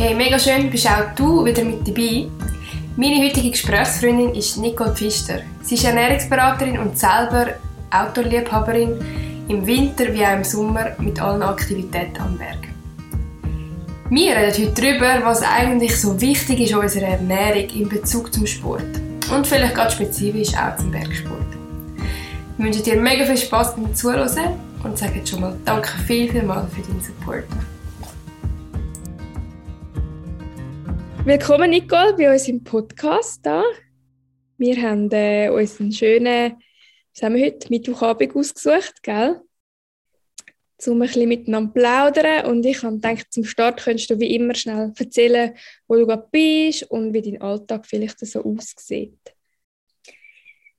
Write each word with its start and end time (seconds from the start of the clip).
Hey, 0.00 0.14
mega 0.14 0.38
schön, 0.38 0.70
bist 0.70 0.86
auch 0.86 1.12
du 1.16 1.44
wieder 1.44 1.64
mit 1.64 1.80
dabei. 1.88 2.28
Meine 2.96 3.20
heutige 3.20 3.50
Gesprächsfreundin 3.50 4.32
ist 4.32 4.56
Nicole 4.56 4.94
Pfister. 4.94 5.40
Sie 5.62 5.74
ist 5.74 5.82
Ernährungsberaterin 5.82 6.78
und 6.78 6.96
selber 6.96 7.54
Outdoor-Liebhaberin 7.90 8.96
im 9.48 9.66
Winter 9.66 10.14
wie 10.14 10.24
auch 10.24 10.36
im 10.36 10.44
Sommer 10.44 10.92
mit 11.00 11.20
allen 11.20 11.42
Aktivitäten 11.42 12.16
am 12.20 12.38
Berg. 12.38 12.68
Wir 14.08 14.36
reden 14.36 14.68
heute 14.68 14.80
darüber, 14.80 15.26
was 15.26 15.42
eigentlich 15.42 16.00
so 16.00 16.20
wichtig 16.20 16.60
ist 16.60 16.74
unserer 16.74 17.08
Ernährung 17.08 17.68
in 17.70 17.88
Bezug 17.88 18.32
zum 18.32 18.46
Sport. 18.46 19.00
Und 19.34 19.48
vielleicht 19.48 19.74
ganz 19.74 19.94
spezifisch 19.94 20.56
auch 20.56 20.76
zum 20.76 20.92
Bergsport. 20.92 21.40
Ich 22.56 22.64
wünsche 22.64 22.82
dir 22.84 23.00
mega 23.00 23.24
viel 23.24 23.36
Spaß 23.36 23.74
beim 23.74 23.92
Zuhören 23.92 24.54
und 24.84 24.96
sage 24.96 25.16
jetzt 25.16 25.30
schon 25.30 25.40
mal 25.40 25.56
danke 25.64 25.90
viel, 26.06 26.30
viel 26.30 26.44
mal 26.44 26.68
für 26.72 26.82
deinen 26.82 27.00
Support. 27.00 27.46
Willkommen, 31.28 31.68
Nicole, 31.68 32.14
bei 32.14 32.32
uns 32.32 32.48
im 32.48 32.64
Podcast. 32.64 33.44
Da. 33.44 33.62
Wir 34.56 34.80
haben 34.80 35.10
äh, 35.12 35.50
uns 35.50 35.78
einen 35.78 35.92
schönen, 35.92 36.56
was 37.12 37.22
haben 37.22 37.34
wir 37.34 37.44
heute, 37.44 37.68
Mittwochabend 37.68 38.34
ausgesucht, 38.34 39.02
gell? 39.02 39.38
Um 40.86 40.94
ein 40.94 41.00
bisschen 41.00 41.28
miteinander 41.28 41.68
zu 41.68 41.80
plaudern. 41.80 42.46
Und 42.46 42.64
ich 42.64 42.80
gedacht, 42.80 43.26
zum 43.28 43.44
Start 43.44 43.84
könntest 43.84 44.08
du 44.08 44.18
wie 44.18 44.36
immer 44.36 44.54
schnell 44.54 44.90
erzählen, 44.98 45.54
wo 45.86 45.96
du 45.96 46.06
gerade 46.06 46.26
bist 46.32 46.84
und 46.84 47.12
wie 47.12 47.20
dein 47.20 47.42
Alltag 47.42 47.84
vielleicht 47.84 48.20
so 48.20 48.42
aussieht. 48.42 49.18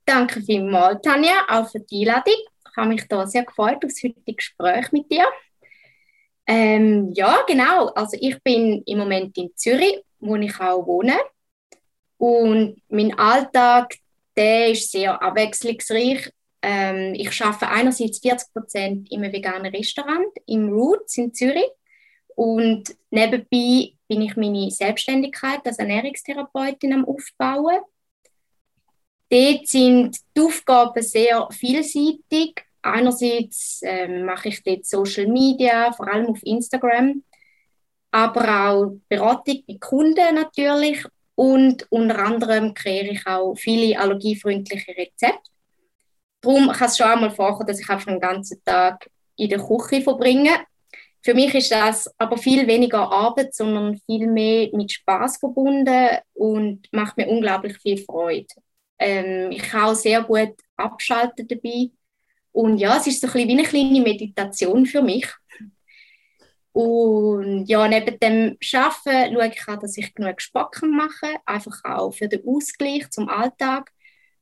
Danke 0.03 0.41
vielmals, 0.41 1.03
Tanja, 1.03 1.45
auch 1.47 1.69
für 1.69 1.81
die 1.81 2.09
Einladung. 2.09 2.33
Ich 2.71 2.75
habe 2.75 2.89
mich 2.89 3.07
da 3.07 3.27
sehr 3.27 3.45
gefreut 3.45 3.85
auf 3.85 3.91
das 3.91 4.01
heutige 4.03 4.33
Gespräch 4.33 4.91
mit 4.93 5.11
dir. 5.11 5.27
Ähm, 6.51 7.13
ja, 7.13 7.43
genau. 7.47 7.89
Also 7.89 8.17
ich 8.19 8.41
bin 8.41 8.81
im 8.87 8.97
Moment 8.97 9.37
in 9.37 9.51
Zürich 9.55 10.03
wo 10.19 10.35
ich 10.35 10.59
auch 10.59 10.85
wohne. 10.85 11.17
Und 12.17 12.81
mein 12.89 13.17
Alltag, 13.17 13.95
der 14.35 14.71
ist 14.71 14.91
sehr 14.91 15.21
abwechslungsreich. 15.21 16.31
Ähm, 16.61 17.13
ich 17.15 17.41
arbeite 17.41 17.69
einerseits 17.69 18.19
40 18.19 18.53
Prozent 18.53 19.13
einem 19.13 19.31
veganen 19.31 19.73
Restaurant 19.73 20.27
im 20.45 20.69
Roots 20.69 21.17
in 21.17 21.33
Zürich 21.33 21.69
und 22.35 22.95
nebenbei 23.11 23.93
bin 24.09 24.21
ich 24.21 24.35
meine 24.35 24.69
Selbstständigkeit 24.69 25.65
als 25.65 25.79
Ernährungstherapeutin 25.79 26.93
am 26.93 27.05
Aufbauen. 27.05 27.79
Dort 29.29 29.67
sind 29.67 30.17
die 30.35 30.41
Aufgaben 30.41 31.01
sehr 31.01 31.47
vielseitig. 31.51 32.65
Einerseits 32.81 33.81
ähm, 33.83 34.25
mache 34.25 34.49
ich 34.49 34.63
dort 34.63 34.85
Social 34.85 35.27
Media, 35.27 35.91
vor 35.91 36.07
allem 36.11 36.27
auf 36.27 36.39
Instagram 36.43 37.23
aber 38.11 38.69
auch 38.69 38.91
Beratung 39.07 39.63
bei 39.67 39.77
Kunden 39.79 40.35
natürlich 40.35 41.05
und 41.35 41.85
unter 41.91 42.19
anderem 42.19 42.73
kreiere 42.73 43.11
ich 43.11 43.25
auch 43.27 43.55
viele 43.55 43.99
allergiefreundliche 43.99 44.91
Rezepte. 44.91 45.49
Darum 46.41 46.69
kann 46.69 46.87
es 46.87 46.97
schon 46.97 47.07
einmal 47.07 47.31
vorkommen, 47.31 47.67
dass 47.67 47.79
ich 47.79 47.89
einfach 47.89 48.07
den 48.07 48.19
ganzen 48.19 48.63
Tag 48.63 49.09
in 49.35 49.49
der 49.49 49.59
Küche 49.59 50.01
verbringe. 50.01 50.51
Für 51.21 51.33
mich 51.33 51.53
ist 51.53 51.71
das 51.71 52.09
aber 52.17 52.37
viel 52.37 52.65
weniger 52.65 53.11
Arbeit, 53.11 53.53
sondern 53.53 53.99
viel 54.05 54.27
mehr 54.27 54.69
mit 54.73 54.91
Spaß 54.91 55.37
verbunden 55.37 56.17
und 56.33 56.87
macht 56.93 57.17
mir 57.17 57.27
unglaublich 57.27 57.77
viel 57.77 57.97
Freude. 57.97 58.47
Ähm, 58.97 59.51
ich 59.51 59.61
kann 59.61 59.89
auch 59.89 59.95
sehr 59.95 60.23
gut 60.23 60.55
abschalten 60.77 61.47
dabei. 61.47 61.89
Und 62.59 62.77
ja, 62.77 62.97
es 62.97 63.07
ist 63.07 63.21
so 63.21 63.27
ein 63.27 63.31
bisschen 63.31 63.47
wie 63.47 63.53
eine 63.53 63.63
kleine 63.63 64.01
Meditation 64.01 64.85
für 64.85 65.01
mich. 65.01 65.25
Und 66.73 67.67
ja, 67.67 67.87
neben 67.87 68.19
dem 68.19 68.57
Arbeiten 68.73 69.33
schaue 69.33 69.47
ich 69.47 69.65
auch, 69.65 69.79
dass 69.79 69.97
ich 69.97 70.13
genug 70.13 70.41
Spacken 70.41 70.91
mache, 70.91 71.37
einfach 71.45 71.81
auch 71.85 72.11
für 72.11 72.27
den 72.27 72.45
Ausgleich 72.45 73.09
zum 73.11 73.29
Alltag. 73.29 73.89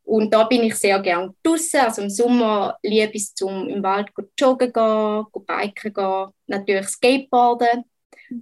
Und 0.03 0.33
da 0.33 0.45
bin 0.45 0.63
ich 0.63 0.73
sehr 0.73 0.99
gerne 0.99 1.35
draußen. 1.43 1.79
Also 1.79 2.01
im 2.01 2.09
Sommer 2.09 2.79
liebe 2.81 3.11
ich 3.13 3.21
es, 3.21 3.35
zum 3.35 3.69
im 3.69 3.83
Wald 3.83 4.09
zu 4.15 4.27
joggen 4.39 4.73
zu 4.73 5.39
biken 5.45 5.93
gehen, 5.93 6.27
natürlich 6.47 6.87
Skateboarden. 6.87 7.83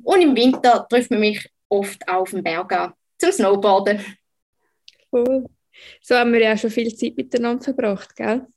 Und 0.04 0.22
im 0.22 0.38
Winter 0.38 0.88
trifft 0.90 1.12
man 1.12 1.20
mich 1.20 1.50
oft 1.68 2.08
auch 2.08 2.22
auf 2.22 2.30
dem 2.30 2.44
Berg 2.44 2.72
an, 2.72 2.94
zum 3.18 3.32
Snowboarden. 3.34 4.00
Cool. 5.12 5.48
So 6.02 6.16
haben 6.16 6.32
wir 6.32 6.42
ja 6.42 6.56
schon 6.56 6.70
viel 6.70 6.96
Zeit 6.96 7.18
miteinander 7.18 7.62
verbracht, 7.62 8.16
gell? 8.16 8.48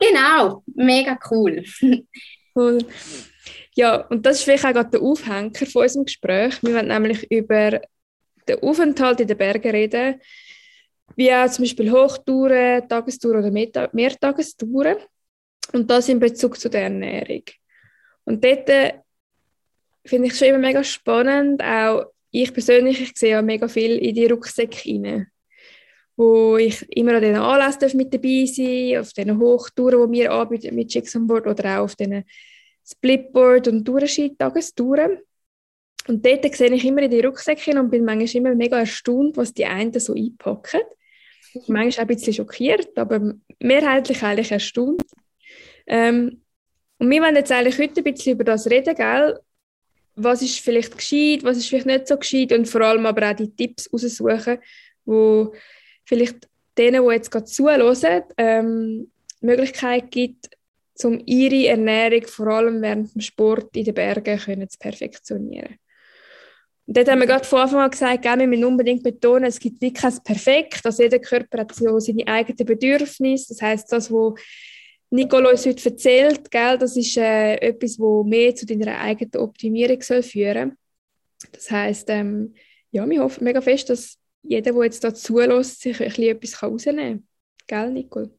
Genau, 0.00 0.62
mega 0.74 1.18
cool. 1.30 1.64
Cool. 2.52 2.78
Ja, 3.76 4.06
und 4.08 4.26
das 4.26 4.38
ist 4.38 4.42
vielleicht 4.42 4.64
auch 4.64 4.72
gerade 4.72 4.90
der 4.90 5.02
Aufhänger 5.02 5.52
von 5.54 5.82
unserem 5.82 6.04
Gespräch. 6.04 6.60
Wir 6.62 6.74
wollen 6.74 6.88
nämlich 6.88 7.30
über 7.30 7.80
den 8.48 8.62
Aufenthalt 8.62 9.20
in 9.20 9.28
den 9.28 9.38
Bergen 9.38 9.70
reden, 9.70 10.20
wie 11.14 11.32
auch 11.32 11.48
zum 11.48 11.62
Beispiel 11.62 11.92
Hochtouren, 11.92 12.88
Tagestouren 12.88 13.44
oder 13.44 13.88
Mehrtagestouren. 13.92 14.96
Und 15.72 15.88
das 15.88 16.08
in 16.08 16.18
Bezug 16.18 16.58
zu 16.58 16.68
der 16.68 16.82
Ernährung. 16.82 17.44
Und 18.24 18.42
dort 18.44 18.68
äh, 18.68 18.94
finde 20.04 20.28
ich 20.28 20.36
schon 20.36 20.48
immer 20.48 20.58
mega 20.58 20.82
spannend, 20.82 21.62
auch 21.62 22.06
ich 22.32 22.52
persönlich, 22.52 23.00
ich 23.00 23.12
sehe 23.16 23.32
ja 23.32 23.42
mega 23.42 23.68
viel 23.68 23.96
in 23.96 24.14
die 24.14 24.26
Rucksäcke 24.26 24.88
rein, 24.88 25.26
wo 26.20 26.58
ich 26.58 26.86
immer 26.94 27.14
an 27.14 27.22
diesen 27.22 27.36
Anlässen 27.36 27.96
mit 27.96 28.12
dabei 28.12 28.44
sein 28.44 29.00
auf 29.00 29.10
diesen 29.14 29.38
Hochtouren, 29.38 30.12
die 30.12 30.18
wir 30.18 30.32
anbieten 30.32 30.74
mit 30.74 30.88
Chicks 30.88 31.16
on 31.16 31.26
Board 31.26 31.46
oder 31.46 31.78
auch 31.78 31.84
auf 31.84 31.96
diesen 31.96 32.24
Splitboard 32.86 33.68
und 33.68 33.86
Tourenski-Tagestouren. 33.86 35.20
Und 36.08 36.26
dort 36.26 36.54
sehe 36.54 36.74
ich 36.74 36.84
immer 36.84 37.00
in 37.00 37.10
die 37.10 37.20
Rucksäcke 37.20 37.70
und 37.80 37.90
bin 37.90 38.04
manchmal 38.04 38.36
immer 38.36 38.54
mega 38.54 38.80
erstaunt, 38.80 39.38
was 39.38 39.54
die 39.54 39.64
einen 39.64 39.98
so 39.98 40.12
einpacken. 40.12 40.82
Manchmal 41.68 42.04
auch 42.04 42.10
ein 42.10 42.14
bisschen 42.14 42.34
schockiert, 42.34 42.98
aber 42.98 43.32
mehrheitlich 43.58 44.22
eigentlich 44.22 44.52
erstaunt. 44.52 45.02
Ähm, 45.86 46.42
und 46.98 47.10
wir 47.10 47.22
wollen 47.22 47.36
jetzt 47.36 47.50
eigentlich 47.50 47.78
heute 47.78 48.02
ein 48.02 48.12
bisschen 48.12 48.34
über 48.34 48.44
das 48.44 48.68
reden, 48.68 48.94
gell? 48.94 49.40
Was 50.16 50.42
ist 50.42 50.58
vielleicht 50.58 50.98
gescheit, 50.98 51.44
was 51.44 51.56
ist 51.56 51.68
vielleicht 51.68 51.86
nicht 51.86 52.08
so 52.08 52.18
gescheit 52.18 52.52
und 52.52 52.68
vor 52.68 52.82
allem 52.82 53.06
aber 53.06 53.30
auch 53.30 53.36
die 53.36 53.56
Tipps 53.56 53.90
raussuchen, 53.90 54.58
wo 55.06 55.54
vielleicht 56.10 56.48
denen, 56.76 57.06
die 57.06 57.12
jetzt 57.12 57.30
gerade 57.30 57.44
zuhören, 57.44 58.24
ähm, 58.36 59.12
Möglichkeit 59.40 60.10
gibt, 60.10 60.50
um 61.04 61.22
ihre 61.24 61.68
Ernährung 61.68 62.26
vor 62.26 62.48
allem 62.48 62.82
während 62.82 63.14
dem 63.14 63.20
Sport 63.20 63.76
in 63.76 63.84
den 63.84 63.94
Bergen 63.94 64.38
können 64.38 64.68
zu 64.68 64.78
perfektionieren. 64.78 65.76
Und 66.86 66.96
dort 66.96 67.08
haben 67.08 67.20
wir 67.20 67.28
gerade 67.28 67.44
von 67.44 67.60
Anfang 67.60 67.80
an 67.80 67.90
gesagt, 67.90 68.24
wir 68.24 68.46
müssen 68.48 68.64
unbedingt 68.64 69.04
betonen, 69.04 69.44
es 69.44 69.60
gibt 69.60 69.80
wirklich 69.80 70.02
kein 70.02 70.18
Perfekt, 70.24 70.80
also 70.84 71.02
jeder 71.04 71.20
Körper 71.20 71.60
hat 71.60 71.74
so 71.74 72.00
seine 72.00 72.26
eigenen 72.26 72.66
Bedürfnisse. 72.66 73.54
Das 73.54 73.62
heißt, 73.62 73.92
das, 73.92 74.10
was 74.10 74.34
Nicole 75.10 75.48
uns 75.48 75.64
heute 75.64 75.90
erzählt, 75.90 76.50
gell, 76.50 76.76
das 76.76 76.96
ist 76.96 77.16
äh, 77.16 77.54
etwas, 77.54 77.96
das 77.96 78.24
mehr 78.26 78.54
zu 78.56 78.66
deiner 78.66 78.98
eigenen 78.98 79.36
Optimierung 79.36 80.02
soll 80.02 80.24
führen 80.24 80.76
Das 81.52 81.70
heißt, 81.70 82.10
ähm, 82.10 82.54
ja, 82.90 83.08
wir 83.08 83.22
hoffen 83.22 83.44
mega 83.44 83.60
fest, 83.60 83.88
dass 83.90 84.19
jeder, 84.42 84.72
der 84.72 84.84
jetzt 84.84 85.04
dazu 85.04 85.34
zulässt, 85.34 85.80
sich 85.80 86.00
ein 86.00 86.08
bisschen 86.08 86.36
etwas 86.36 86.62
rausnehmen 86.62 87.28
kann. 87.66 87.92
Gell, 87.92 87.92
Nicole? 87.92 88.30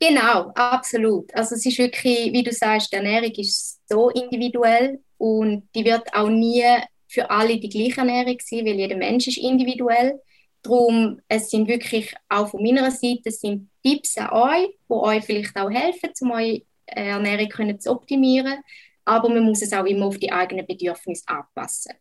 Genau, 0.00 0.52
absolut. 0.54 1.34
Also 1.34 1.56
es 1.56 1.66
ist 1.66 1.78
wirklich, 1.78 2.32
wie 2.32 2.42
du 2.42 2.52
sagst, 2.52 2.92
die 2.92 2.96
Ernährung 2.96 3.32
ist 3.32 3.80
so 3.88 4.10
individuell 4.10 5.00
und 5.16 5.68
die 5.74 5.84
wird 5.84 6.14
auch 6.14 6.28
nie 6.28 6.64
für 7.08 7.28
alle 7.30 7.58
die 7.58 7.68
gleiche 7.68 8.00
Ernährung 8.00 8.36
sein, 8.40 8.64
weil 8.64 8.76
jeder 8.76 8.96
Mensch 8.96 9.26
ist 9.26 9.38
individuell. 9.38 10.20
Darum, 10.62 11.20
es 11.26 11.50
sind 11.50 11.66
wirklich 11.66 12.14
auch 12.28 12.48
von 12.48 12.62
meiner 12.62 12.90
Seite 12.90 13.22
es 13.24 13.40
sind 13.40 13.70
Tipps 13.82 14.16
an 14.18 14.30
euch, 14.30 14.68
die 14.88 14.92
euch 14.92 15.24
vielleicht 15.24 15.56
auch 15.56 15.70
helfen, 15.70 16.10
um 16.20 16.30
eure 16.32 16.62
Ernährung 16.86 17.48
können 17.48 17.80
zu 17.80 17.90
optimieren. 17.90 18.58
Aber 19.04 19.28
man 19.28 19.44
muss 19.44 19.62
es 19.62 19.72
auch 19.72 19.86
immer 19.86 20.06
auf 20.06 20.18
die 20.18 20.30
eigenen 20.30 20.66
Bedürfnisse 20.66 21.26
anpassen. 21.26 21.94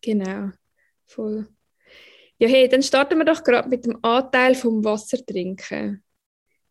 Genau, 0.00 0.50
voll. 1.06 1.46
Ja, 2.40 2.48
hey, 2.48 2.68
dann 2.70 2.82
starten 2.82 3.18
wir 3.18 3.26
doch 3.26 3.44
gerade 3.44 3.68
mit 3.68 3.84
dem 3.84 4.02
Anteil 4.02 4.54
vom 4.54 4.82
Wassertrinken. 4.82 6.02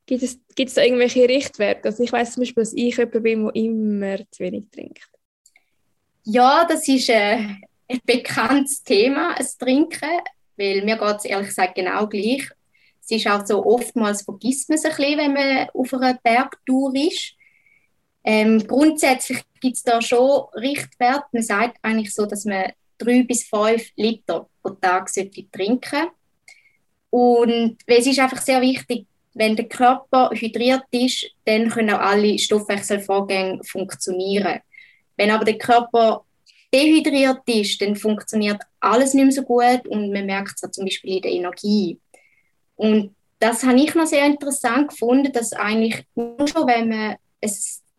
Gibt 0.07 0.23
es, 0.23 0.39
gibt 0.55 0.69
es 0.69 0.73
da 0.73 0.81
irgendwelche 0.81 1.29
Richtwerte? 1.29 1.89
Also 1.89 2.01
ich 2.01 2.11
weiß 2.11 2.33
zum 2.33 2.41
Beispiel, 2.41 2.63
dass 2.63 2.73
ich 2.73 2.97
jemand 2.97 3.23
bin, 3.23 3.43
der 3.43 3.55
immer 3.55 4.17
zu 4.31 4.43
wenig 4.43 4.65
trinkt. 4.71 5.07
Ja, 6.23 6.65
das 6.67 6.87
ist 6.87 7.09
äh, 7.09 7.37
ein 7.87 7.99
bekanntes 8.03 8.81
Thema, 8.83 9.35
das 9.37 9.59
Trinken, 9.59 10.09
weil 10.57 10.83
mir 10.83 10.97
geht 10.97 11.17
es 11.17 11.25
ehrlich 11.25 11.49
gesagt 11.49 11.75
genau 11.75 12.07
gleich. 12.07 12.49
Es 13.03 13.11
ist 13.11 13.27
auch 13.27 13.45
so, 13.45 13.63
oftmals 13.63 14.23
vergisst 14.23 14.69
man 14.69 14.79
es 14.79 14.85
ein 14.85 14.95
bisschen, 14.95 15.17
wenn 15.19 15.33
man 15.33 15.69
auf 15.75 15.93
einer 15.93 16.15
Bergtour 16.15 16.95
ist. 16.95 17.35
Ähm, 18.23 18.65
grundsätzlich 18.65 19.43
gibt 19.61 19.77
es 19.77 19.83
da 19.83 20.01
schon 20.01 20.47
Richtwerte. 20.55 21.27
Man 21.31 21.43
sagt 21.43 21.77
eigentlich 21.83 22.11
so, 22.11 22.25
dass 22.25 22.45
man 22.45 22.71
drei 22.97 23.21
bis 23.21 23.43
fünf 23.43 23.91
Liter 23.95 24.49
pro 24.69 24.79
Tag 24.81 25.09
sollte 25.09 25.49
trinken 25.51 26.07
Und 27.09 27.77
es 27.85 28.07
ist 28.07 28.19
einfach 28.19 28.41
sehr 28.41 28.61
wichtig, 28.61 29.05
wenn 29.33 29.55
der 29.55 29.67
Körper 29.67 30.31
hydriert 30.33 30.83
ist, 30.91 31.31
dann 31.45 31.69
können 31.69 31.91
auch 31.91 31.99
alle 31.99 32.37
Stoffwechselvorgänge 32.37 33.63
funktionieren. 33.63 34.59
Wenn 35.15 35.31
aber 35.31 35.45
der 35.45 35.57
Körper 35.57 36.25
dehydriert 36.73 37.41
ist, 37.47 37.81
dann 37.81 37.95
funktioniert 37.95 38.61
alles 38.79 39.13
nicht 39.13 39.23
mehr 39.23 39.31
so 39.31 39.43
gut 39.43 39.87
und 39.87 40.11
man 40.11 40.25
merkt 40.25 40.61
es 40.61 40.71
zum 40.71 40.85
Beispiel 40.85 41.17
in 41.17 41.21
der 41.21 41.31
Energie. 41.31 41.99
Und 42.75 43.15
das 43.39 43.63
habe 43.63 43.79
ich 43.79 43.95
noch 43.95 44.05
sehr 44.05 44.25
interessant 44.25 44.89
gefunden, 44.89 45.31
dass 45.31 45.53
eigentlich 45.53 46.03
nur 46.15 46.47
schon, 46.47 46.67
wenn 46.67 46.89
man 46.89 47.15
ein, 47.41 47.51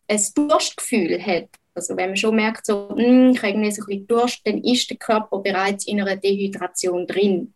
ein 0.08 0.48
Durstgefühl 0.48 1.24
hat, 1.24 1.48
also 1.74 1.96
wenn 1.96 2.10
man 2.10 2.16
schon 2.16 2.36
merkt, 2.36 2.66
so, 2.66 2.90
hm, 2.90 3.30
ich 3.30 3.38
habe 3.38 3.48
irgendwie 3.48 3.70
so 3.70 3.82
ein 3.82 3.86
bisschen 3.86 4.06
Durst, 4.06 4.40
dann 4.44 4.62
ist 4.62 4.90
der 4.90 4.96
Körper 4.96 5.38
bereits 5.38 5.86
in 5.86 6.00
einer 6.00 6.16
Dehydration 6.16 7.06
drin. 7.06 7.54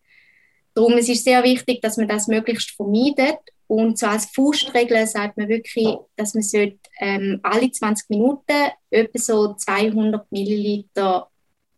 Darum 0.75 0.93
ist 0.99 1.09
es 1.09 1.25
sehr 1.25 1.43
wichtig, 1.45 1.81
dass 1.83 1.97
man 1.97 2.09
das 2.09 2.27
möglichst 2.27 2.71
vermeidet. 2.73 3.39
Und 3.67 3.99
so 3.99 4.07
als 4.07 4.27
Faustregel 4.27 5.07
sagt 5.07 5.37
man 5.37 5.49
wirklich, 5.49 5.89
dass 6.17 6.35
man 6.35 6.43
sollte, 6.43 6.79
ähm, 7.01 7.41
alle 7.43 7.71
20 7.71 8.11
Minuten 8.11 8.71
etwa 8.91 9.19
so 9.19 9.55
200 9.55 10.31
Milliliter 10.31 11.29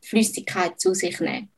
Flüssigkeit 0.03 0.81
zu 0.81 0.94
sich 0.94 1.21
nehmen. 1.21 1.50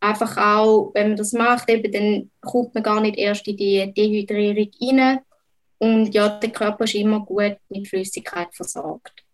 Einfach 0.00 0.36
auch, 0.36 0.92
wenn 0.94 1.08
man 1.08 1.16
das 1.16 1.32
macht, 1.32 1.68
eben, 1.68 1.92
dann 1.92 2.30
kommt 2.40 2.74
man 2.74 2.82
gar 2.82 3.00
nicht 3.00 3.18
erst 3.18 3.46
in 3.48 3.56
die 3.56 3.92
Dehydrierung 3.92 4.70
rein. 4.80 5.18
Und 5.78 6.14
ja, 6.14 6.28
der 6.28 6.50
Körper 6.50 6.84
ist 6.84 6.94
immer 6.94 7.20
gut 7.20 7.56
mit 7.68 7.88
Flüssigkeit 7.88 8.54
versorgt. 8.54 9.24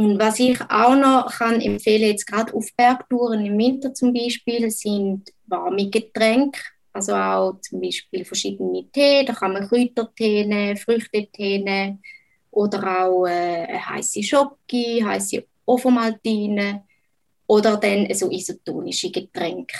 Und 0.00 0.18
was 0.18 0.40
ich 0.40 0.58
auch 0.70 0.96
noch 0.96 1.30
kann 1.30 1.60
empfehlen, 1.60 2.08
jetzt 2.08 2.26
gerade 2.26 2.54
auf 2.54 2.66
Bergtouren 2.74 3.44
im 3.44 3.58
Winter 3.58 3.92
zum 3.92 4.14
Beispiel, 4.14 4.70
sind 4.70 5.30
warme 5.46 5.90
Getränke. 5.90 6.58
Also 6.90 7.14
auch 7.14 7.60
zum 7.60 7.82
Beispiel 7.82 8.24
verschiedene 8.24 8.90
Tee, 8.90 9.26
da 9.26 9.34
kann 9.34 9.52
man 9.52 9.68
Kräutertee 9.68 10.46
nehmen, 10.46 10.78
Früchtetee 10.78 11.58
nehmen 11.58 12.02
oder 12.50 13.04
auch 13.04 13.26
äh, 13.26 13.78
heiße 13.78 14.22
Schoki, 14.22 15.04
heiße 15.04 15.44
Ovomaltine 15.66 16.84
oder 17.46 17.76
dann 17.76 18.08
so 18.14 18.30
isotonische 18.30 19.10
Getränke. 19.10 19.76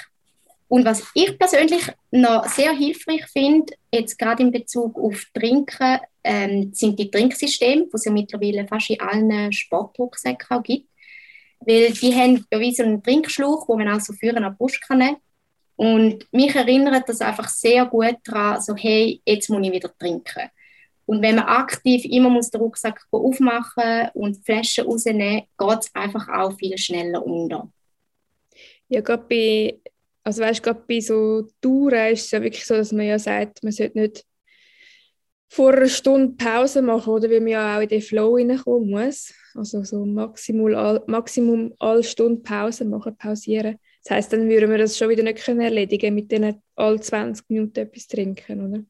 Und 0.69 0.85
was 0.85 1.03
ich 1.15 1.39
persönlich 1.39 1.91
noch 2.11 2.47
sehr 2.47 2.73
hilfreich 2.73 3.25
finde, 3.33 3.73
jetzt 3.91 4.19
gerade 4.19 4.43
in 4.43 4.53
Bezug 4.53 4.99
auf 4.99 5.25
Trinken, 5.33 5.99
ähm, 6.25 6.71
sind 6.73 6.99
die 6.99 7.11
Trinksysteme, 7.11 7.85
die 7.85 7.91
es 7.93 8.05
ja 8.05 8.13
mittlerweile 8.13 8.67
fast 8.67 8.91
in 8.91 9.01
allen 9.01 9.53
Sportrucksäcken 9.53 10.63
gibt. 10.63 10.89
Weil 11.61 11.93
die 11.93 12.15
haben 12.15 12.45
ja 12.51 12.59
wie 12.61 12.75
so 12.75 12.83
einen 12.83 13.03
Trinkschlauch, 13.03 13.69
wo 13.69 13.77
man 13.77 13.89
auch 13.89 14.01
so 14.01 14.13
führen 14.13 14.45
an 14.45 14.53
die 14.53 14.57
Brust 14.57 14.81
kann. 14.87 15.17
Und 15.77 16.27
mich 16.33 16.55
erinnert 16.55 17.09
das 17.09 17.21
einfach 17.21 17.49
sehr 17.49 17.87
gut 17.87 18.17
daran, 18.25 18.61
so 18.61 18.75
hey, 18.77 19.21
jetzt 19.25 19.49
muss 19.49 19.67
ich 19.67 19.73
wieder 19.73 19.91
trinken. 19.99 20.51
Und 21.07 21.23
wenn 21.23 21.37
man 21.37 21.47
aktiv 21.47 22.05
immer 22.05 22.31
muss 22.31 22.51
den 22.51 22.61
Rucksack 22.61 23.05
aufmachen 23.11 24.11
und 24.15 24.37
die 24.37 24.43
Flaschen 24.43 24.85
rausnehmen, 24.85 25.43
geht 25.59 25.79
es 25.81 25.95
einfach 25.95 26.29
auch 26.29 26.57
viel 26.57 26.77
schneller 26.79 27.25
unter. 27.25 27.71
Ja, 28.89 29.01
gerade 29.01 29.25
bei 29.29 29.81
also 30.23 30.43
weißt, 30.43 30.63
gerade 30.63 30.83
bei 30.87 31.01
so 31.01 31.49
Touren 31.61 32.13
ist 32.13 32.27
es 32.27 32.31
ja 32.31 32.43
wirklich 32.43 32.67
so, 32.67 32.75
dass 32.75 32.93
man 32.93 33.07
ja 33.07 33.19
sagt, 33.19 33.63
man 33.63 33.73
sollte 33.73 33.99
nicht 33.99 34.25
vor 35.53 35.75
einer 35.75 35.89
Stunde 35.89 36.37
Pause 36.37 36.81
machen, 36.81 37.13
oder 37.13 37.29
weil 37.29 37.41
man 37.41 37.49
ja 37.49 37.77
auch 37.77 37.83
in 37.83 37.89
den 37.89 38.01
Flow 38.01 38.37
reinkommen 38.37 38.89
muss. 38.89 39.35
Also 39.55 39.83
so 39.83 40.07
Maximum, 40.07 40.75
all, 40.77 41.03
Maximum 41.09 41.75
alle 41.81 42.05
Stunden 42.05 42.41
Pause 42.43 42.85
machen, 42.85 43.17
pausieren. 43.17 43.77
Das 44.05 44.13
heisst, 44.13 44.33
dann 44.33 44.49
würden 44.49 44.71
wir 44.71 44.79
das 44.79 44.97
schon 44.97 45.09
wieder 45.09 45.25
nicht 45.25 45.45
können 45.45 45.61
erledigen 45.61 46.15
mit 46.15 46.31
denen 46.31 46.63
alle 46.77 47.01
20 47.01 47.51
Minuten 47.51 47.81
etwas 47.81 48.07
trinken, 48.07 48.69
oder? 48.69 48.85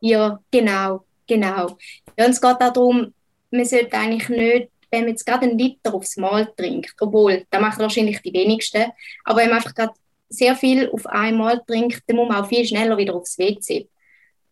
Ja, 0.00 0.38
genau, 0.52 1.04
genau. 1.26 1.76
Ja, 2.16 2.26
und 2.26 2.30
es 2.30 2.40
geht 2.40 2.50
auch 2.50 2.58
darum, 2.58 3.12
man 3.50 3.64
sollte 3.64 3.96
eigentlich 3.96 4.28
nicht, 4.28 4.68
wenn 4.92 5.00
man 5.00 5.10
jetzt 5.10 5.26
gerade 5.26 5.46
einen 5.46 5.58
Liter 5.58 5.92
aufs 5.92 6.16
Mal 6.16 6.46
trinkt, 6.56 6.94
obwohl, 7.00 7.44
da 7.50 7.58
machen 7.58 7.80
wahrscheinlich 7.80 8.22
die 8.22 8.32
wenigsten, 8.32 8.84
aber 9.24 9.40
wenn 9.40 9.48
man 9.48 9.56
einfach 9.56 9.74
gerade 9.74 9.94
sehr 10.28 10.54
viel 10.54 10.88
auf 10.90 11.06
einmal 11.06 11.60
trinkt, 11.66 12.02
dann 12.06 12.16
muss 12.16 12.28
man 12.28 12.44
auch 12.44 12.48
viel 12.48 12.64
schneller 12.64 12.96
wieder 12.96 13.14
aufs 13.14 13.36
WC. 13.36 13.88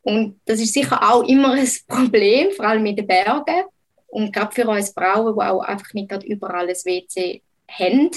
Und 0.03 0.41
das 0.45 0.61
ist 0.61 0.75
sicher 0.75 1.01
auch 1.03 1.27
immer 1.27 1.53
ein 1.53 1.69
Problem, 1.89 2.51
vor 2.53 2.67
allem 2.67 2.87
in 2.87 2.97
den 2.97 3.07
Bergen. 3.07 3.65
Und 4.09 4.33
gerade 4.33 4.53
für 4.53 4.69
uns 4.69 4.91
Frauen, 4.91 5.35
die 5.35 5.41
auch 5.41 5.61
einfach 5.61 5.93
nicht 5.95 6.11
gerade 6.11 6.27
überall 6.27 6.69
ein 6.69 6.75
WC 6.75 7.43
haben. 7.71 8.11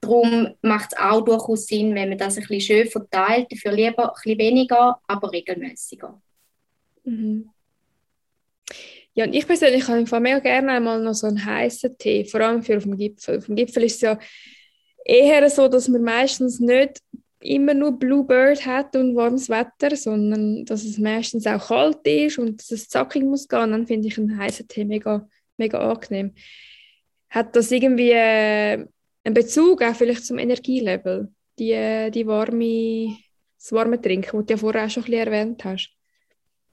Darum 0.00 0.54
macht 0.60 0.92
es 0.92 0.98
auch 0.98 1.22
durchaus 1.22 1.66
Sinn, 1.66 1.94
wenn 1.94 2.10
man 2.10 2.18
das 2.18 2.36
ein 2.36 2.44
bisschen 2.44 2.60
schön 2.60 2.88
verteilt, 2.88 3.50
dafür 3.50 3.72
lieber 3.72 4.08
ein 4.08 4.14
bisschen 4.14 4.38
weniger, 4.38 5.00
aber 5.06 5.32
regelmäßiger. 5.32 6.20
Mhm. 7.04 7.48
Ja, 9.14 9.24
und 9.24 9.32
ich 9.32 9.46
persönlich 9.46 9.86
habe 9.86 10.20
mega 10.20 10.40
gerne 10.40 10.72
einmal 10.72 11.00
noch 11.00 11.14
so 11.14 11.28
einen 11.28 11.42
heißen 11.42 11.96
Tee, 11.96 12.24
vor 12.24 12.40
allem 12.40 12.62
für 12.62 12.76
auf 12.76 12.82
dem 12.82 12.98
Gipfel. 12.98 13.38
Auf 13.38 13.46
dem 13.46 13.54
Gipfel 13.54 13.84
ist 13.84 13.96
es 13.96 14.00
ja 14.00 14.18
eher 15.04 15.48
so, 15.48 15.68
dass 15.68 15.88
man 15.88 16.02
meistens 16.02 16.58
nicht 16.58 17.00
immer 17.44 17.74
nur 17.74 17.98
Bluebird 17.98 18.64
hat 18.64 18.96
und 18.96 19.14
warmes 19.14 19.48
Wetter, 19.48 19.94
sondern 19.96 20.64
dass 20.64 20.82
es 20.82 20.98
meistens 20.98 21.46
auch 21.46 21.68
kalt 21.68 22.06
ist 22.06 22.38
und 22.38 22.60
dass 22.60 22.70
es 22.70 22.88
zackig 22.88 23.22
muss 23.22 23.46
gehen. 23.48 23.70
Dann 23.70 23.86
finde 23.86 24.08
ich 24.08 24.18
einen 24.18 24.38
heißen 24.38 24.66
Tee 24.66 24.84
mega, 24.84 25.28
mega 25.58 25.78
angenehm. 25.78 26.34
Hat 27.28 27.54
das 27.54 27.70
irgendwie 27.70 28.12
äh, 28.12 28.86
einen 29.24 29.34
Bezug 29.34 29.82
auch 29.82 29.94
vielleicht 29.94 30.24
zum 30.24 30.38
Energielevel? 30.38 31.32
Die, 31.58 31.72
äh, 31.72 32.10
die 32.10 32.26
warme, 32.26 33.16
das 33.58 33.72
warme 33.72 34.00
Trinken, 34.00 34.38
das 34.38 34.46
du 34.46 34.52
ja 34.54 34.56
vorher 34.56 34.86
auch 34.86 34.90
schon 34.90 35.04
ein 35.04 35.10
bisschen 35.10 35.26
erwähnt 35.26 35.64
hast. 35.64 35.90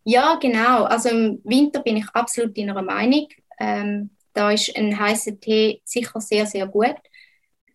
Ja, 0.05 0.35
genau. 0.35 0.85
Also 0.85 1.09
im 1.09 1.41
Winter 1.43 1.81
bin 1.81 1.97
ich 1.97 2.09
absolut 2.13 2.57
deiner 2.57 2.81
Meinung. 2.81 3.27
Ähm, 3.59 4.11
da 4.33 4.51
ist 4.51 4.75
ein 4.75 4.97
heißer 4.97 5.37
Tee 5.39 5.81
sicher 5.83 6.21
sehr, 6.21 6.45
sehr 6.45 6.65
gut 6.65 6.95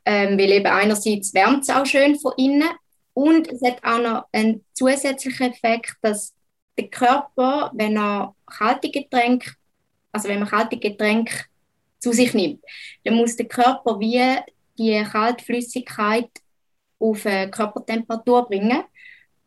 ähm, 0.07 0.39
weil 0.39 0.53
eben 0.53 0.67
einerseits 0.67 1.35
wärmt 1.35 1.65
es 1.65 1.71
auch 1.71 1.85
schön 1.85 2.17
von 2.19 2.33
innen 2.39 2.69
und 3.17 3.51
es 3.51 3.63
hat 3.63 3.83
auch 3.83 3.99
noch 3.99 4.25
einen 4.31 4.63
zusätzlichen 4.75 5.51
Effekt, 5.51 5.95
dass 6.03 6.35
der 6.77 6.89
Körper, 6.89 7.71
wenn 7.73 7.97
er 7.97 8.35
kalte 8.45 8.91
Getränke, 8.91 9.53
also 10.13 10.29
wenn 10.29 10.41
man 10.41 10.49
kalte 10.49 10.77
Getränke 10.77 11.47
zu 11.99 12.13
sich 12.13 12.35
nimmt, 12.35 12.63
dann 13.05 13.15
muss 13.15 13.35
der 13.35 13.47
Körper 13.47 13.99
wie 13.99 14.21
die 14.79 15.03
Kaltflüssigkeit 15.03 16.29
auf 16.99 17.25
eine 17.25 17.51
Körpertemperatur 17.51 18.47
bringen 18.49 18.85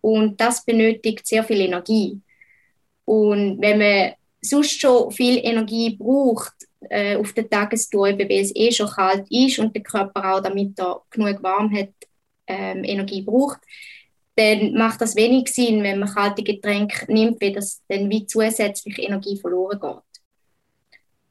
und 0.01 0.41
das 0.41 0.65
benötigt 0.65 1.27
sehr 1.27 1.43
viel 1.43 1.61
Energie. 1.61 2.19
Und 3.05 3.61
wenn 3.61 3.77
man 3.77 4.13
sonst 4.41 4.81
schon 4.81 5.11
viel 5.11 5.37
Energie 5.45 5.95
braucht, 5.95 6.55
äh, 6.89 7.17
auf 7.17 7.33
der 7.33 7.47
Tagestour, 7.47 8.17
weil 8.17 8.31
es 8.31 8.51
eh 8.55 8.71
schon 8.71 8.89
kalt 8.89 9.27
ist 9.29 9.59
und 9.59 9.75
der 9.75 9.83
Körper 9.83 10.33
auch, 10.33 10.41
damit 10.41 10.79
er 10.79 11.03
genug 11.11 11.43
warm 11.43 11.71
hat, 11.71 11.89
ähm, 12.49 12.83
Energie 12.83 13.21
braucht, 13.21 13.59
dann 14.35 14.73
macht 14.73 15.01
das 15.01 15.15
wenig 15.15 15.49
Sinn, 15.49 15.83
wenn 15.83 15.99
man 15.99 16.13
kalte 16.13 16.43
Getränke 16.43 17.11
nimmt, 17.11 17.41
weil 17.41 17.53
das 17.53 17.81
dann 17.87 18.09
wie 18.09 18.25
zusätzlich 18.25 18.97
Energie 18.99 19.37
verloren 19.37 19.79
geht. 19.79 20.21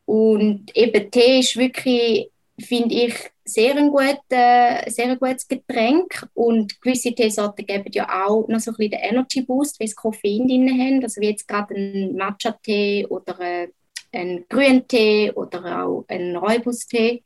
Und 0.04 0.76
eben 0.76 1.10
Tee 1.10 1.40
ist 1.40 1.56
wirklich, 1.56 2.30
finde 2.58 2.94
ich, 2.94 3.14
sehr 3.44 3.76
ein, 3.76 3.90
gut, 3.90 4.20
äh, 4.28 4.90
sehr 4.90 5.10
ein 5.10 5.18
gutes 5.18 5.48
Getränk. 5.48 6.26
Und 6.34 6.80
gewisse 6.80 7.14
Teesorten 7.14 7.66
geben 7.66 7.90
ja 7.92 8.26
auch 8.26 8.46
noch 8.48 8.60
so 8.60 8.70
ein 8.70 8.76
bisschen 8.76 8.90
den 8.92 9.00
Energy 9.00 9.42
Boost, 9.42 9.80
weil 9.80 9.88
sie 9.88 9.94
Koffein 9.94 10.46
drin 10.46 10.68
haben, 10.70 11.02
also 11.02 11.20
wie 11.20 11.28
jetzt 11.28 11.48
gerade 11.48 11.74
ein 11.74 12.14
Matcha-Tee 12.14 13.06
oder 13.06 13.40
äh, 13.40 13.68
einen 14.12 14.46
Grüntee 14.48 15.30
oder 15.32 15.84
auch 15.84 16.04
einen 16.08 16.36
Räubustee, 16.36 17.22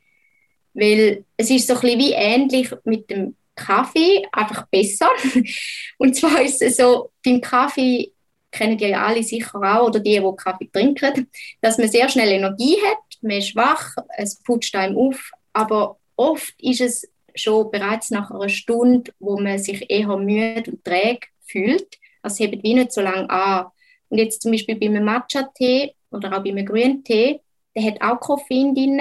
weil 0.75 1.25
es 1.37 1.51
ist 1.51 1.67
so 1.67 1.75
ein 1.75 1.81
bisschen 1.81 1.99
wie 1.99 2.13
ähnlich 2.13 2.71
mit 2.85 3.11
dem 3.11 3.37
Kaffee, 3.55 4.27
einfach 4.33 4.67
besser. 4.69 5.09
Und 5.99 6.17
zwar 6.17 6.43
ist 6.43 6.63
es 6.63 6.77
so, 6.77 7.11
beim 7.25 7.41
Kaffee 7.41 8.13
kennen 8.51 8.77
die 8.77 8.85
ja 8.87 9.07
alle 9.07 9.23
sicher 9.23 9.61
auch, 9.63 9.87
oder 9.87 10.01
die, 10.01 10.21
die 10.21 10.37
Kaffee 10.37 10.71
trinken, 10.71 11.29
dass 11.61 11.79
man 11.79 11.89
sehr 11.89 12.09
schnell 12.09 12.31
Energie 12.31 12.77
hat, 12.87 12.99
man 13.23 13.39
ist 13.39 13.57
wach, 13.57 13.97
es 14.17 14.43
putscht 14.43 14.75
einem 14.77 14.97
auf, 14.97 15.31
aber 15.53 15.99
oft 16.17 16.55
ist 16.59 16.81
es 16.81 17.09
schon 17.35 17.71
bereits 17.71 18.11
nach 18.11 18.31
einer 18.31 18.49
Stunde, 18.49 19.13
wo 19.19 19.39
man 19.39 19.59
sich 19.59 19.91
eher 19.91 20.17
müde 20.17 20.71
und 20.71 20.85
träge 20.85 21.27
fühlt. 21.47 21.99
Also 22.21 22.35
es 22.35 22.41
hebt 22.41 22.63
wie 22.63 22.75
nicht 22.75 22.93
so 22.93 23.01
lange 23.01 23.29
an. 23.31 23.67
Und 24.09 24.19
jetzt 24.19 24.43
zum 24.43 24.53
Beispiel 24.53 24.77
beim 24.77 25.03
Matcha-Tee 25.03 25.95
oder 26.11 26.37
auch 26.37 26.43
bei 26.43 26.51
einem 26.51 26.67
grünen 26.67 27.03
Tee, 27.03 27.41
der 27.75 27.85
hat 27.85 28.03
auch 28.03 28.21
Koffein 28.21 28.75
drin, 28.75 29.01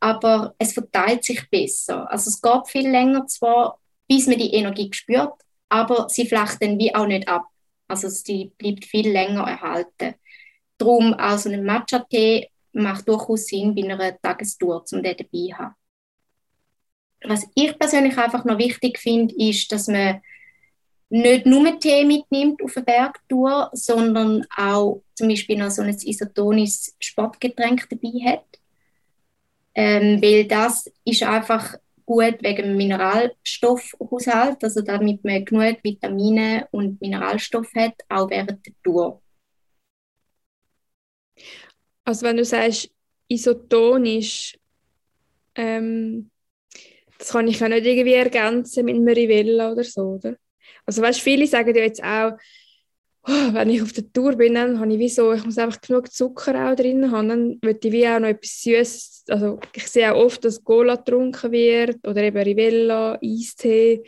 aber 0.00 0.54
es 0.58 0.72
verteilt 0.72 1.24
sich 1.24 1.48
besser. 1.50 2.10
Also 2.10 2.30
es 2.30 2.40
geht 2.40 2.68
viel 2.68 2.88
länger 2.88 3.26
zwar, 3.26 3.78
bis 4.06 4.26
man 4.26 4.38
die 4.38 4.54
Energie 4.54 4.90
spürt, 4.92 5.34
aber 5.68 6.08
sie 6.08 6.26
flacht 6.26 6.62
dann 6.62 6.78
wie 6.78 6.94
auch 6.94 7.06
nicht 7.06 7.28
ab. 7.28 7.44
Also 7.88 8.08
sie 8.08 8.52
bleibt 8.58 8.84
viel 8.84 9.10
länger 9.10 9.46
erhalten. 9.46 10.14
Darum 10.76 11.14
auch 11.14 11.38
so 11.38 11.50
ein 11.50 11.64
Matcha-Tee 11.64 12.50
macht 12.72 13.08
durchaus 13.08 13.46
Sinn 13.46 13.74
bei 13.74 13.82
einer 13.82 14.20
Tagestour, 14.20 14.84
um 14.92 15.02
den 15.02 15.16
dabei 15.16 15.48
zu 15.48 15.58
haben. 15.58 15.74
Was 17.24 17.46
ich 17.54 17.76
persönlich 17.78 18.16
einfach 18.16 18.44
noch 18.44 18.58
wichtig 18.58 18.98
finde, 18.98 19.34
ist, 19.36 19.72
dass 19.72 19.88
man 19.88 20.20
nicht 21.10 21.46
nur 21.46 21.78
Tee 21.80 22.04
mitnimmt 22.04 22.62
auf 22.62 22.76
eine 22.76 22.84
Bergtour, 22.84 23.70
sondern 23.72 24.46
auch 24.56 25.02
zum 25.14 25.28
Beispiel 25.28 25.58
noch 25.58 25.70
so 25.70 25.82
ein 25.82 25.88
isotonisches 25.88 26.94
Sportgetränk 27.00 27.88
dabei 27.88 28.32
hat. 28.32 28.44
Ähm, 29.80 30.20
weil 30.20 30.44
das 30.48 30.90
ist 31.04 31.22
einfach 31.22 31.76
gut 32.04 32.38
wegen 32.40 32.76
Mineralstoffhaushalt, 32.76 34.64
also 34.64 34.80
damit 34.82 35.22
man 35.22 35.44
genug 35.44 35.78
Vitamine 35.84 36.66
und 36.72 37.00
Mineralstoffe 37.00 37.72
hat, 37.76 37.94
auch 38.08 38.28
während 38.28 38.66
der 38.66 38.72
Tour. 38.82 39.22
Also 42.04 42.26
wenn 42.26 42.38
du 42.38 42.44
sagst, 42.44 42.90
isotonisch, 43.28 44.58
ähm, 45.54 46.32
das 47.16 47.28
kann 47.30 47.46
ich 47.46 47.62
auch 47.62 47.68
nicht 47.68 47.86
irgendwie 47.86 48.14
ergänzen 48.14 48.84
mit 48.84 48.96
einer 48.96 49.14
Rivella 49.14 49.70
oder 49.70 49.84
so, 49.84 50.14
oder? 50.16 50.36
Also 50.86 51.02
weißt, 51.02 51.20
viele 51.20 51.46
sagen 51.46 51.72
ja 51.72 51.82
jetzt 51.82 52.02
auch, 52.02 52.32
wenn 53.28 53.70
ich 53.70 53.82
auf 53.82 53.92
der 53.92 54.10
Tour 54.12 54.36
bin, 54.36 54.54
dann 54.54 54.80
habe 54.80 54.92
ich 54.92 54.98
wie 54.98 55.08
so, 55.08 55.32
ich 55.32 55.44
muss 55.44 55.58
einfach 55.58 55.80
genug 55.80 56.10
Zucker 56.12 56.70
auch 56.70 56.76
drin 56.76 57.10
haben, 57.10 57.28
dann 57.28 57.58
möchte 57.62 57.88
ich 57.88 57.94
wie 57.94 58.08
auch 58.08 58.18
noch 58.18 58.28
etwas 58.28 58.62
Süßes, 58.62 59.24
also 59.28 59.60
ich 59.74 59.86
sehe 59.86 60.12
auch 60.12 60.24
oft, 60.24 60.44
dass 60.44 60.62
Cola 60.62 60.96
getrunken 60.96 61.52
wird 61.52 62.06
oder 62.06 62.22
eben 62.22 62.38
Rivella, 62.38 63.18
Eistee 63.22 64.02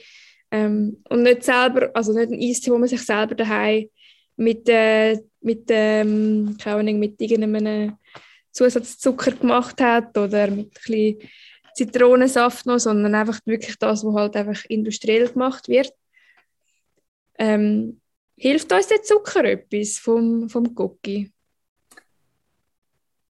ähm, 0.51 1.03
und 1.09 1.23
nicht 1.23 1.45
selber, 1.45 1.91
also 1.95 2.13
nicht 2.13 2.33
ein 2.33 2.41
Eistee, 2.41 2.71
wo 2.71 2.79
man 2.79 2.89
sich 2.89 3.05
selber 3.05 3.35
daheim 3.35 3.89
mit, 4.37 4.69
äh, 4.69 5.19
mit, 5.41 5.65
ähm, 5.69 6.57
keine 6.63 6.77
Ahnung, 6.77 6.99
mit 6.99 7.21
irgendeinem 7.21 7.97
Zusatzzucker 8.53 9.33
gemacht 9.33 9.81
hat 9.81 10.17
oder 10.17 10.51
mit 10.51 10.67
ein 10.67 10.71
bisschen 10.71 11.19
Zitronensaft 11.75 12.67
noch, 12.67 12.79
sondern 12.79 13.15
einfach 13.15 13.39
wirklich 13.45 13.77
das, 13.79 14.05
was 14.05 14.15
halt 14.15 14.37
einfach 14.37 14.65
industriell 14.69 15.29
gemacht 15.29 15.69
wird. 15.69 15.93
Ähm, 17.39 18.01
hilft 18.41 18.73
uns 18.73 18.87
der 18.89 19.03
Zucker 19.03 19.45
etwas 19.45 19.99
vom, 19.99 20.49
vom 20.49 20.75
Cookie? 20.75 21.31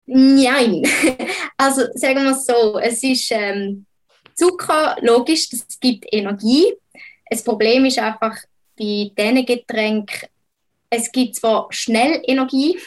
Nein, 0.05 0.83
also 1.57 1.83
sagen 1.95 2.25
wir 2.25 2.33
es 2.33 2.45
so, 2.45 2.79
es 2.79 3.03
ist 3.03 3.31
ähm, 3.33 3.87
Zucker, 4.35 4.97
logisch, 5.01 5.49
das 5.49 5.67
gibt 5.81 6.07
Energie. 6.13 6.75
Das 7.31 7.43
Problem 7.43 7.87
ist 7.87 7.99
einfach 7.99 8.37
bei 8.79 9.11
diesen 9.17 9.47
Getränken, 9.47 10.29
es 10.91 11.11
gibt 11.11 11.37
zwar 11.37 11.69
schnell 11.71 12.23
Energie, 12.27 12.79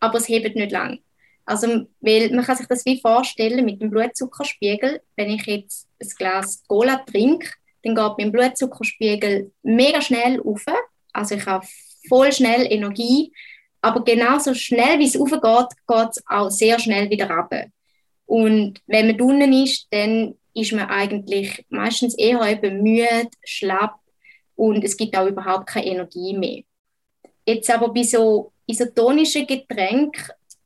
aber 0.00 0.18
es 0.18 0.28
hebt 0.28 0.56
nicht 0.56 0.72
lang. 0.72 1.00
Also, 1.44 1.86
weil 2.00 2.30
man 2.30 2.44
kann 2.44 2.56
sich 2.56 2.66
das 2.66 2.84
wie 2.84 3.00
vorstellen 3.00 3.64
mit 3.64 3.80
dem 3.80 3.90
Blutzuckerspiegel. 3.90 5.00
Wenn 5.16 5.30
ich 5.30 5.46
jetzt 5.46 5.88
ein 6.00 6.08
Glas 6.18 6.62
Cola 6.68 6.98
trinke, 6.98 7.48
dann 7.82 7.94
geht 7.94 8.18
mein 8.18 8.32
Blutzuckerspiegel 8.32 9.50
mega 9.62 10.00
schnell 10.00 10.40
auf. 10.40 10.64
Also 11.18 11.34
ich 11.34 11.46
habe 11.46 11.66
voll 12.08 12.32
schnell 12.32 12.66
Energie. 12.70 13.32
Aber 13.80 14.02
genauso 14.02 14.54
schnell 14.54 14.98
wie 14.98 15.06
es 15.06 15.16
aufgeht, 15.16 15.76
geht 15.86 16.08
es 16.10 16.22
auch 16.26 16.50
sehr 16.50 16.78
schnell 16.78 17.10
wieder 17.10 17.30
runter. 17.30 17.66
Und 18.26 18.80
wenn 18.86 19.08
man 19.08 19.20
unten 19.20 19.52
ist, 19.52 19.86
dann 19.90 20.34
ist 20.54 20.72
man 20.72 20.88
eigentlich 20.88 21.64
meistens 21.68 22.14
eher 22.16 22.42
eben 22.42 22.82
müde, 22.82 23.28
schlapp 23.44 23.94
und 24.56 24.84
es 24.84 24.96
gibt 24.96 25.16
auch 25.16 25.26
überhaupt 25.26 25.68
keine 25.68 25.86
Energie 25.86 26.36
mehr. 26.36 26.62
Jetzt 27.46 27.70
aber 27.70 27.92
bei 27.92 28.02
so 28.02 28.52
isotonischen 28.66 29.46
Getränken 29.46 30.12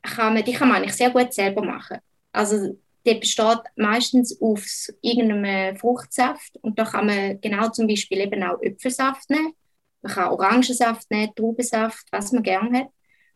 kann 0.02 0.34
man, 0.34 0.44
die 0.44 0.52
kann 0.52 0.68
man 0.68 0.78
eigentlich 0.78 0.94
sehr 0.94 1.10
gut 1.10 1.32
selber 1.32 1.62
machen. 1.62 1.98
Also 2.32 2.76
der 3.04 3.14
besteht 3.14 3.60
meistens 3.76 4.40
aus 4.40 4.92
irgendeinem 5.02 5.76
Fruchtsaft 5.76 6.56
und 6.62 6.78
da 6.78 6.84
kann 6.84 7.06
man 7.06 7.40
genau 7.40 7.68
zum 7.68 7.86
Beispiel 7.86 8.20
eben 8.20 8.42
auch 8.42 8.60
Äpfelsaft 8.62 9.28
nehmen. 9.28 9.54
Man 10.02 10.12
kann 10.12 10.30
Orangensaft 10.30 11.10
nehmen, 11.10 11.34
Traubensaft, 11.34 12.06
was 12.10 12.32
man 12.32 12.42
gerne 12.42 12.80
hat. 12.80 12.88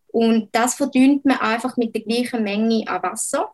Und 0.08 0.48
das 0.52 0.74
verdünnt 0.74 1.24
man 1.24 1.38
einfach 1.38 1.76
mit 1.76 1.94
der 1.94 2.02
gleichen 2.02 2.42
Menge 2.42 2.86
an 2.88 3.02
Wasser 3.02 3.50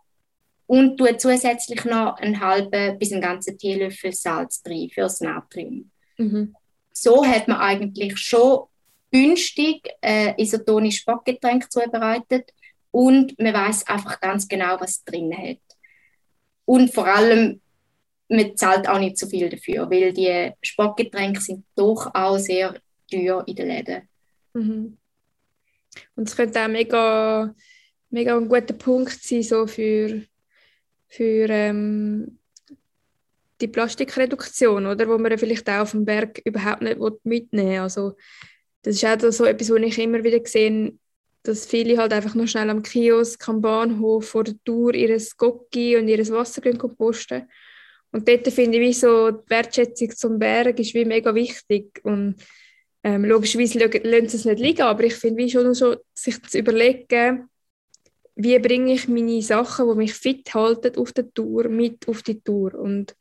und 0.66 0.97
tut 0.97 1.21
zusätzlich 1.21 1.85
noch 1.85 2.16
einen 2.16 2.40
halben 2.40 2.99
bis 2.99 3.12
einen 3.12 3.21
ganzen 3.21 3.59
Teelöffel 3.59 4.12
Salz 4.12 4.62
drin 4.62 4.90
für 4.90 5.02
das 5.02 5.21
Natrium. 5.21 5.90
Mhm. 6.19 6.54
So 6.92 7.25
hat 7.25 7.49
man 7.49 7.59
eigentlich 7.59 8.16
schon 8.19 8.66
günstig 9.11 9.88
äh, 10.00 10.40
isotonisches 10.40 11.00
Sportgetränk 11.00 11.71
zubereitet 11.71 12.50
und 12.90 13.38
man 13.38 13.54
weiß 13.54 13.87
einfach 13.87 14.21
ganz 14.21 14.49
genau, 14.49 14.81
was 14.81 15.04
drin 15.04 15.37
hat. 15.37 15.59
Und 16.64 16.92
vor 16.92 17.07
allem, 17.07 17.61
man 18.28 18.57
zahlt 18.57 18.88
auch 18.88 18.99
nicht 18.99 19.19
so 19.19 19.26
viel 19.26 19.49
dafür, 19.50 19.90
weil 19.90 20.12
die 20.12 20.52
Sportgetränke 20.62 21.40
sind 21.40 21.64
doch 21.75 22.14
auch 22.14 22.38
sehr 22.38 22.81
teuer 23.12 23.45
in 23.47 23.57
den 23.57 23.69
Läden. 23.69 24.09
Mhm. 24.54 24.99
Und 26.16 26.28
es 26.28 26.37
könnte 26.37 26.62
auch 26.62 26.69
mega, 26.69 27.54
mega 28.11 28.37
ein 28.37 28.49
guter 28.49 28.75
Punkt 28.75 29.23
sein 29.23 29.42
so 29.42 29.66
für, 29.66 30.23
für 31.09 31.49
ähm, 31.50 32.38
die 33.61 33.69
Plastikreduktion, 33.69 34.87
oder? 34.87 35.09
wo 35.09 35.19
man 35.19 35.37
vielleicht 35.38 35.69
auch 35.69 35.81
auf 35.81 35.92
dem 35.92 36.04
Berg 36.04 36.40
überhaupt 36.45 36.83
nicht 36.83 36.99
mitnehmen 37.25 37.71
will. 37.71 37.78
Also, 37.78 38.16
das 38.83 38.97
ist 38.97 39.04
auch 39.04 39.31
so 39.31 39.45
etwas, 39.45 39.71
was 39.71 39.81
ich 39.81 39.99
immer 39.99 40.25
wieder 40.25 40.40
sehe, 40.45 40.92
dass 41.45 41.66
viele 41.66 41.99
halt 41.99 42.12
einfach 42.12 42.35
noch 42.35 42.47
schnell 42.47 42.71
am 42.71 42.83
Kiosk, 42.83 43.49
am 43.49 43.61
Bahnhof 43.61 44.28
vor 44.28 44.45
der 44.45 44.54
Tour 44.64 44.95
ihr 44.95 45.21
Gocki 45.37 45.97
und 45.97 46.09
ihr 46.09 46.19
Wasser 46.31 46.61
posten. 46.61 47.49
Und 48.12 48.28
dort 48.28 48.47
finde 48.49 48.78
ich, 48.78 48.88
wie 48.88 48.92
so 48.92 49.31
die 49.31 49.50
Wertschätzung 49.50 50.11
zum 50.11 50.38
Berg 50.38 50.78
ist 50.78 50.95
wie 50.95 51.04
mega 51.04 51.35
wichtig. 51.35 52.00
Und 52.04 52.37
ähm, 53.04 53.25
logischerweise 53.25 53.78
lassen 53.78 54.28
sie 54.28 54.37
es 54.37 54.44
nicht 54.44 54.61
liegen, 54.61 54.82
aber 54.82 55.04
ich 55.04 55.14
finde, 55.14 55.42
wie 55.42 55.50
schon 55.50 55.75
so, 55.75 55.97
sich 56.14 56.40
zu 56.42 56.59
überlegen, 56.59 57.49
wie 58.35 58.59
bringe 58.59 58.94
ich 58.94 59.09
meine 59.09 59.42
Sachen, 59.42 59.88
die 59.88 59.97
mich 59.97 60.14
fit 60.14 60.54
halten 60.54 60.97
auf 60.97 61.12
der 61.12 61.32
Tour, 61.32 61.68
mit 61.68 62.09
auf 62.09 62.23
die 62.23 62.40
Tour. 62.40 62.75
Und 62.75 63.14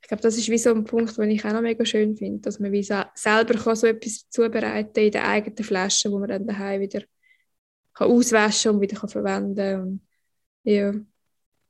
ich 0.00 0.08
glaube, 0.08 0.22
das 0.22 0.36
ist 0.36 0.48
wie 0.48 0.58
so 0.58 0.70
ein 0.70 0.84
Punkt, 0.84 1.16
den 1.16 1.30
ich 1.30 1.44
auch 1.44 1.52
noch 1.52 1.60
mega 1.60 1.84
schön 1.84 2.16
finde, 2.16 2.40
dass 2.40 2.58
man 2.58 2.72
wie 2.72 2.82
selber 2.82 3.54
kann 3.54 3.76
so 3.76 3.86
etwas 3.86 4.28
zubereiten 4.30 5.04
in 5.04 5.12
der 5.12 5.28
eigenen 5.28 5.64
Flasche, 5.64 6.10
wo 6.10 6.18
man 6.18 6.28
dann 6.28 6.46
daheim 6.46 6.80
wieder 6.80 7.02
kann 7.94 8.10
auswaschen 8.10 8.72
und 8.72 8.80
wieder 8.80 8.98
kann 8.98 9.10
verwenden 9.10 9.54
kann. 9.56 10.00
Ja. 10.64 10.92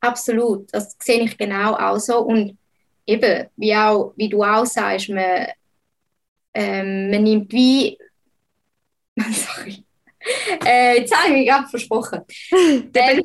Absolut, 0.01 0.73
das 0.73 0.97
sehe 1.01 1.23
ich 1.23 1.37
genau 1.37 1.75
auch 1.75 1.99
so. 1.99 2.21
Und 2.21 2.57
eben, 3.07 3.49
wie, 3.57 3.75
auch, 3.75 4.15
wie 4.17 4.29
du 4.29 4.43
auch 4.43 4.65
sagst, 4.65 5.11
man, 5.11 5.49
ähm, 6.55 7.11
man 7.11 7.23
nimmt 7.23 7.53
wie. 7.53 7.99
Sorry. 9.17 9.85
Äh, 10.65 10.99
jetzt 10.99 11.15
habe 11.15 11.33
ich 11.33 11.39
mich 11.39 11.49
gerade 11.49 11.69
versprochen. 11.69 12.21
ähm, 12.53 12.91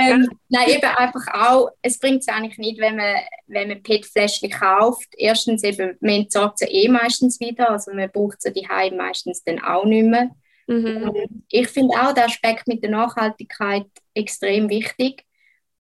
ähm, 0.00 0.28
nein, 0.48 0.68
eben 0.68 0.84
einfach 0.84 1.26
auch, 1.32 1.70
es 1.82 1.98
bringt 1.98 2.20
es 2.20 2.28
eigentlich 2.28 2.58
nicht, 2.58 2.80
wenn 2.80 2.96
man, 2.96 3.16
wenn 3.46 3.68
man 3.68 3.82
PET-Fläschchen 3.82 4.50
kauft. 4.50 5.08
Erstens 5.16 5.62
eben, 5.62 5.96
man 6.00 6.14
entsorgt 6.14 6.58
sie 6.58 6.66
eh 6.66 6.88
meistens 6.88 7.40
wieder, 7.40 7.70
also 7.70 7.92
man 7.92 8.10
braucht 8.10 8.42
sie 8.42 8.52
die 8.52 8.66
meistens 8.96 9.42
dann 9.44 9.60
auch 9.60 9.84
nicht 9.84 10.06
mehr. 10.06 10.30
Mhm. 10.66 11.44
Ich 11.48 11.68
finde 11.68 11.94
auch 11.94 12.12
den 12.12 12.24
Aspekt 12.24 12.66
mit 12.66 12.82
der 12.82 12.90
Nachhaltigkeit 12.90 13.86
extrem 14.14 14.68
wichtig. 14.68 15.24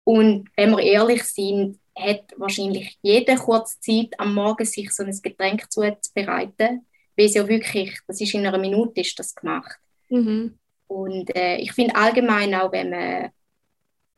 Und 0.03 0.49
wenn 0.57 0.71
wir 0.71 0.79
ehrlich 0.79 1.23
sind, 1.23 1.79
hat 1.95 2.23
wahrscheinlich 2.37 2.97
jeder 3.01 3.35
kurz 3.35 3.79
Zeit, 3.79 4.19
am 4.19 4.33
Morgen 4.33 4.65
sich 4.65 4.91
so 4.91 5.03
ein 5.03 5.19
Getränk 5.21 5.71
zuzubereiten. 5.71 6.85
Weil 7.15 7.25
es 7.27 7.35
ja 7.35 7.47
wirklich, 7.47 7.99
das 8.07 8.19
ist 8.21 8.33
in 8.33 8.45
einer 8.45 8.57
Minute 8.57 9.01
ist 9.01 9.17
das 9.19 9.35
gemacht. 9.35 9.77
Mhm. 10.09 10.57
Und 10.87 11.35
äh, 11.35 11.57
ich 11.57 11.71
finde 11.73 11.95
allgemein 11.95 12.55
auch, 12.55 12.71
wenn 12.71 12.89
man 12.89 13.29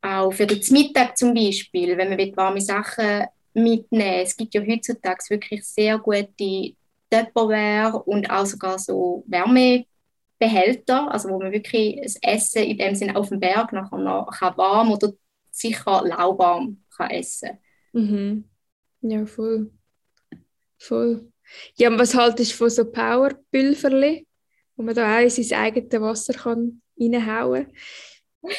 auch 0.02 0.32
für 0.32 0.48
den 0.48 0.62
Mittag 0.72 1.18
zum 1.18 1.34
Beispiel, 1.34 1.98
wenn 1.98 2.10
man 2.10 2.38
warme 2.38 2.62
Sachen 2.62 3.26
mitnehmen 3.56 4.22
es 4.22 4.36
gibt 4.36 4.54
ja 4.54 4.62
heutzutage 4.62 5.24
wirklich 5.30 5.64
sehr 5.64 5.98
gute 5.98 6.76
Tupperware 7.10 8.04
und 8.04 8.30
auch 8.30 8.46
sogar 8.46 8.78
so 8.78 9.24
Wärme 9.28 9.86
Behälter, 10.38 11.10
also 11.12 11.30
wo 11.30 11.40
man 11.40 11.54
wirklich 11.54 12.00
das 12.04 12.18
Essen 12.22 12.64
in 12.64 12.78
dem 12.78 12.94
Sinne 12.96 13.16
auf 13.16 13.30
dem 13.30 13.40
Berg 13.40 13.72
nachher 13.72 13.98
noch 13.98 14.30
kann 14.32 14.58
warm 14.58 14.92
oder 14.92 15.14
sicher 15.50 16.04
lauwarm 16.06 16.84
kann 16.96 17.10
essen. 17.10 17.58
Mhm. 17.96 18.46
Ja, 19.02 19.26
voll. 19.26 19.72
Voll. 20.78 21.32
Ja, 21.76 21.90
und 21.90 22.00
was 22.00 22.16
haltest 22.16 22.52
du 22.52 22.56
von 22.56 22.70
so 22.70 22.86
Powerpülverli, 22.92 24.28
wo 24.76 24.84
man 24.84 24.96
da 24.96 25.18
auch 25.18 25.22
in 25.22 25.30
sein 25.30 25.60
eigenes 25.60 26.02
Wasser 26.02 26.34
kann 26.34 26.82
reinhauen 27.00 27.66
kann? 27.66 28.52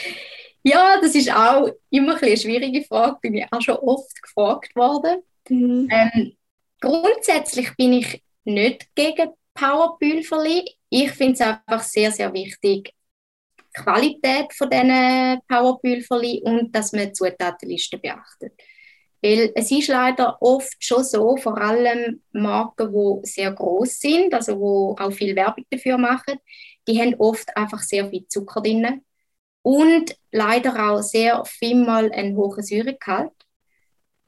Ja, 0.69 1.01
das 1.01 1.15
ist 1.15 1.33
auch 1.33 1.71
immer 1.91 2.21
eine 2.21 2.37
schwierige 2.37 2.83
Frage, 2.83 3.19
bin 3.23 3.37
ich 3.37 3.47
auch 3.53 3.61
schon 3.61 3.77
oft 3.77 4.21
gefragt 4.21 4.75
worden. 4.75 5.23
Mhm. 5.49 5.89
Ähm, 5.89 6.37
grundsätzlich 6.81 7.73
bin 7.77 7.93
ich 7.93 8.21
nicht 8.43 8.93
gegen 8.97 9.31
Powerpülverli 9.55 10.77
ich 10.89 11.11
finde 11.13 11.35
es 11.35 11.41
einfach 11.41 11.83
sehr, 11.83 12.13
sehr 12.13 12.33
wichtig, 12.33 12.93
die 13.59 13.83
Qualität 13.83 14.53
von 14.53 14.71
diesen 14.71 15.41
Powerpülverli 15.49 16.43
und 16.45 16.75
dass 16.75 16.93
man 16.93 17.07
die 17.07 17.13
Zutatenliste 17.13 17.99
beachtet. 17.99 18.53
Weil 19.23 19.53
es 19.55 19.71
ist 19.71 19.89
leider 19.89 20.41
oft 20.41 20.77
schon 20.79 21.05
so, 21.05 21.37
vor 21.37 21.59
allem 21.59 22.23
Marken, 22.33 22.93
die 22.93 23.27
sehr 23.27 23.53
groß 23.53 23.99
sind, 23.99 24.35
also 24.35 24.59
wo 24.59 24.97
auch 24.99 25.13
viel 25.13 25.35
Werbung 25.35 25.65
dafür 25.71 25.99
machen, 25.99 26.39
die 26.87 27.01
haben 27.01 27.15
oft 27.19 27.57
einfach 27.57 27.83
sehr 27.83 28.09
viel 28.09 28.27
Zucker 28.29 28.61
drin 28.61 29.03
und 29.63 30.17
leider 30.31 30.91
auch 30.91 31.03
sehr 31.03 31.45
viel 31.45 31.75
mal 31.77 32.11
einen 32.13 32.37
hohen 32.37 32.63
Säuregehalt. 32.63 33.33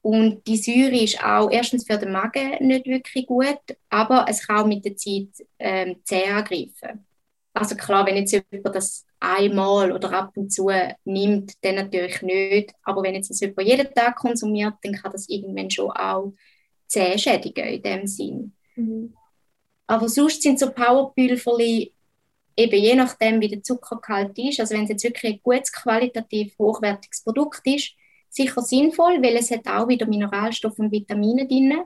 Und 0.01 0.45
die 0.47 0.57
Säure 0.57 1.01
ist 1.03 1.23
auch 1.23 1.51
erstens 1.51 1.85
für 1.85 1.97
den 1.97 2.11
Magen 2.11 2.65
nicht 2.65 2.85
wirklich 2.85 3.25
gut, 3.27 3.59
aber 3.89 4.25
es 4.29 4.45
kann 4.47 4.63
auch 4.63 4.67
mit 4.67 4.85
der 4.85 4.95
Zeit 4.95 5.29
ähm, 5.59 6.01
zäh 6.03 6.25
angreifen. 6.29 7.05
Also 7.53 7.75
klar, 7.75 8.05
wenn 8.05 8.15
jetzt 8.15 8.31
jemand 8.31 8.75
das 8.75 9.05
einmal 9.19 9.91
oder 9.91 10.13
ab 10.13 10.31
und 10.35 10.51
zu 10.51 10.69
nimmt, 11.03 11.53
dann 11.61 11.75
natürlich 11.75 12.21
nicht. 12.21 12.73
Aber 12.83 13.03
wenn 13.03 13.15
jetzt 13.15 13.29
das 13.29 13.39
jemand 13.39 13.67
jeden 13.67 13.93
Tag 13.93 14.15
konsumiert, 14.17 14.75
dann 14.83 14.93
kann 14.93 15.11
das 15.11 15.27
irgendwann 15.27 15.69
schon 15.69 15.91
auch 15.91 16.33
zäh 16.87 17.17
schädigen 17.17 17.65
in 17.65 17.81
dem 17.81 18.07
Sinn. 18.07 18.53
Mhm. 18.75 19.13
Aber 19.87 20.07
sonst 20.07 20.43
sind 20.43 20.59
so 20.59 20.71
Powerpülverli 20.71 21.93
eben 22.55 22.79
je 22.79 22.95
nachdem, 22.95 23.39
wie 23.41 23.47
der 23.47 23.63
Zuckergehalt 23.63 24.37
ist, 24.37 24.59
also 24.59 24.75
wenn 24.75 24.83
es 24.83 24.89
jetzt 24.89 25.03
wirklich 25.03 25.33
ein 25.33 25.39
gutes, 25.41 25.71
qualitativ 25.71 26.57
hochwertiges 26.59 27.23
Produkt 27.23 27.61
ist, 27.65 27.93
sicher 28.29 28.61
sinnvoll, 28.61 29.21
weil 29.23 29.37
es 29.37 29.49
hat 29.49 29.67
auch 29.67 29.87
wieder 29.87 30.05
Mineralstoffe 30.05 30.77
und 30.77 30.91
Vitamine 30.91 31.47
drin 31.47 31.81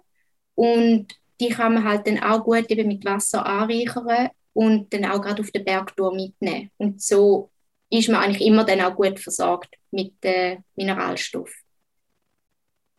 und 0.56 1.08
die 1.40 1.50
kann 1.50 1.76
man 1.76 1.84
halt 1.84 2.08
dann 2.08 2.20
auch 2.20 2.44
gut 2.44 2.70
eben 2.70 2.88
mit 2.88 3.06
Wasser 3.06 3.46
anreichern 3.46 4.30
und 4.54 4.94
dann 4.94 5.06
auch 5.06 5.22
gerade 5.22 5.42
auf 5.42 5.52
der 5.52 5.62
Bergtour 5.62 6.14
mitnehmen. 6.14 6.70
Und 6.78 7.02
so 7.02 7.50
ist 7.90 8.10
man 8.10 8.22
eigentlich 8.22 8.46
immer 8.48 8.64
dann 8.64 8.82
auch 8.82 8.96
gut 8.96 9.20
versorgt 9.20 9.76
mit 9.92 10.14
äh, 10.22 10.58
Mineralstoffen. 10.76 11.54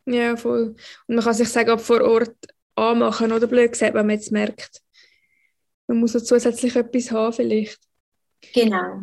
Ja, 0.07 0.37
voll. 0.37 0.77
Und 1.07 1.15
man 1.15 1.25
kann 1.25 1.35
sich 1.35 1.49
sagen, 1.49 1.71
ob 1.71 1.81
vor 1.81 2.03
Ort 2.03 2.37
anmachen 2.75 3.33
oder 3.33 3.47
blöd 3.47 3.73
gesagt, 3.73 3.95
wenn 3.95 4.07
man 4.07 4.17
jetzt 4.17 4.33
merkt, 4.33 4.83
man 5.87 5.99
muss 5.99 6.15
noch 6.15 6.23
zusätzlich 6.23 6.77
etwas 6.77 7.11
haben 7.11 7.33
vielleicht. 7.33 7.79
Genau. 8.53 9.01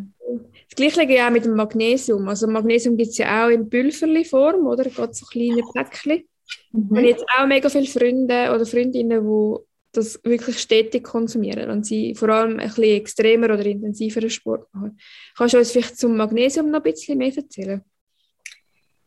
Das 0.69 0.75
Gleiche 0.75 1.11
ja 1.11 1.27
auch 1.27 1.31
mit 1.31 1.45
dem 1.45 1.55
Magnesium. 1.55 2.27
Also 2.29 2.47
Magnesium 2.47 2.95
gibt 2.95 3.11
es 3.11 3.17
ja 3.17 3.45
auch 3.45 3.49
in 3.49 3.69
Pülferli-Form, 3.69 4.65
oder? 4.65 4.85
Es 4.85 4.95
geht 4.95 5.15
so 5.15 5.25
kleine 5.25 5.63
Päckchen. 5.73 6.23
Mhm. 6.71 6.89
Und 6.89 7.03
jetzt 7.03 7.25
auch 7.37 7.45
mega 7.45 7.69
viele 7.69 7.87
Freunde 7.87 8.51
oder 8.53 8.65
Freundinnen, 8.65 9.21
die 9.21 9.70
das 9.91 10.19
wirklich 10.23 10.59
stetig 10.59 11.03
konsumieren 11.03 11.69
und 11.69 11.85
sie 11.85 12.15
vor 12.15 12.29
allem 12.29 12.59
ein 12.59 12.67
bisschen 12.67 12.83
extremer 12.83 13.47
oder 13.47 13.65
intensiveren 13.65 14.29
Sport 14.29 14.73
machen. 14.73 14.99
Kannst 15.37 15.53
du 15.53 15.57
uns 15.57 15.71
vielleicht 15.71 15.97
zum 15.97 16.15
Magnesium 16.15 16.69
noch 16.69 16.79
ein 16.79 16.83
bisschen 16.83 17.17
mehr 17.17 17.35
erzählen? 17.35 17.83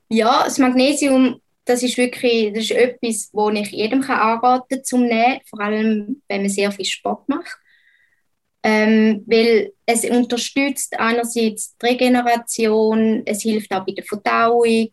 Ja, 0.09 0.45
das 0.45 0.59
Magnesium, 0.59 1.41
das 1.65 1.83
ist 1.83 1.97
wirklich 1.97 2.53
das 2.53 2.65
ist 2.65 2.73
etwas, 2.73 3.31
wo 3.33 3.49
ich 3.51 3.71
jedem 3.71 4.03
kann 4.03 4.19
anraten 4.19 4.85
zum 4.85 5.07
Nehmen, 5.07 5.41
vor 5.49 5.61
allem 5.61 6.23
wenn 6.29 6.43
man 6.43 6.51
sehr 6.51 6.71
viel 6.71 6.85
Sport 6.85 7.29
macht 7.29 7.59
ähm, 8.65 9.23
weil 9.27 9.75
es 9.85 10.05
unterstützt 10.07 10.99
einerseits 10.99 11.77
die 11.77 11.87
Regeneration, 11.87 13.23
es 13.27 13.43
hilft 13.43 13.71
auch 13.73 13.85
bei 13.85 13.93
der 13.93 14.05
Verdauung 14.05 14.89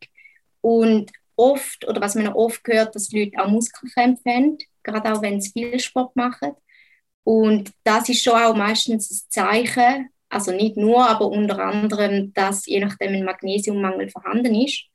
und 0.59 1.09
oft, 1.37 1.87
oder 1.87 2.01
was 2.01 2.15
man 2.15 2.27
oft 2.27 2.67
hört, 2.67 2.93
dass 2.93 3.13
Leute 3.13 3.39
auch 3.39 3.47
Muskelkrämpfe 3.47 4.29
haben, 4.29 4.57
gerade 4.83 5.13
auch 5.13 5.21
wenn 5.21 5.41
sie 5.41 5.51
viel 5.51 5.79
Sport 5.79 6.15
machen. 6.15 6.53
Und 7.23 7.71
das 7.83 8.09
ist 8.09 8.23
schon 8.23 8.33
auch 8.33 8.55
meistens 8.55 9.11
ein 9.11 9.29
Zeichen, 9.29 10.09
also 10.29 10.51
nicht 10.51 10.77
nur, 10.77 11.07
aber 11.07 11.27
unter 11.27 11.59
anderem, 11.59 12.33
dass 12.33 12.65
je 12.65 12.79
nachdem 12.79 13.13
ein 13.13 13.25
Magnesiummangel 13.25 14.09
vorhanden 14.09 14.55
ist. 14.55 14.85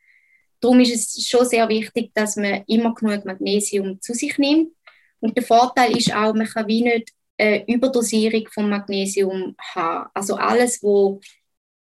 Darum 0.61 0.81
ist 0.81 0.95
es 0.95 1.29
schon 1.29 1.45
sehr 1.45 1.69
wichtig, 1.69 2.11
dass 2.15 2.37
man 2.37 2.65
immer 2.67 2.95
genug 2.95 3.25
Magnesium 3.27 4.01
zu 4.01 4.15
sich 4.15 4.39
nimmt. 4.39 4.73
Und 5.21 5.37
der 5.37 5.45
Vorteil 5.45 5.97
ist 5.97 6.15
auch, 6.15 6.35
man 6.35 6.47
kann 6.47 6.67
wie 6.67 6.83
nicht 6.83 7.13
äh, 7.37 7.63
Überdosierung 7.67 8.49
von 8.51 8.71
Magnesium 8.71 9.55
haben. 9.75 10.09
Also 10.15 10.37
alles, 10.37 10.83
wo 10.83 11.21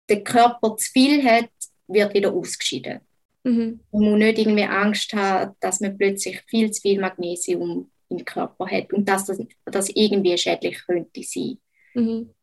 der 0.08 0.24
Körper 0.24 0.78
zu 0.78 0.92
viel 0.92 1.24
hat, 1.24 1.50
wird 1.88 2.14
wieder 2.14 2.32
ausgeschieden. 2.32 3.00
Mhm. 3.44 3.80
Man 3.92 4.02
muss 4.04 4.20
nicht 4.20 4.38
irgendwie 4.40 4.64
Angst 4.64 5.14
haben, 5.14 5.56
dass 5.60 5.80
man 5.80 5.98
plötzlich 5.98 6.42
viel 6.48 6.70
zu 6.72 6.82
viel 6.82 7.00
Magnesium 7.00 7.90
im 8.10 8.26
Körper 8.26 8.68
hat 8.68 8.92
und 8.94 9.08
dass 9.08 9.26
das, 9.26 9.40
das 9.66 9.90
irgendwie 9.90 10.38
schädlich 10.38 10.80
könnte 10.86 11.24
sein. 11.24 11.58
Mhm. 11.94 12.34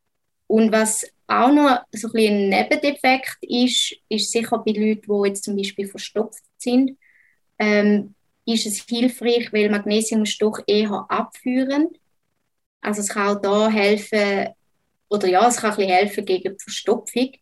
Und 0.47 0.73
was 0.73 1.07
auch 1.27 1.53
noch 1.53 1.81
so 1.93 2.09
ein, 2.13 2.27
ein 2.27 2.49
Nebendefekt 2.51 3.39
ist, 3.43 3.97
ist 4.09 4.31
sicher 4.31 4.59
bei 4.59 4.73
Leuten, 4.73 5.03
die 5.03 5.29
jetzt 5.29 5.45
zum 5.45 5.57
Beispiel 5.57 5.89
verstopft 5.89 6.45
sind, 6.57 6.97
ähm, 7.59 8.15
ist 8.45 8.67
es 8.67 8.85
hilfreich, 8.89 9.53
weil 9.53 9.71
Magnesium 9.71 10.23
ist 10.23 10.41
doch 10.41 10.61
eher 10.67 11.05
abführend. 11.09 11.99
Also 12.81 13.01
es 13.01 13.09
kann 13.09 13.37
auch 13.37 13.43
da 13.43 13.69
helfen, 13.69 14.49
oder 15.09 15.27
ja, 15.27 15.49
es 15.49 15.57
kann 15.57 15.71
ein 15.73 15.77
bisschen 15.77 15.93
helfen 15.93 16.25
gegen 16.25 16.57
die 16.57 16.63
Verstopfung. 16.63 17.33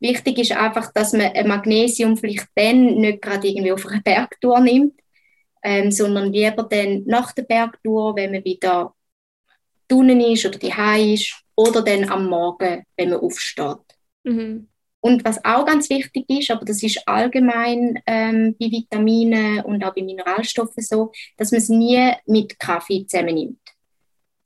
Wichtig 0.00 0.38
ist 0.38 0.52
einfach, 0.52 0.92
dass 0.92 1.12
man 1.12 1.32
ein 1.32 1.46
Magnesium 1.46 2.16
vielleicht 2.16 2.48
dann 2.56 2.96
nicht 2.96 3.22
gerade 3.22 3.46
irgendwie 3.46 3.72
auf 3.72 3.86
einer 3.86 4.00
Bergtour 4.00 4.58
nimmt, 4.60 4.94
ähm, 5.62 5.90
sondern 5.90 6.32
lieber 6.32 6.62
dann 6.64 7.04
nach 7.06 7.32
der 7.32 7.42
Bergtour, 7.42 8.16
wenn 8.16 8.32
man 8.32 8.44
wieder 8.44 8.94
drinnen 9.88 10.20
ist 10.20 10.46
oder 10.46 10.58
die 10.58 11.14
ist, 11.14 11.34
oder 11.56 11.82
dann 11.82 12.08
am 12.08 12.26
Morgen, 12.28 12.84
wenn 12.96 13.10
man 13.10 13.20
aufsteht. 13.20 13.78
Mhm. 14.24 14.68
Und 15.00 15.24
was 15.24 15.42
auch 15.44 15.64
ganz 15.64 15.88
wichtig 15.88 16.24
ist, 16.28 16.50
aber 16.50 16.64
das 16.64 16.82
ist 16.82 17.06
allgemein 17.08 18.00
ähm, 18.06 18.54
bei 18.58 18.66
Vitaminen 18.66 19.60
und 19.62 19.82
auch 19.82 19.94
bei 19.94 20.02
Mineralstoffen 20.02 20.82
so, 20.82 21.10
dass 21.38 21.52
man 21.52 21.58
es 21.58 21.70
nie 21.70 22.12
mit 22.26 22.58
Kaffee 22.58 23.06
zusammennimmt. 23.06 23.60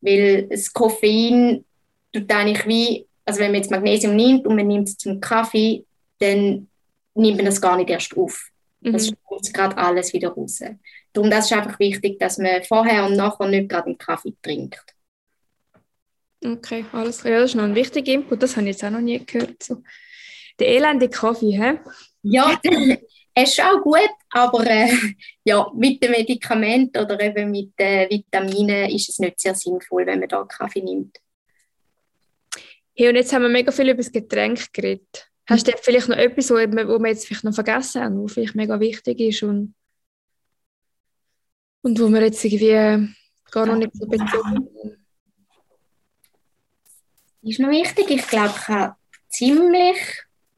Weil 0.01 0.47
das 0.49 0.73
Koffein 0.73 1.65
tut 2.13 2.31
eigentlich 2.33 2.67
wie, 2.69 3.07
also 3.25 3.41
wenn 3.41 3.51
man 3.51 3.61
jetzt 3.63 3.71
Magnesium 3.71 4.15
nimmt 4.15 4.47
und 4.47 4.55
man 4.55 4.69
nimmt 4.69 4.89
es 4.89 4.97
zum 4.97 5.21
Kaffee, 5.21 5.85
dann 6.21 6.69
nimmt 7.15 7.37
man 7.37 7.47
das 7.47 7.61
gar 7.61 7.77
nicht 7.77 7.91
erst 7.91 8.17
auf. 8.17 8.49
Mhm. 8.81 8.93
Das 8.93 9.13
kommt 9.25 9.53
gerade 9.53 9.77
alles 9.77 10.13
wieder 10.13 10.29
raus. 10.31 10.61
Darum 11.15 11.31
das 11.31 11.47
ist 11.47 11.53
einfach 11.53 11.79
wichtig, 11.79 12.19
dass 12.19 12.39
man 12.39 12.63
vorher 12.65 13.07
und 13.07 13.17
nachher 13.17 13.47
nicht 13.49 13.69
gerade 13.69 13.87
einen 13.87 13.99
Kaffee 13.99 14.35
trinkt. 14.43 14.85
Okay, 16.45 16.85
alles 16.93 17.21
klar. 17.21 17.35
Ja, 17.35 17.41
das 17.41 17.51
ist 17.51 17.57
noch 17.57 17.65
ein 17.65 17.75
wichtiger 17.75 18.13
Input, 18.13 18.43
das 18.43 18.57
habe 18.57 18.67
ich 18.69 18.75
jetzt 18.75 18.85
auch 18.85 18.91
noch 18.91 19.01
nie 19.01 19.25
gehört. 19.25 19.63
So. 19.63 19.83
Der 20.59 20.69
elende 20.69 21.09
Kaffee, 21.09 21.53
hä? 21.53 21.79
Ja, 22.23 22.61
Es 23.35 23.51
ist 23.59 23.65
auch 23.65 23.81
gut, 23.81 24.11
aber 24.31 24.67
äh, 24.67 24.93
ja, 25.45 25.71
mit 25.75 26.03
dem 26.03 26.11
Medikament 26.11 26.99
oder 26.99 27.19
eben 27.21 27.51
mit 27.51 27.73
äh, 27.77 28.11
Vitaminen 28.11 28.91
ist 28.91 29.09
es 29.09 29.19
nicht 29.21 29.41
sehr 29.41 29.55
sinnvoll, 29.55 30.07
wenn 30.07 30.19
man 30.19 30.29
da 30.29 30.45
Kaffee 30.45 30.83
nimmt. 30.83 31.17
Hey, 32.97 33.09
und 33.09 33.17
jetzt 33.17 33.33
haben 33.33 33.43
wir 33.43 33.49
mega 33.49 33.73
viel 33.73 33.89
über 33.89 33.97
das 33.97 34.13
Getränk 34.13 34.73
geredet. 34.73 35.31
Hast 35.49 35.67
du 35.67 35.73
vielleicht 35.81 36.09
noch 36.09 36.17
etwas, 36.17 36.51
wo 36.51 36.57
wir 36.57 37.09
jetzt 37.09 37.27
vielleicht 37.27 37.45
noch 37.45 37.55
vergessen 37.55 38.03
haben, 38.03 38.25
was 38.25 38.33
vielleicht 38.33 38.55
mega 38.55 38.79
wichtig 38.81 39.21
ist 39.21 39.43
und, 39.43 39.75
und 41.85 42.01
wo 42.01 42.09
wir 42.09 42.23
jetzt 42.23 42.45
irgendwie 42.45 43.15
gar 43.51 43.67
noch 43.67 43.77
nicht 43.77 43.95
so 43.95 44.07
bezogen 44.07 44.29
haben? 44.33 45.07
Ist 47.43 47.61
noch 47.61 47.71
wichtig. 47.71 48.11
Ich 48.11 48.27
glaube, 48.27 48.55
ich 48.57 48.69
habe 48.69 48.97
ziemlich 49.29 49.97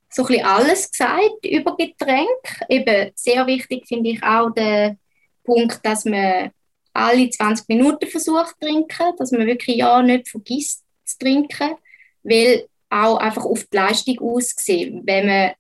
so 0.09 0.23
ein 0.23 0.29
bisschen 0.29 0.47
alles 0.47 0.91
gesagt 0.91 1.45
über 1.45 1.77
Getränke. 1.77 2.29
Eben 2.69 3.11
sehr 3.17 3.47
wichtig 3.47 3.87
finde 3.89 4.11
ich 4.11 4.23
auch 4.23 4.51
der 4.51 4.97
Punkt, 5.43 5.81
dass 5.85 6.05
man 6.05 6.53
alle 6.93 7.29
20 7.29 7.69
Minuten 7.69 8.07
versucht 8.07 8.55
zu 8.61 8.67
trinken, 8.67 9.17
dass 9.19 9.33
man 9.33 9.47
wirklich 9.47 9.77
ja 9.77 10.01
nicht 10.01 10.29
vergisst 10.29 10.85
zu 11.05 11.19
trinken, 11.19 11.75
weil 12.23 12.67
auch 12.89 13.19
einfach 13.19 13.45
auf 13.45 13.65
die 13.65 13.77
Leistung 13.77 14.19
ausgesehen, 14.21 15.03
wenn 15.05 15.27
man 15.27 15.53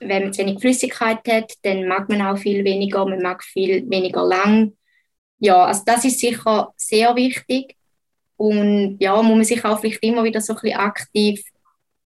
wenn 0.00 0.24
man 0.24 0.32
zu 0.32 0.42
wenig 0.42 0.60
Flüssigkeit 0.60 1.20
hat, 1.28 1.54
dann 1.62 1.86
mag 1.86 2.08
man 2.10 2.20
auch 2.20 2.36
viel 2.36 2.62
weniger, 2.64 3.06
man 3.06 3.22
mag 3.22 3.42
viel 3.42 3.88
weniger 3.88 4.24
lang. 4.24 4.76
Ja, 5.38 5.64
also 5.64 5.82
das 5.84 6.04
ist 6.04 6.20
sicher 6.20 6.72
sehr 6.76 7.14
wichtig 7.16 7.76
und 8.36 8.96
ja, 9.00 9.20
muss 9.22 9.36
man 9.36 9.44
sich 9.44 9.64
auch 9.64 9.80
vielleicht 9.80 10.02
immer 10.02 10.24
wieder 10.24 10.40
so 10.40 10.54
ein 10.54 10.60
bisschen 10.60 10.78
aktiv 10.78 11.44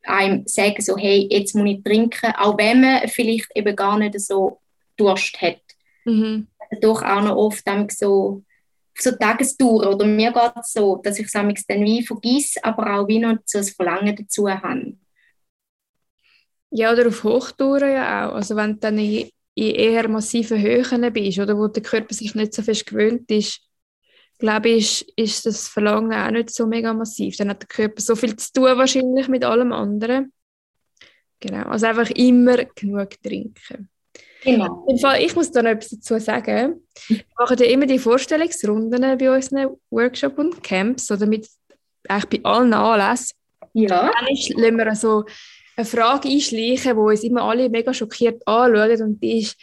einem 0.05 0.47
sagen, 0.47 0.81
so, 0.81 0.97
hey, 0.97 1.27
jetzt 1.31 1.55
muss 1.55 1.69
ich 1.69 1.83
trinken, 1.83 2.33
auch 2.37 2.57
wenn 2.57 2.81
man 2.81 3.09
vielleicht 3.09 3.49
eben 3.55 3.75
gar 3.75 3.99
nicht 3.99 4.19
so 4.21 4.61
Durst 4.97 5.41
hat. 5.43 5.61
Mhm. 6.05 6.47
Doch 6.81 7.03
auch 7.03 7.23
noch 7.23 7.37
oft 7.37 7.65
so 7.91 8.43
so 8.99 9.13
Tagestouren 9.13 9.93
oder 9.93 10.07
mir 10.07 10.33
geht 10.33 10.53
es 10.59 10.73
so, 10.73 10.97
dass 10.97 11.19
ich 11.19 11.27
es 11.27 11.33
dann 11.33 11.85
wie 11.85 12.03
vergesse, 12.03 12.65
aber 12.65 12.95
auch 12.95 13.09
wie 13.09 13.19
noch 13.19 13.37
so 13.45 13.59
ein 13.59 13.65
Verlangen 13.65 14.17
dazu 14.17 14.49
habe. 14.49 14.95
Ja, 16.71 16.93
oder 16.93 17.09
auf 17.09 17.23
Hochtouren 17.23 17.93
ja 17.93 18.29
auch. 18.29 18.35
Also 18.35 18.57
wenn 18.57 18.73
du 18.73 18.79
dann 18.79 18.99
in, 19.57 19.75
eher 19.75 20.09
massiven 20.09 20.61
Höhen 20.61 21.13
bist 21.13 21.39
oder 21.39 21.57
wo 21.57 21.67
der 21.67 21.83
Körper 21.83 22.15
sich 22.15 22.35
nicht 22.35 22.55
so 22.55 22.63
fest 22.63 22.87
gewöhnt 22.87 23.31
ist, 23.31 23.61
glaube 24.39 24.69
ich, 24.69 25.07
ist, 25.17 25.47
das 25.47 25.67
Verlangen 25.67 26.13
auch 26.13 26.31
nicht 26.31 26.51
so 26.51 26.67
mega 26.67 26.93
massiv. 26.93 27.37
Dann 27.37 27.49
hat 27.49 27.63
der 27.63 27.69
Körper 27.69 28.01
so 28.01 28.15
viel 28.15 28.37
zu 28.37 28.53
tun 28.53 28.77
wahrscheinlich 28.77 29.29
mit 29.29 29.45
allem 29.45 29.73
anderen. 29.73 30.33
Genau, 31.41 31.69
also 31.69 31.87
einfach 31.87 32.11
immer 32.11 32.65
genug 32.75 33.11
trinken. 33.23 33.89
Genau. 34.43 34.87
Im 34.89 34.99
Fall, 34.99 35.23
ich 35.23 35.35
muss 35.35 35.51
da 35.51 35.63
noch 35.63 35.71
etwas 35.71 35.91
dazu 35.91 36.19
sagen. 36.19 36.87
Wir 37.09 37.23
machen 37.39 37.59
ja 37.59 37.67
immer 37.67 37.87
die 37.87 37.99
Vorstellungsrunden 37.99 39.19
bei 39.19 39.35
unseren 39.35 39.77
Workshops 39.91 40.39
und 40.39 40.63
Camps 40.63 41.11
oder 41.11 41.27
mit 41.27 41.49
eigentlich 42.09 42.43
bei 42.43 42.51
allen 42.51 42.73
Anlässen. 42.73 43.37
Ja. 43.73 44.11
Dann 44.13 44.27
lassen 44.29 44.77
wir 44.77 44.95
so 44.95 45.25
eine 45.77 45.87
Frage 45.87 46.29
einschleichen, 46.29 46.93
die 46.93 46.99
uns 46.99 47.23
immer 47.23 47.43
alle 47.43 47.69
mega 47.69 47.93
schockiert 47.93 48.43
anschauen 48.47 49.03
und 49.03 49.23
die 49.23 49.41
ist, 49.41 49.57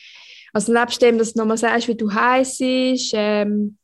Also 0.53 0.71
nebst 0.71 1.01
dem, 1.01 1.17
dass 1.17 1.33
du 1.33 1.39
nochmal 1.39 1.57
sagst, 1.57 1.87
wie 1.87 1.95
du 1.95 2.13
heiß 2.13 2.59
ist 2.59 3.11
ähm, 3.15 3.77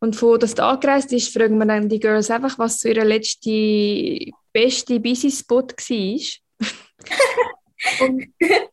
und 0.00 0.16
von 0.16 0.38
dass 0.40 0.54
du 0.54 0.64
angereist 0.64 1.10
bist, 1.10 1.32
fragen 1.32 1.58
wir 1.58 1.66
dann 1.66 1.88
die 1.88 2.00
Girls 2.00 2.30
einfach, 2.30 2.58
was 2.58 2.80
so 2.80 2.88
ihre 2.88 3.04
letzte 3.04 4.32
beste 4.52 4.98
Busy-Spot 4.98 5.68
war. 5.68 6.66
und 8.06 8.26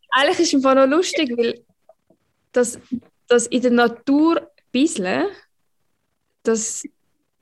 eigentlich 0.09 0.39
ist 0.39 0.47
es 0.47 0.55
einfach 0.55 0.73
noch 0.75 0.87
lustig, 0.87 1.37
weil 1.37 1.63
das, 2.51 2.79
das 3.27 3.45
in 3.47 3.61
der 3.61 3.71
Natur 3.71 4.49
bisseln, 4.71 5.27
das, 6.41 6.83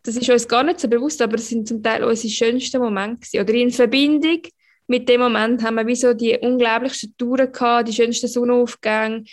das 0.01 0.17
ist 0.17 0.29
uns 0.29 0.47
gar 0.47 0.63
nicht 0.63 0.81
so 0.81 0.89
bewusst, 0.89 1.21
aber 1.21 1.35
es 1.35 1.47
sind 1.47 1.67
zum 1.67 1.81
Teil 1.81 2.03
unsere 2.03 2.33
schönsten 2.33 2.81
Momente 2.81 3.21
gewesen. 3.21 3.41
Oder 3.41 3.53
in 3.53 3.71
Verbindung 3.71 4.41
mit 4.87 5.07
dem 5.07 5.21
Moment 5.21 5.63
haben 5.63 5.75
wir 5.75 5.87
wie 5.87 5.95
so 5.95 6.13
die 6.13 6.37
unglaublichsten 6.37 7.15
Touren 7.17 7.51
gehabt, 7.51 7.87
die 7.87 7.93
schönsten 7.93 8.27
Sonnenaufgänge, 8.27 9.23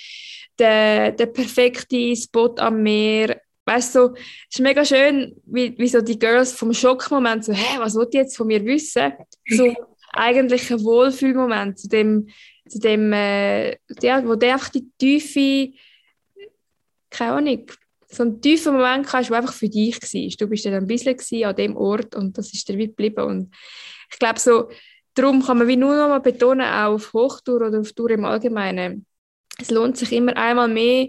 der, 0.59 1.13
der 1.13 1.27
perfekte 1.27 2.15
Spot 2.17 2.55
am 2.59 2.83
Meer. 2.83 3.41
Weißt 3.67 3.95
du, 3.95 4.15
es 4.15 4.57
ist 4.57 4.61
mega 4.61 4.85
schön, 4.85 5.37
wie, 5.47 5.77
wie 5.79 5.89
so 5.89 6.01
die 6.01 6.19
Girls 6.19 6.53
vom 6.53 6.73
Schockmoment 6.73 7.45
so, 7.45 7.53
hä, 7.53 7.79
was 7.79 7.95
wollt 7.95 8.15
ihr 8.15 8.23
jetzt 8.23 8.37
von 8.37 8.47
mir 8.47 8.65
wissen? 8.65 9.13
So 9.49 9.75
eigentlich 10.13 10.71
ein 10.71 10.83
Wohlfühlmoment, 10.83 11.79
zu 11.79 11.89
dem, 11.89 12.29
zu 12.69 12.79
dem 12.79 13.13
äh, 13.13 13.77
ja, 14.03 14.27
wo 14.27 14.35
der 14.35 14.55
einfach 14.55 14.71
die 14.71 14.91
tiefe, 14.99 15.73
keine 17.11 17.33
Ahnung, 17.33 17.67
so 18.09 18.25
einen 18.25 18.41
tiefen 18.41 18.75
Moment 18.75 19.13
hast, 19.13 19.31
der 19.31 19.37
einfach 19.37 19.53
für 19.53 19.69
dich 19.69 20.01
war. 20.01 20.37
Du 20.39 20.47
bist 20.49 20.65
dann 20.65 20.75
ein 20.75 20.87
bisschen 20.87 21.45
an 21.45 21.57
dem 21.57 21.77
Ort 21.77 22.15
und 22.17 22.37
das 22.37 22.53
ist 22.53 22.69
dir 22.69 22.77
wie 22.77 22.89
geblieben. 22.89 23.25
Und 23.25 23.55
ich 24.13 24.19
glaube, 24.19 24.41
so, 24.41 24.69
darum 25.15 25.43
kann 25.45 25.59
man 25.59 25.69
wie 25.69 25.77
nur 25.77 25.97
noch 25.97 26.09
mal 26.09 26.21
betonen, 26.21 26.67
auch 26.67 26.95
auf 26.95 27.13
Hochtour 27.13 27.67
oder 27.67 27.81
auf 27.81 27.93
Tour 27.93 28.11
im 28.11 28.25
Allgemeinen, 28.25 29.07
es 29.59 29.71
lohnt 29.71 29.97
sich 29.97 30.13
immer 30.13 30.37
einmal 30.37 30.69
mehr, 30.69 31.09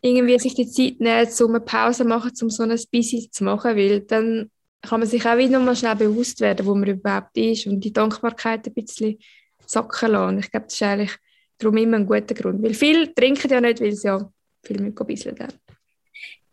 irgendwie 0.00 0.38
sich 0.38 0.54
die 0.54 0.68
Zeit 0.68 1.00
nehmen, 1.00 1.28
um 1.40 1.50
eine 1.50 1.60
Pause 1.60 2.02
zu 2.02 2.08
machen, 2.08 2.32
um 2.42 2.50
so 2.50 2.62
ein 2.62 2.78
Busy 2.92 3.28
zu 3.30 3.44
machen, 3.44 3.76
weil 3.76 4.00
dann 4.00 4.50
kann 4.82 5.00
man 5.00 5.08
sich 5.08 5.26
auch 5.26 5.36
wieder 5.36 5.58
mal 5.58 5.74
schnell 5.74 5.96
bewusst 5.96 6.40
werden, 6.40 6.64
wo 6.66 6.74
man 6.74 6.88
überhaupt 6.88 7.36
ist 7.36 7.66
und 7.66 7.80
die 7.80 7.92
Dankbarkeit 7.92 8.66
ein 8.66 8.74
bisschen 8.74 9.18
sacken 9.66 10.12
lassen. 10.12 10.38
Ich 10.38 10.50
glaube, 10.50 10.66
das 10.66 10.74
ist 10.74 10.82
eigentlich 10.82 11.16
darum 11.58 11.76
immer 11.76 11.96
ein 11.96 12.06
guter 12.06 12.34
Grund, 12.34 12.62
weil 12.62 12.74
viele 12.74 13.12
trinken 13.12 13.50
ja 13.50 13.60
nicht, 13.60 13.80
weil 13.80 13.92
sie 13.92 14.06
ja 14.06 14.30
viel 14.62 14.80
mit 14.80 14.98
ein 14.98 15.06
bisschen 15.06 15.36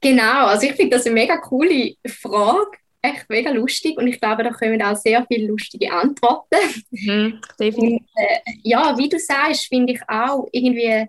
Genau, 0.02 0.48
also 0.48 0.68
ich 0.68 0.74
finde 0.74 0.98
das 0.98 1.06
eine 1.06 1.14
mega 1.14 1.38
coole 1.38 1.94
Frage, 2.08 2.78
echt 3.10 3.30
mega 3.30 3.52
lustig 3.52 3.98
und 3.98 4.08
ich 4.08 4.20
glaube, 4.20 4.44
da 4.44 4.52
kommen 4.52 4.82
auch 4.82 4.96
sehr 4.96 5.26
viele 5.28 5.48
lustige 5.48 5.92
Antworten. 5.92 6.56
Mhm, 6.92 7.42
definitiv. 7.60 8.02
Und, 8.02 8.08
äh, 8.16 8.52
ja, 8.64 8.98
wie 8.98 9.10
du 9.10 9.20
sagst, 9.20 9.68
finde 9.68 9.94
ich 9.94 10.02
auch 10.08 10.48
irgendwie, 10.52 11.08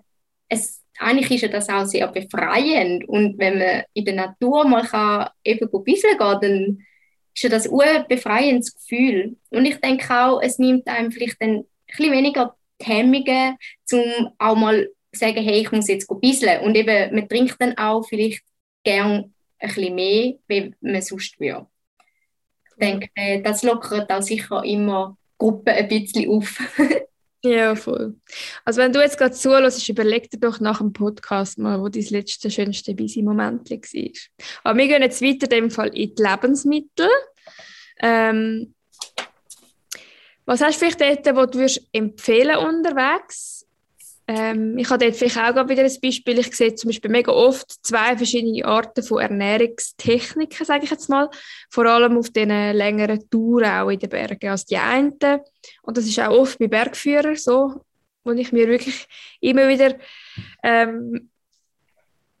es, 0.49 0.83
eigentlich 0.99 1.31
ist 1.31 1.41
ja 1.41 1.47
das 1.47 1.69
auch 1.69 1.85
sehr 1.85 2.07
befreiend 2.07 3.07
und 3.07 3.37
wenn 3.37 3.59
man 3.59 3.83
in 3.93 4.05
der 4.05 4.15
Natur 4.15 4.67
mal 4.67 4.85
kann, 4.85 5.29
eben 5.43 5.69
ein 5.71 5.83
bisschen 5.83 6.17
gehen 6.17 6.37
dann 6.41 6.87
ist 7.37 7.43
ja 7.43 7.49
das 7.49 7.69
ein 7.69 8.05
befreiendes 8.07 8.73
Gefühl. 8.73 9.37
Und 9.51 9.65
ich 9.65 9.79
denke 9.79 10.11
auch, 10.11 10.41
es 10.41 10.57
nimmt 10.57 10.87
einem 10.87 11.11
vielleicht 11.11 11.39
ein 11.39 11.65
bisschen 11.85 12.11
weniger 12.11 12.55
die 12.81 12.85
Hemmungen, 12.85 13.57
um 13.91 14.29
auch 14.39 14.55
mal 14.55 14.89
zu 15.11 15.19
sagen, 15.19 15.43
hey, 15.43 15.61
ich 15.61 15.71
muss 15.71 15.87
jetzt 15.87 16.09
ein 16.09 16.19
bisschen. 16.19 16.61
Und 16.61 16.75
eben, 16.75 17.13
man 17.13 17.29
trinkt 17.29 17.55
dann 17.59 17.77
auch 17.77 18.03
vielleicht 18.03 18.43
gern 18.83 19.33
ein 19.59 19.69
bisschen 19.69 19.95
mehr, 19.95 20.33
wie 20.47 20.73
man 20.81 21.01
sonst 21.01 21.39
würde. 21.39 21.67
Denke, 22.79 23.09
äh, 23.15 23.41
das 23.41 23.63
lockert 23.63 24.11
auch 24.11 24.21
sicher 24.21 24.63
immer 24.63 25.17
Gruppen 25.37 25.73
ein 25.73 25.87
bisschen 25.87 26.29
auf. 26.29 26.57
ja, 27.43 27.75
voll. 27.75 28.15
Also 28.65 28.81
wenn 28.81 28.93
du 28.93 29.01
jetzt 29.01 29.17
gerade 29.17 29.33
zuhörst, 29.33 29.87
überleg 29.89 30.29
dir 30.29 30.39
doch 30.39 30.59
nach 30.59 30.79
dem 30.79 30.93
Podcast 30.93 31.57
mal, 31.57 31.79
wo 31.81 31.89
dein 31.89 32.05
letzte, 32.09 32.51
schönste 32.51 32.93
busy 32.93 33.23
Moment 33.23 33.69
war. 33.69 34.11
Aber 34.63 34.77
wir 34.77 34.87
gehen 34.87 35.01
jetzt 35.01 35.21
weiter 35.21 35.43
in 35.43 35.63
dem 35.63 35.71
Fall 35.71 35.89
in 35.89 36.15
die 36.15 36.21
Lebensmittel. 36.21 37.09
Ähm, 37.99 38.73
was 40.45 40.61
hast 40.61 40.81
du 40.81 40.89
vielleicht 40.89 41.25
dort, 41.25 41.35
wo 41.35 41.45
du 41.45 41.59
würdest 41.59 41.87
empfehlen 41.91 42.57
unterwegs? 42.57 43.56
Ähm, 44.29 44.77
ich 44.77 44.89
habe 44.89 45.05
dort 45.05 45.15
vielleicht 45.15 45.37
auch 45.37 45.69
wieder 45.69 45.83
ein 45.83 45.97
Beispiel. 46.01 46.39
Ich 46.39 46.53
sehe 46.55 46.75
zum 46.75 46.89
Beispiel 46.89 47.09
mega 47.09 47.31
oft 47.31 47.71
zwei 47.85 48.17
verschiedene 48.17 48.65
Arten 48.65 49.01
von 49.01 49.21
Ernährungstechniken, 49.21 50.65
sage 50.65 50.83
ich 50.83 50.91
jetzt 50.91 51.09
mal. 51.09 51.29
Vor 51.69 51.85
allem 51.85 52.17
auf 52.17 52.29
diesen 52.29 52.49
längeren 52.49 53.29
Touren 53.29 53.71
auch 53.71 53.89
in 53.89 53.99
den 53.99 54.09
Bergen. 54.09 54.49
Also 54.49 54.65
die 54.69 54.77
einen, 54.77 55.13
und 55.81 55.97
das 55.97 56.05
ist 56.05 56.19
auch 56.19 56.37
oft 56.37 56.59
bei 56.59 56.67
Bergführern 56.67 57.37
so, 57.37 57.81
wo 58.25 58.31
ich 58.31 58.51
mir 58.51 58.67
wirklich 58.67 59.07
immer 59.39 59.69
wieder 59.69 59.95
ähm, 60.61 61.29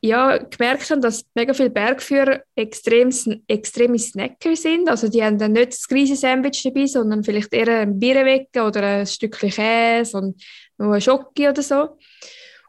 ja, 0.07 0.37
gemerkt 0.37 0.89
habe, 0.89 1.01
dass 1.01 1.25
mega 1.35 1.53
viele 1.53 1.69
Bergführer 1.69 2.41
extrem, 2.55 3.09
extreme 3.47 3.99
Snacker 3.99 4.55
sind. 4.55 4.89
Also 4.89 5.07
die 5.07 5.23
haben 5.23 5.37
dann 5.37 5.53
nicht 5.53 5.73
das 5.73 5.87
Riesen-Sandwich 5.91 6.63
dabei, 6.63 6.85
sondern 6.85 7.23
vielleicht 7.23 7.53
eher 7.53 7.81
ein 7.81 7.99
Bierenwecken 7.99 8.61
oder 8.63 8.83
ein 8.83 9.07
Stückchen 9.07 9.49
Käse 9.49 10.17
und 10.17 10.43
noch 10.77 10.91
ein 10.91 11.01
Schocke 11.01 11.49
oder 11.49 11.61
so. 11.61 11.97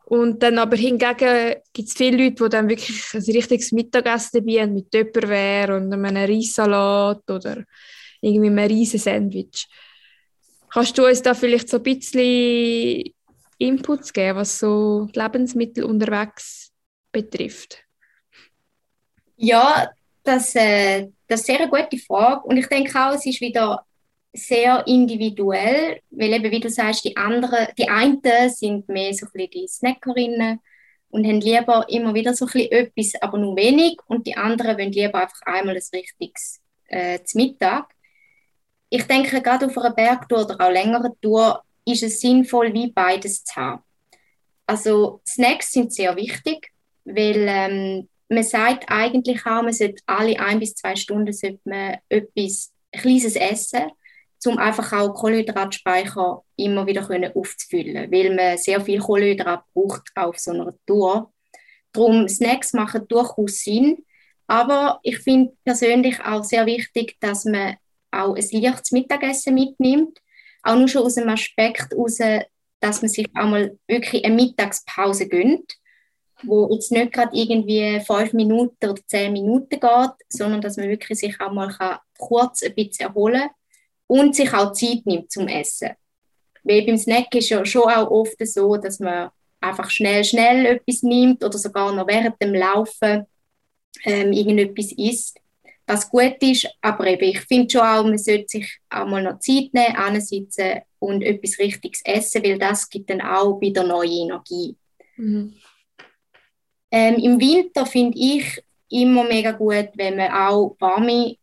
Und 0.07 0.43
dann 0.43 0.59
aber 0.59 0.77
hingegen 0.77 1.57
gibt 1.73 1.89
es 1.89 1.95
viele 1.95 2.25
Leute, 2.25 2.45
die 2.45 2.49
dann 2.49 2.69
wirklich 2.69 3.05
ein 3.13 3.21
richtiges 3.21 3.73
Mittagessen 3.73 4.41
dabei 4.41 4.63
haben 4.63 4.75
mit 4.75 4.91
Töpperwehr 4.91 5.77
und 5.77 5.93
einem 5.93 6.17
Reissalat 6.17 7.31
oder 7.31 7.65
irgendwie 8.21 8.49
einem 8.49 8.59
Riesen-Sandwich. 8.59 9.67
Kannst 10.71 10.97
du 10.97 11.07
uns 11.07 11.23
da 11.23 11.35
vielleicht 11.35 11.69
so 11.69 11.77
ein 11.77 11.83
bisschen 11.83 13.13
Inputs 13.59 14.13
geben, 14.13 14.39
was 14.39 14.59
so 14.59 15.09
Lebensmittel 15.13 15.85
unterwegs 15.85 16.68
betrifft? 17.13 17.85
Ja, 19.37 19.91
das, 20.23 20.55
äh, 20.55 21.09
das 21.27 21.41
ist 21.41 21.47
sehr 21.47 21.61
eine 21.61 21.71
gute 21.71 21.99
Frage. 21.99 22.43
Und 22.47 22.57
ich 22.57 22.67
denke 22.67 22.99
auch, 22.99 23.15
es 23.15 23.27
ist 23.27 23.41
wieder 23.41 23.85
sehr 24.33 24.87
individuell, 24.87 26.01
weil 26.11 26.33
eben, 26.33 26.51
wie 26.51 26.61
du 26.61 26.69
sagst, 26.69 27.05
die 27.05 27.17
anderen, 27.17 27.69
die 27.79 27.89
einen 27.89 28.21
sind 28.51 28.89
mehr 28.89 29.15
so 29.15 29.27
ein 29.27 29.33
bisschen 29.33 29.51
die 29.51 29.69
Snackerinnen 29.69 30.61
und 31.11 31.27
haben 31.27 31.41
lieber 31.41 31.87
immer 31.89 32.15
wieder 32.15 32.35
so 32.35 32.47
ein 32.47 32.53
bisschen 32.53 32.73
etwas, 32.73 33.23
aber 33.23 33.39
nur 33.39 33.57
wenig 33.57 33.99
und 34.07 34.27
die 34.27 34.37
anderen 34.37 34.77
wollen 34.77 34.93
lieber 34.93 35.23
einfach 35.23 35.41
einmal 35.43 35.77
ein 35.77 35.83
richtiges 35.93 36.61
äh, 36.89 37.19
Mittag. 37.35 37.95
Ich 38.91 39.05
denke, 39.05 39.41
gerade 39.41 39.67
auf 39.67 39.79
einer 39.79 39.95
Bergtour 39.95 40.45
oder 40.45 40.61
auch 40.61 40.71
längeren 40.71 41.13
Tour 41.21 41.63
ist 41.85 42.03
es 42.03 42.21
sinnvoll, 42.21 42.73
wie 42.75 42.93
beides 42.93 43.45
zu 43.45 43.57
haben. 43.57 43.83
Also 44.67 45.21
Snacks 45.27 45.73
sind 45.73 45.93
sehr 45.93 46.15
wichtig, 46.17 46.71
weil 47.15 47.47
ähm, 47.49 48.09
man 48.29 48.43
sagt 48.43 48.85
eigentlich 48.89 49.41
auch, 49.47 49.63
man 49.63 49.73
sollte 49.73 50.03
alle 50.07 50.39
ein 50.39 50.61
bis 50.61 50.75
zwei 50.75 50.97
Stunden 50.97 51.33
sollte 51.33 51.61
man 51.65 51.97
etwas 52.09 52.73
Kleines 52.93 53.37
essen, 53.37 53.91
um 54.47 54.59
einfach 54.59 54.93
auch 54.93 55.15
Kohlenhydratspeicher 55.15 56.43
immer 56.57 56.87
wieder 56.87 57.07
können 57.07 57.33
aufzufüllen, 57.35 58.11
weil 58.11 58.35
man 58.35 58.59
sehr 58.59 58.81
viel 58.81 59.01
Kohlenhydrat 59.01 59.65
braucht 59.75 60.11
auf 60.15 60.39
so 60.39 60.53
einer 60.53 60.75
Tour. 60.87 61.33
Darum 61.93 62.29
Snacks 62.29 62.73
machen 62.73 63.07
durchaus 63.09 63.61
Sinn, 63.61 64.05
aber 64.47 65.01
ich 65.03 65.19
finde 65.19 65.53
persönlich 65.65 66.21
auch 66.25 66.45
sehr 66.45 66.67
wichtig, 66.67 67.17
dass 67.21 67.45
man 67.45 67.77
auch 68.11 68.35
ein 68.35 68.63
leichtes 68.63 68.93
Mittagessen 68.93 69.55
mitnimmt, 69.55 70.19
auch 70.63 70.77
nur 70.77 70.89
schon 70.89 71.03
aus 71.03 71.15
dem 71.15 71.29
Aspekt 71.29 71.91
heraus, 71.91 72.19
dass 72.81 73.03
man 73.03 73.09
sich 73.09 73.27
auch 73.35 73.49
mal 73.49 73.79
wirklich 73.87 74.25
eine 74.25 74.35
Mittagspause 74.35 75.29
gönnt, 75.29 75.75
wo 76.43 76.69
jetzt 76.73 76.93
nicht 76.93 77.13
gerade 77.13 77.37
irgendwie 77.37 78.01
fünf 78.07 78.33
Minuten 78.33 78.89
oder 78.89 79.07
zehn 79.07 79.33
Minuten 79.33 79.81
geht, 79.81 80.11
sondern 80.29 80.61
dass 80.61 80.77
man 80.77 80.89
wirklich 80.89 81.19
sich 81.19 81.41
auch 81.41 81.53
mal 81.53 81.75
kurz 82.17 82.63
ein 82.63 82.75
bisschen 82.75 83.09
erholen 83.09 83.41
kann 83.41 83.51
und 84.07 84.37
sich 84.37 84.53
auch 84.53 84.73
Zeit 84.73 85.05
nimmt 85.05 85.31
zum 85.31 85.49
Essen. 85.49 85.91
Weil 86.63 86.85
beim 86.85 86.99
Snack 86.99 87.35
ist 87.35 87.49
ja 87.49 87.65
schon 87.65 87.91
auch 87.91 88.11
oft 88.11 88.37
so, 88.47 88.77
dass 88.77 89.01
man 89.01 89.31
einfach 89.61 89.91
schnell, 89.91 90.25
schnell 90.25 90.67
etwas 90.67 91.03
nimmt 91.03 91.43
oder 91.45 91.59
sogar 91.59 91.93
noch 91.93 92.07
während 92.07 92.41
dem 92.41 92.55
Laufen 92.55 93.27
ähm, 94.05 94.33
irgendetwas 94.33 94.93
isst, 94.93 95.39
was 95.87 96.09
gut 96.09 96.37
ist. 96.41 96.69
Aber 96.81 97.07
eben, 97.07 97.25
ich 97.25 97.41
finde 97.41 97.71
schon 97.71 97.81
auch, 97.81 98.05
man 98.05 98.19
sollte 98.19 98.49
sich 98.49 98.79
auch 98.91 99.07
mal 99.07 99.23
noch 99.23 99.39
Zeit 99.41 99.73
nehmen, 99.73 99.97
ansitzen 99.97 100.81
und 100.99 101.23
etwas 101.23 101.59
Richtiges 101.59 102.03
essen, 102.05 102.43
weil 102.45 102.59
das 102.59 102.89
gibt 102.89 103.11
dann 103.11 103.21
auch 103.21 103.61
wieder 103.61 103.85
neue 103.85 104.11
Energie. 104.11 104.77
Mhm. 105.17 105.55
Ähm, 106.91 107.17
Im 107.17 107.41
Winter 107.41 107.87
finde 107.87 108.19
ich 108.19 108.63
immer 108.89 109.25
mega 109.25 109.53
gut, 109.53 109.91
wenn 109.95 110.17
man 110.17 110.33
auch 110.33 110.77
warme 110.79 111.37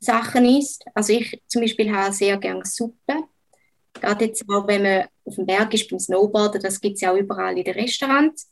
Sachen 0.00 0.44
isst. 0.44 0.84
Also 0.94 1.12
ich 1.12 1.40
zum 1.46 1.62
Beispiel 1.62 1.94
habe 1.94 2.12
sehr 2.12 2.36
gerne 2.38 2.64
Suppe. 2.64 3.24
Gerade 3.92 4.24
jetzt 4.26 4.44
auch, 4.48 4.66
wenn 4.66 4.82
man 4.82 5.04
auf 5.24 5.36
dem 5.36 5.46
Berg 5.46 5.72
ist 5.74 5.88
beim 5.88 6.00
Snowboarden, 6.00 6.60
das 6.60 6.80
gibt 6.80 6.96
es 6.96 7.02
ja 7.02 7.12
auch 7.12 7.16
überall 7.16 7.56
in 7.56 7.64
den 7.64 7.74
Restaurants. 7.74 8.50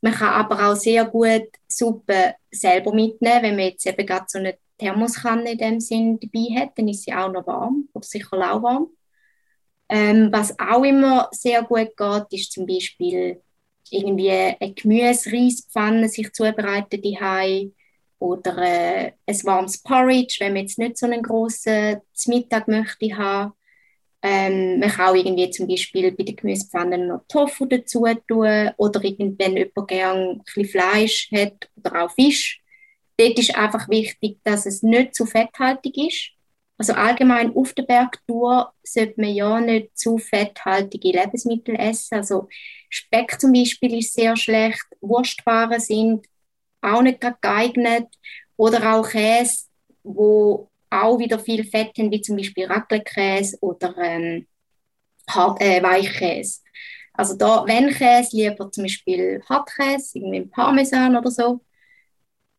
Man 0.00 0.12
kann 0.12 0.28
aber 0.28 0.68
auch 0.70 0.76
sehr 0.76 1.04
gut 1.06 1.48
Suppe 1.66 2.34
selber 2.50 2.94
mitnehmen, 2.94 3.42
wenn 3.42 3.56
man 3.56 3.64
jetzt 3.66 3.86
eben 3.86 4.06
gerade 4.06 4.26
so 4.28 4.38
eine 4.38 4.56
Thermoskanne 4.78 5.52
in 5.52 5.58
dem 5.58 5.80
Sinn 5.80 6.18
dabei 6.20 6.60
hat, 6.60 6.78
dann 6.78 6.88
ist 6.88 7.04
sie 7.04 7.14
auch 7.14 7.30
noch 7.32 7.46
warm 7.46 7.88
oder 7.92 8.04
sicher 8.04 8.36
lauwarm. 8.36 8.88
Ähm, 9.88 10.30
was 10.32 10.58
auch 10.58 10.82
immer 10.84 11.28
sehr 11.32 11.62
gut 11.62 11.96
geht, 11.96 12.26
ist 12.30 12.52
zum 12.52 12.66
Beispiel 12.66 13.40
irgendwie 13.90 14.30
eine 14.30 14.74
Gemüsereispfanne 14.74 16.08
sich 16.08 16.32
zubereiten 16.32 17.00
die 17.02 17.18
oder 18.18 18.58
äh, 18.58 19.12
ein 19.26 19.44
warmes 19.44 19.82
Porridge, 19.82 20.36
wenn 20.40 20.54
man 20.54 20.62
jetzt 20.62 20.78
nicht 20.78 20.96
so 20.96 21.06
einen 21.06 21.22
grossen 21.22 22.00
Mittag 22.26 22.68
möchte 22.68 23.16
haben. 23.16 23.52
Ähm, 24.22 24.80
man 24.80 24.88
kann 24.88 25.10
auch 25.10 25.14
irgendwie 25.14 25.50
zum 25.50 25.68
Beispiel 25.68 26.10
bei 26.12 26.24
den 26.24 26.36
Gemüsepfannen 26.36 27.08
noch 27.08 27.24
Tofu 27.28 27.66
dazu 27.66 28.06
tun 28.26 28.70
oder 28.78 29.02
wenn 29.02 29.56
jemand 29.56 29.88
gerne 29.88 30.40
Fleisch 30.46 31.30
hat 31.30 31.68
oder 31.76 32.04
auch 32.04 32.10
Fisch. 32.10 32.62
Dort 33.18 33.38
ist 33.38 33.54
einfach 33.54 33.88
wichtig, 33.90 34.38
dass 34.42 34.64
es 34.64 34.82
nicht 34.82 35.14
zu 35.14 35.26
fetthaltig 35.26 35.96
ist. 35.98 36.30
Also 36.76 36.92
allgemein 36.94 37.54
auf 37.54 37.72
der 37.72 37.84
Bergtour 37.84 38.72
sollte 38.82 39.20
man 39.20 39.32
ja 39.32 39.60
nicht 39.60 39.96
zu 39.96 40.18
fetthaltige 40.18 41.12
Lebensmittel 41.12 41.76
essen. 41.76 42.16
Also 42.16 42.48
Speck 42.90 43.40
zum 43.40 43.52
Beispiel 43.52 43.98
ist 43.98 44.14
sehr 44.14 44.36
schlecht, 44.36 44.84
Wurstwaren 45.00 45.80
sind 45.80 46.26
auch 46.80 47.02
nicht 47.02 47.20
geeignet 47.40 48.08
oder 48.56 48.94
auch 48.94 49.08
Käse, 49.08 49.66
wo 50.02 50.70
auch 50.90 51.18
wieder 51.18 51.38
viel 51.38 51.64
Fett 51.64 51.96
haben, 51.98 52.10
wie 52.10 52.20
zum 52.20 52.36
Beispiel 52.36 52.66
Raclette-Käse 52.66 53.58
oder 53.60 53.96
ähm, 53.98 54.46
äh, 55.58 55.82
Weichkäse. 55.82 56.60
Also 57.12 57.36
da, 57.36 57.64
wenn 57.66 57.90
Käse, 57.90 58.36
lieber 58.36 58.70
zum 58.70 58.84
Beispiel 58.84 59.42
Hartkäse, 59.48 60.18
irgendwie 60.18 60.42
Parmesan 60.46 61.16
oder 61.16 61.30
so. 61.30 61.60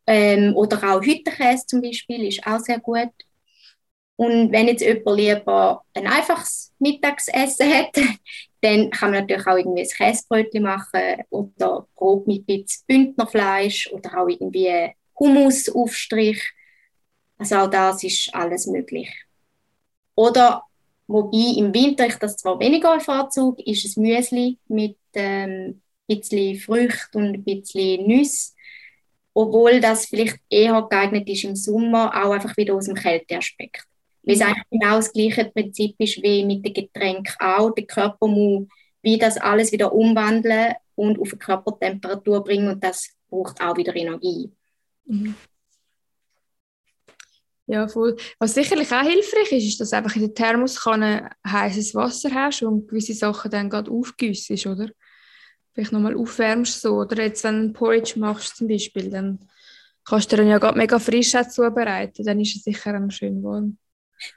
Ähm, 0.07 0.55
oder 0.55 0.77
auch 0.83 1.01
Hüttenkäse 1.01 1.65
zum 1.65 1.81
Beispiel 1.81 2.27
ist 2.27 2.45
auch 2.45 2.59
sehr 2.59 2.79
gut. 2.79 3.11
Und 4.17 4.51
wenn 4.51 4.67
jetzt 4.67 4.81
jemand 4.81 5.17
lieber 5.17 5.83
ein 5.93 6.07
einfaches 6.07 6.73
Mittagsessen 6.79 7.73
hat, 7.73 7.95
dann 8.61 8.89
kann 8.89 9.11
man 9.11 9.21
natürlich 9.21 9.45
auch 9.45 9.57
irgendwie 9.57 9.81
ein 9.81 9.87
Käsebrötchen 9.87 10.63
machen 10.63 11.23
oder 11.29 11.87
Brot 11.95 12.25
mit 12.25 12.47
ein 12.47 12.63
bisschen 12.63 12.83
Bündnerfleisch 12.87 13.91
oder 13.91 14.17
auch 14.17 14.27
irgendwie 14.27 14.91
Hummusaufstrich. 15.19 16.41
Also 17.37 17.57
auch 17.57 17.69
das 17.69 18.03
ist 18.03 18.33
alles 18.33 18.67
möglich. 18.67 19.09
Oder, 20.15 20.63
wobei 21.07 21.59
im 21.59 21.73
Winter 21.73 22.07
ich 22.07 22.15
das 22.15 22.37
zwar 22.37 22.59
weniger 22.59 22.95
bevorzuge, 22.95 23.61
ist 23.63 23.83
es 23.83 23.97
Müsli 23.97 24.57
mit 24.67 24.97
ähm, 25.13 25.81
ein 26.07 26.19
bisschen 26.19 26.57
Früchten 26.59 27.17
und 27.17 27.33
ein 27.33 27.43
bisschen 27.43 28.07
Nüsse. 28.07 28.53
Obwohl 29.33 29.81
das 29.81 30.05
vielleicht 30.05 30.39
eher 30.49 30.81
geeignet 30.89 31.27
ist 31.27 31.43
im 31.43 31.57
Sommer, 31.57 32.07
auch 32.15 32.31
einfach 32.31 32.55
wieder 32.55 32.75
aus 32.75 32.85
dem 32.85 32.95
Kälteaspekt. 32.95 33.85
Weil 34.25 34.35
es 34.35 34.41
eigentlich 34.41 34.69
genau 34.71 34.95
das 34.95 35.13
gleiche 35.13 35.45
Prinzip 35.45 35.95
ist 35.99 36.21
wie 36.23 36.43
mit 36.43 36.65
dem 36.65 36.73
Getränk 36.73 37.35
auch. 37.39 37.71
Der 37.75 37.85
Körper 37.85 38.27
muss 38.27 38.67
wie 39.05 39.19
das 39.19 39.37
alles 39.37 39.71
wieder 39.71 39.93
umwandeln 39.93 40.73
und 40.95 41.19
auf 41.19 41.31
eine 41.31 41.37
Körpertemperatur 41.37 42.43
bringen 42.43 42.69
und 42.69 42.83
das 42.83 43.11
braucht 43.29 43.61
auch 43.61 43.77
wieder 43.77 43.95
Energie. 43.95 44.51
Mhm. 45.05 45.35
Ja, 47.67 47.87
voll. 47.87 48.15
Was 48.39 48.55
sicherlich 48.55 48.91
auch 48.91 49.01
hilfreich 49.01 49.51
ist, 49.51 49.67
ist, 49.67 49.79
dass 49.79 49.91
du 49.91 49.97
einfach 49.97 50.15
in 50.15 50.23
der 50.23 50.33
Thermoskanne 50.33 51.29
heißes 51.47 51.93
Wasser 51.93 52.31
hast 52.33 52.63
und 52.63 52.87
gewisse 52.87 53.13
Sachen 53.13 53.51
dann 53.51 53.69
gerade 53.69 53.91
aufgüssest, 53.91 54.65
oder? 54.65 54.89
Vielleicht 55.73 55.91
nochmal 55.91 56.15
aufwärmst 56.15 56.81
so. 56.81 56.95
Oder 56.95 57.23
jetzt, 57.23 57.43
wenn 57.43 57.67
du 57.67 57.73
Porridge 57.73 58.19
machst 58.19 58.57
zum 58.57 58.67
Beispiel, 58.67 59.09
dann 59.09 59.39
kannst 60.03 60.31
du 60.31 60.37
dann 60.37 60.47
ja 60.47 60.57
gerade 60.57 60.77
mega 60.77 60.97
frisch 60.97 61.35
zubereiten. 61.49 62.23
Dann 62.23 62.39
ist 62.39 62.55
es 62.55 62.63
sicher 62.63 62.99
auch 62.99 63.11
schön 63.11 63.43
warm. 63.43 63.77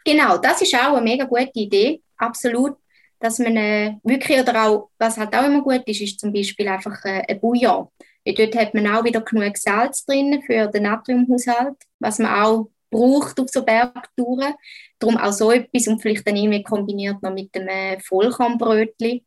Genau, 0.04 0.38
das 0.38 0.62
ist 0.62 0.74
auch 0.74 0.94
eine 0.94 1.02
mega 1.02 1.24
gute 1.24 1.50
Idee. 1.54 2.02
Absolut. 2.16 2.76
Dass 3.20 3.38
man 3.38 3.56
äh, 3.56 3.96
wirklich, 4.04 4.40
oder 4.40 4.64
auch, 4.64 4.90
was 4.98 5.16
halt 5.16 5.34
auch 5.34 5.44
immer 5.44 5.62
gut 5.62 5.82
ist, 5.86 6.00
ist 6.00 6.20
zum 6.20 6.32
Beispiel 6.32 6.68
einfach 6.68 7.04
äh, 7.04 7.24
ein 7.28 7.40
Bouillon. 7.40 7.88
Weil 8.24 8.34
dort 8.34 8.56
hat 8.56 8.74
man 8.74 8.86
auch 8.86 9.04
wieder 9.04 9.20
genug 9.22 9.56
Salz 9.56 10.04
drin 10.04 10.42
für 10.46 10.66
den 10.68 10.84
Natriumhaushalt, 10.84 11.76
was 11.98 12.18
man 12.18 12.32
auch 12.42 12.70
braucht 12.90 13.40
auf 13.40 13.48
so 13.48 13.64
Bergtouren. 13.64 14.54
Darum 14.98 15.16
auch 15.16 15.32
so 15.32 15.50
etwas 15.50 15.88
und 15.88 16.00
vielleicht 16.00 16.26
dann 16.26 16.36
irgendwie 16.36 16.62
kombiniert 16.62 17.22
noch 17.22 17.32
mit 17.32 17.54
dem 17.54 17.68
äh, 17.68 17.98
Vollkornbrötchen. 18.00 19.24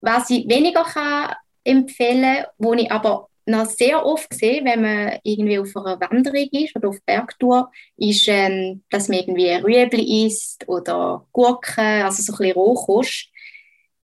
Was 0.00 0.30
ich 0.30 0.48
weniger 0.48 0.84
kann 0.84 1.34
empfehlen, 1.64 2.44
wo 2.58 2.74
ich 2.74 2.90
aber 2.92 3.28
noch 3.46 3.66
sehr 3.66 4.04
oft 4.04 4.32
sehe, 4.32 4.64
wenn 4.64 4.82
man 4.82 5.18
irgendwie 5.22 5.58
auf 5.58 5.76
einer 5.76 6.00
Wanderung 6.00 6.48
ist 6.52 6.74
oder 6.76 6.88
auf 6.88 7.02
Bergtour, 7.04 7.70
ist, 7.96 8.26
ähm, 8.28 8.82
dass 8.90 9.08
man 9.08 9.18
irgendwie 9.18 9.50
Rüebli 9.50 10.26
isst 10.26 10.66
oder 10.68 11.26
Gurken, 11.32 12.02
also 12.02 12.22
so 12.22 12.32
ein 12.32 12.38
bisschen 12.38 12.54
Rohkost. 12.54 13.28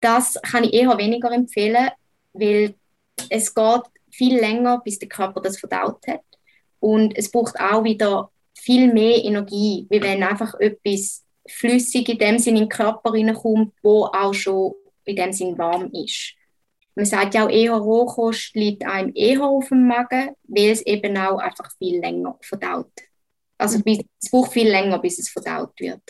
Das 0.00 0.34
kann 0.42 0.64
ich 0.64 0.72
eher 0.72 0.96
weniger 0.98 1.30
empfehlen, 1.30 1.90
weil 2.32 2.74
es 3.28 3.54
geht 3.54 3.82
viel 4.10 4.38
länger, 4.38 4.80
bis 4.84 4.98
der 4.98 5.08
Körper 5.08 5.40
das 5.40 5.58
verdaut 5.58 6.06
hat. 6.06 6.22
Und 6.80 7.16
es 7.16 7.30
braucht 7.30 7.60
auch 7.60 7.84
wieder 7.84 8.30
viel 8.58 8.92
mehr 8.92 9.24
Energie, 9.24 9.86
wie 9.90 10.02
wenn 10.02 10.22
einfach 10.22 10.54
etwas 10.58 11.24
flüssig 11.46 12.08
in 12.08 12.18
dem 12.18 12.38
Sinn 12.38 12.56
in 12.56 12.64
den 12.64 12.68
Körper 12.68 13.12
reinkommt, 13.12 13.74
wo 13.82 14.04
auch 14.04 14.34
schon 14.34 14.74
in 15.04 15.16
dem 15.16 15.32
Sinn 15.32 15.58
warm 15.58 15.90
ist. 15.92 16.34
Man 17.00 17.06
sagt 17.06 17.32
ja 17.32 17.46
auch 17.46 17.48
eher, 17.48 17.72
Rohkost 17.72 18.54
liegt 18.54 18.84
einem 18.84 19.10
eher 19.14 19.42
auf 19.42 19.70
dem 19.70 19.86
Magen, 19.86 20.36
weil 20.42 20.68
es 20.68 20.84
eben 20.84 21.16
auch 21.16 21.38
einfach 21.38 21.72
viel 21.78 21.98
länger 21.98 22.36
verdaut. 22.42 22.92
Also 23.56 23.78
mhm. 23.78 24.04
es 24.22 24.30
braucht 24.30 24.52
viel 24.52 24.68
länger, 24.68 24.98
bis 24.98 25.18
es 25.18 25.30
verdaut 25.30 25.72
wird. 25.80 26.02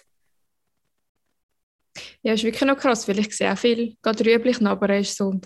Ja, 2.22 2.32
ist 2.32 2.42
wirklich 2.42 2.68
noch 2.68 2.76
krass, 2.76 3.06
weil 3.06 3.20
ich 3.20 3.36
sehe 3.36 3.52
auch 3.52 3.56
viel, 3.56 3.94
gerade 4.02 4.24
Rüebli-Knabber 4.24 4.98
ist 4.98 5.16
so 5.16 5.40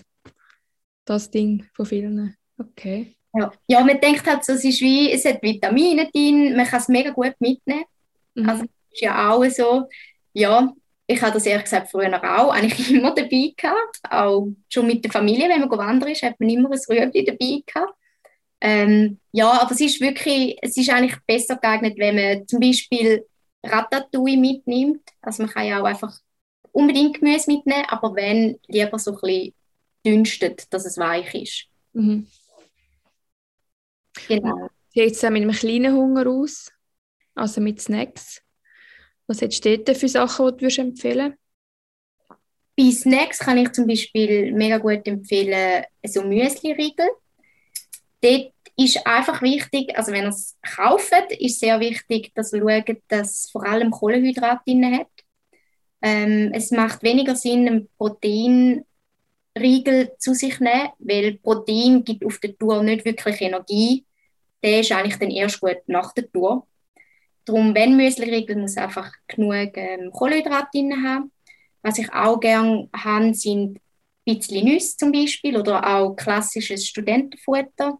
das 1.05 1.29
Ding 1.29 1.67
von 1.75 1.85
vielen. 1.85 2.35
Okay. 2.57 3.15
Ja. 3.35 3.53
ja, 3.67 3.83
man 3.83 4.01
denkt 4.01 4.25
halt, 4.25 4.41
es 4.49 4.63
ist 4.63 4.81
wie, 4.81 5.11
es 5.11 5.25
hat 5.25 5.43
Vitamine 5.43 6.09
drin, 6.11 6.55
man 6.55 6.65
kann 6.65 6.79
es 6.79 6.87
mega 6.87 7.11
gut 7.11 7.35
mitnehmen. 7.37 7.85
Mhm. 8.33 8.49
Also 8.49 8.63
ist 8.63 9.01
ja 9.01 9.29
auch 9.29 9.45
so, 9.45 9.87
ja, 10.33 10.73
ich 11.07 11.21
habe 11.21 11.33
das 11.33 11.45
ehrlich 11.45 11.65
gesagt 11.65 11.89
früher 11.89 12.13
auch 12.15 12.51
eigentlich 12.53 12.91
immer 12.91 13.13
dabei 13.13 13.53
gehabt, 13.55 13.99
auch 14.09 14.47
schon 14.69 14.87
mit 14.87 15.03
der 15.03 15.11
Familie, 15.11 15.49
wenn 15.49 15.61
man 15.61 15.77
wandern 15.77 16.09
ist, 16.11 16.23
hat 16.23 16.39
man 16.39 16.49
immer 16.49 16.71
ein 16.71 16.79
Rüebli 16.89 17.23
dabei 17.23 17.61
gehabt. 17.65 17.93
Ähm, 18.61 19.19
ja, 19.31 19.61
aber 19.61 19.71
es 19.71 19.81
ist 19.81 20.01
wirklich, 20.01 20.57
es 20.61 20.77
ist 20.77 20.89
eigentlich 20.89 21.19
besser 21.27 21.57
geeignet, 21.57 21.97
wenn 21.97 22.15
man 22.15 22.47
zum 22.47 22.59
Beispiel 22.59 23.25
Ratatouille 23.63 24.37
mitnimmt. 24.37 25.01
Also 25.21 25.43
man 25.43 25.51
kann 25.51 25.67
ja 25.67 25.81
auch 25.81 25.85
einfach 25.85 26.17
unbedingt 26.71 27.19
Gemüse 27.19 27.51
mitnehmen, 27.51 27.85
aber 27.87 28.15
wenn, 28.15 28.59
lieber 28.67 28.97
so 28.97 29.11
ein 29.11 29.19
bisschen 29.21 29.53
dünstet, 30.05 30.73
dass 30.73 30.85
es 30.85 30.97
weich 30.97 31.33
ist. 31.33 31.65
Mhm. 31.93 32.27
Genau. 34.27 34.69
Sieht 34.93 35.11
es 35.11 35.21
mit 35.23 35.41
einem 35.41 35.51
kleinen 35.51 35.93
Hunger 35.93 36.27
aus? 36.27 36.71
Also 37.33 37.61
mit 37.61 37.81
Snacks? 37.81 38.41
Was 39.27 39.41
hättest 39.41 39.65
du 39.65 39.77
dort 39.77 39.97
für 39.97 40.07
Sachen, 40.07 40.57
die 40.57 40.67
du 40.67 40.81
empfehlen 40.81 41.35
Bei 42.77 42.91
Snacks 42.91 43.39
kann 43.39 43.57
ich 43.57 43.71
zum 43.71 43.87
Beispiel 43.87 44.53
mega 44.53 44.77
gut 44.77 45.07
empfehlen, 45.07 45.85
so 46.05 46.21
Müsli-Riegel. 46.23 47.09
Dort 48.21 48.51
ist 48.77 49.05
einfach 49.07 49.41
wichtig, 49.41 49.97
also 49.97 50.11
wenn 50.11 50.25
ihr 50.25 50.29
es 50.29 50.57
kauft, 50.61 51.31
ist 51.39 51.59
sehr 51.59 51.79
wichtig, 51.79 52.31
dass 52.35 52.53
ihr 52.53 52.59
schaut, 52.59 52.97
dass 53.07 53.31
es 53.31 53.49
vor 53.49 53.65
allem 53.65 53.91
Kohlenhydrat 53.91 54.67
drin 54.67 54.99
hat. 54.99 55.07
Ähm, 56.01 56.51
es 56.53 56.71
macht 56.71 57.01
weniger 57.03 57.35
Sinn, 57.35 57.67
einen 57.67 57.89
Proteinriegel 57.97 58.85
zu 60.19 60.33
sich 60.33 60.57
zu 60.57 60.63
nehmen, 60.63 60.89
weil 60.99 61.37
Protein 61.37 62.03
gibt 62.03 62.25
auf 62.25 62.37
der 62.39 62.57
Tour 62.57 62.83
nicht 62.83 63.05
wirklich 63.05 63.41
Energie 63.41 64.05
der 64.65 64.79
ist 64.79 64.91
eigentlich 64.91 65.19
dann 65.19 65.29
erst 65.29 65.61
gut 65.61 65.77
nach 65.85 66.11
der 66.13 66.29
Tour. 66.31 66.67
Darum, 67.45 67.75
wenn 67.75 67.95
Müsli-Riegel, 67.95 68.57
muss 68.57 68.77
einfach 68.77 69.11
genug 69.27 69.71
ähm, 69.75 70.11
Kohlenhydrate 70.11 70.69
drin 70.73 71.07
haben. 71.07 71.31
Was 71.81 71.99
ich 71.99 72.11
auch 72.11 72.39
gerne 72.39 72.89
habe, 72.95 73.33
sind 73.33 73.77
ein 74.27 74.39
bisschen 74.39 74.65
Nüsse 74.65 74.97
zum 74.97 75.11
Beispiel 75.11 75.55
oder 75.55 75.85
auch 75.87 76.15
klassisches 76.15 76.87
Studentenfutter, 76.87 77.99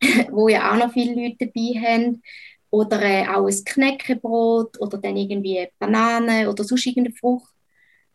wo 0.30 0.48
ja 0.48 0.72
auch 0.72 0.76
noch 0.76 0.92
viele 0.92 1.14
Leute 1.14 1.46
dabei 1.46 1.80
haben. 1.80 2.22
Oder 2.70 3.02
äh, 3.02 3.26
auch 3.26 3.46
ein 3.46 3.64
Knäckebrot 3.64 4.80
oder 4.80 4.98
dann 4.98 5.16
irgendwie 5.16 5.66
Banane 5.80 6.48
oder 6.48 6.62
sonst 6.62 6.86
irgendeine 6.86 7.16
Frucht. 7.16 7.52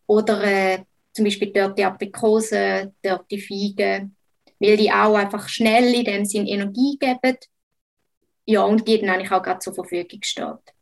Oder 0.06 0.42
äh, 0.44 0.78
zum 1.12 1.26
Beispiel 1.26 1.52
dort 1.52 1.78
die 1.78 1.84
Aprikosen, 1.84 2.94
dort 3.02 3.30
die 3.30 3.40
Feigen 3.40 4.16
weil 4.58 4.76
die 4.76 4.90
auch 4.90 5.14
einfach 5.14 5.48
schnell 5.48 5.94
in 5.94 6.04
dem 6.04 6.24
Sinn 6.24 6.46
Energie 6.46 6.98
geben. 6.98 7.36
Ja, 8.46 8.62
und 8.62 8.86
die 8.86 8.98
dann 8.98 9.10
eigentlich 9.10 9.32
auch 9.32 9.42
gerade 9.42 9.58
zur 9.58 9.74
Verfügung 9.74 10.22
steht. 10.22 10.74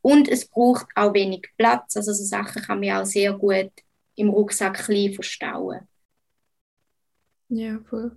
Und 0.00 0.28
es 0.28 0.48
braucht 0.48 0.86
auch 0.94 1.12
wenig 1.12 1.48
Platz, 1.58 1.96
also 1.96 2.12
so 2.12 2.24
Sachen 2.24 2.62
kann 2.62 2.80
man 2.80 3.02
auch 3.02 3.04
sehr 3.04 3.32
gut 3.34 3.70
im 4.14 4.30
Rucksack 4.30 4.84
klein 4.84 5.12
verstauen. 5.12 5.88
Ja, 7.48 7.80
cool. 7.90 8.16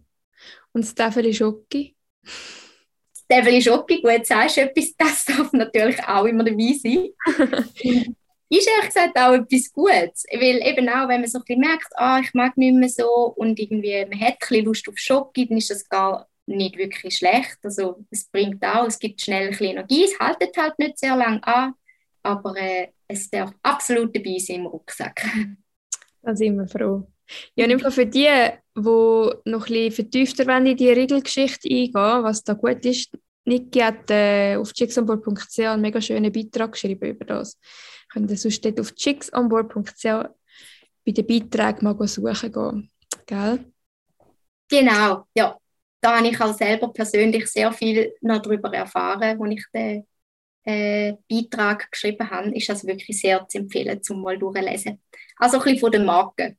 Und 0.72 0.86
das 0.86 0.96
Tafel 0.96 1.34
Schoki? 1.34 1.96
Das 2.22 3.28
Tafel 3.28 3.62
Schoki, 3.62 4.02
gut, 4.02 4.26
sagst 4.26 4.58
du 4.58 4.62
etwas, 4.62 4.96
das 4.96 5.26
darf 5.26 5.52
natürlich 5.54 6.02
auch 6.04 6.26
immer 6.26 6.44
dabei 6.44 6.74
sein. 6.74 7.10
ist 8.58 8.68
ehrlich 8.68 8.88
gesagt 8.88 9.18
auch 9.18 9.34
etwas 9.34 9.72
Gutes. 9.72 10.26
Weil 10.32 10.62
eben 10.68 10.88
auch, 10.90 11.08
wenn 11.08 11.22
man 11.22 11.28
so 11.28 11.40
ein 11.40 11.44
bisschen 11.46 11.62
merkt, 11.62 11.88
ah, 11.96 12.20
ich 12.20 12.34
mag 12.34 12.58
nicht 12.58 12.76
mehr 12.76 12.90
so 12.90 13.34
und 13.36 13.60
irgendwie 13.60 14.06
man 14.06 14.20
hat 14.20 14.34
ein 14.34 14.38
bisschen 14.40 14.66
Lust 14.66 14.88
auf 14.88 14.98
Schoki, 14.98 15.48
dann 15.48 15.58
ist 15.58 15.70
das 15.70 15.88
gar 15.88 16.28
nicht 16.46 16.78
wirklich 16.78 17.18
schlecht. 17.18 17.58
Also 17.64 18.06
es 18.10 18.26
bringt 18.26 18.64
auch, 18.66 18.88
es 18.88 19.00
gibt 19.00 19.22
schnell 19.22 19.46
ein 19.46 19.50
bisschen 19.52 19.72
Energie, 19.72 20.04
es 20.04 20.20
haltet 20.20 20.56
halt 20.58 20.78
nicht 20.80 21.00
sehr 21.00 21.16
lange 21.16 21.46
an, 21.46 21.74
aber 22.22 22.56
äh, 22.58 22.90
es 23.08 23.30
darf 23.30 23.52
absolut 23.62 24.16
dabei 24.16 24.38
sein 24.40 24.58
im 24.58 24.66
Rucksack. 24.68 25.24
Da 26.22 26.36
sind 26.36 26.58
wir 26.58 26.68
froh. 26.68 27.06
Ja, 27.56 27.66
und 27.66 27.94
für 27.94 28.06
die, 28.06 28.30
die 28.76 28.82
noch 28.82 29.36
ein 29.46 29.46
bisschen 29.46 29.92
vertiefter 29.92 30.58
in 30.58 30.78
die 30.78 30.90
Regelgeschichte 30.90 31.68
eingehen, 31.68 32.24
was 32.24 32.44
da 32.44 32.54
gut 32.54 32.86
ist, 32.86 33.12
Niki 33.46 33.80
hat 33.80 34.10
äh, 34.10 34.56
auf 34.56 34.72
chicksonboard.ch 34.72 35.60
einen 35.60 35.82
mega 35.82 36.00
schönen 36.00 36.32
Beitrag 36.32 36.72
geschrieben 36.72 37.10
über 37.10 37.26
das. 37.26 37.60
Könnt 38.12 38.32
ihr 38.32 38.38
sonst 38.38 38.64
dort 38.64 38.80
auf 38.80 38.94
chicksonboard.ch 38.96 40.04
bei 41.06 41.12
den 41.12 41.28
Beiträgen 41.28 41.84
mal 41.84 42.08
suchen 42.08 42.52
gehen. 42.52 42.92
Gell? 43.26 43.66
Genau, 44.70 45.28
ja. 45.36 45.58
Da 46.04 46.18
habe 46.18 46.28
ich 46.28 46.40
auch 46.42 46.54
selber 46.54 46.92
persönlich 46.92 47.48
sehr 47.48 47.72
viel 47.72 48.14
noch 48.22 48.42
darüber 48.42 48.74
erfahren, 48.74 49.42
als 49.42 49.54
ich 49.54 49.66
den 49.74 50.08
äh, 50.66 51.14
Beitrag 51.30 51.90
geschrieben 51.90 52.30
habe. 52.30 52.56
Ist 52.56 52.68
das 52.68 52.86
wirklich 52.86 53.20
sehr 53.20 53.48
zu 53.48 53.60
empfehlen, 53.60 54.04
zum 54.04 54.22
mal 54.22 54.38
durchlesen. 54.38 55.02
Also 55.38 55.58
ein 55.58 55.64
bisschen 55.64 55.80
von 55.80 55.92
den 55.92 56.06
Marken 56.06 56.58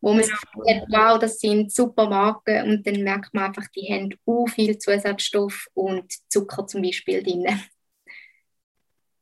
wo 0.00 0.14
man 0.14 0.24
sagt, 0.24 0.46
wow, 0.88 1.18
das 1.18 1.38
sind 1.40 1.70
super 1.70 2.08
Marken 2.08 2.70
und 2.70 2.86
dann 2.86 3.02
merkt 3.02 3.34
man 3.34 3.44
einfach, 3.44 3.66
die 3.76 3.92
haben 3.92 4.14
u 4.24 4.46
viel 4.46 4.78
Zusatzstoff 4.78 5.66
und 5.74 6.10
Zucker 6.28 6.66
zum 6.66 6.82
Beispiel 6.82 7.22
drin. 7.22 7.46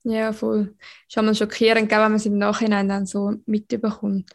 Ja, 0.05 0.33
voll. 0.33 0.77
Ist 1.09 1.16
man 1.16 1.35
schockierend, 1.35 1.90
wenn 1.90 1.99
man 1.99 2.14
es 2.14 2.27
im 2.27 2.38
Nachhinein 2.38 2.88
dann 2.88 3.07
so 3.07 3.35
mitbekommt. 3.47 4.31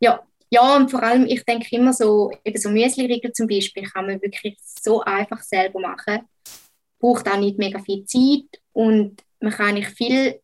Ja, 0.00 0.26
ja, 0.50 0.76
und 0.76 0.90
vor 0.90 1.02
allem, 1.02 1.26
ich 1.26 1.44
denke 1.44 1.74
immer 1.76 1.92
so, 1.92 2.30
eben 2.44 2.58
so 2.58 2.70
Müsli-Riegel 2.70 3.32
zum 3.32 3.46
Beispiel 3.46 3.84
kann 3.84 4.06
man 4.06 4.20
wirklich 4.20 4.58
so 4.62 5.00
einfach 5.02 5.42
selber 5.42 5.80
machen. 5.80 6.20
Braucht 6.98 7.28
auch 7.28 7.38
nicht 7.38 7.58
mega 7.58 7.78
viel 7.78 8.04
Zeit 8.04 8.60
und 8.72 9.22
man 9.40 9.52
kann 9.52 9.68
eigentlich 9.68 9.88
viel 9.88 10.40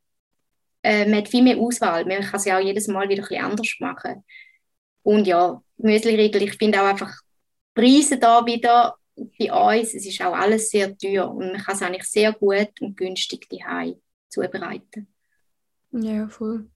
äh, 0.86 1.04
man 1.04 1.18
hat 1.18 1.28
viel 1.28 1.42
mehr 1.42 1.58
Auswahl. 1.58 2.04
Man 2.04 2.20
kann 2.22 2.40
ja 2.44 2.58
auch 2.58 2.62
jedes 2.62 2.86
Mal 2.86 3.08
wieder 3.08 3.24
ein 3.24 3.28
bisschen 3.28 3.44
anders 3.44 3.76
machen. 3.80 4.24
Und 5.02 5.26
ja, 5.26 5.60
Müsli-Riegel, 5.78 6.42
ich 6.42 6.56
finde 6.56 6.80
auch 6.80 6.86
einfach 6.86 7.12
Preise 7.74 8.18
da 8.18 8.46
wieder 8.46 8.96
bei 9.16 9.52
uns, 9.52 9.94
es 9.94 10.06
ist 10.06 10.20
auch 10.22 10.34
alles 10.34 10.70
sehr 10.70 10.96
teuer 10.96 11.30
und 11.30 11.52
man 11.52 11.60
kann 11.60 11.74
es 11.74 11.82
eigentlich 11.82 12.04
sehr 12.04 12.32
gut 12.32 12.70
und 12.80 12.96
günstig 12.96 13.48
daheim 13.48 13.96
zubereiten. 14.28 15.08
Ja, 15.90 16.28
voll. 16.28 16.70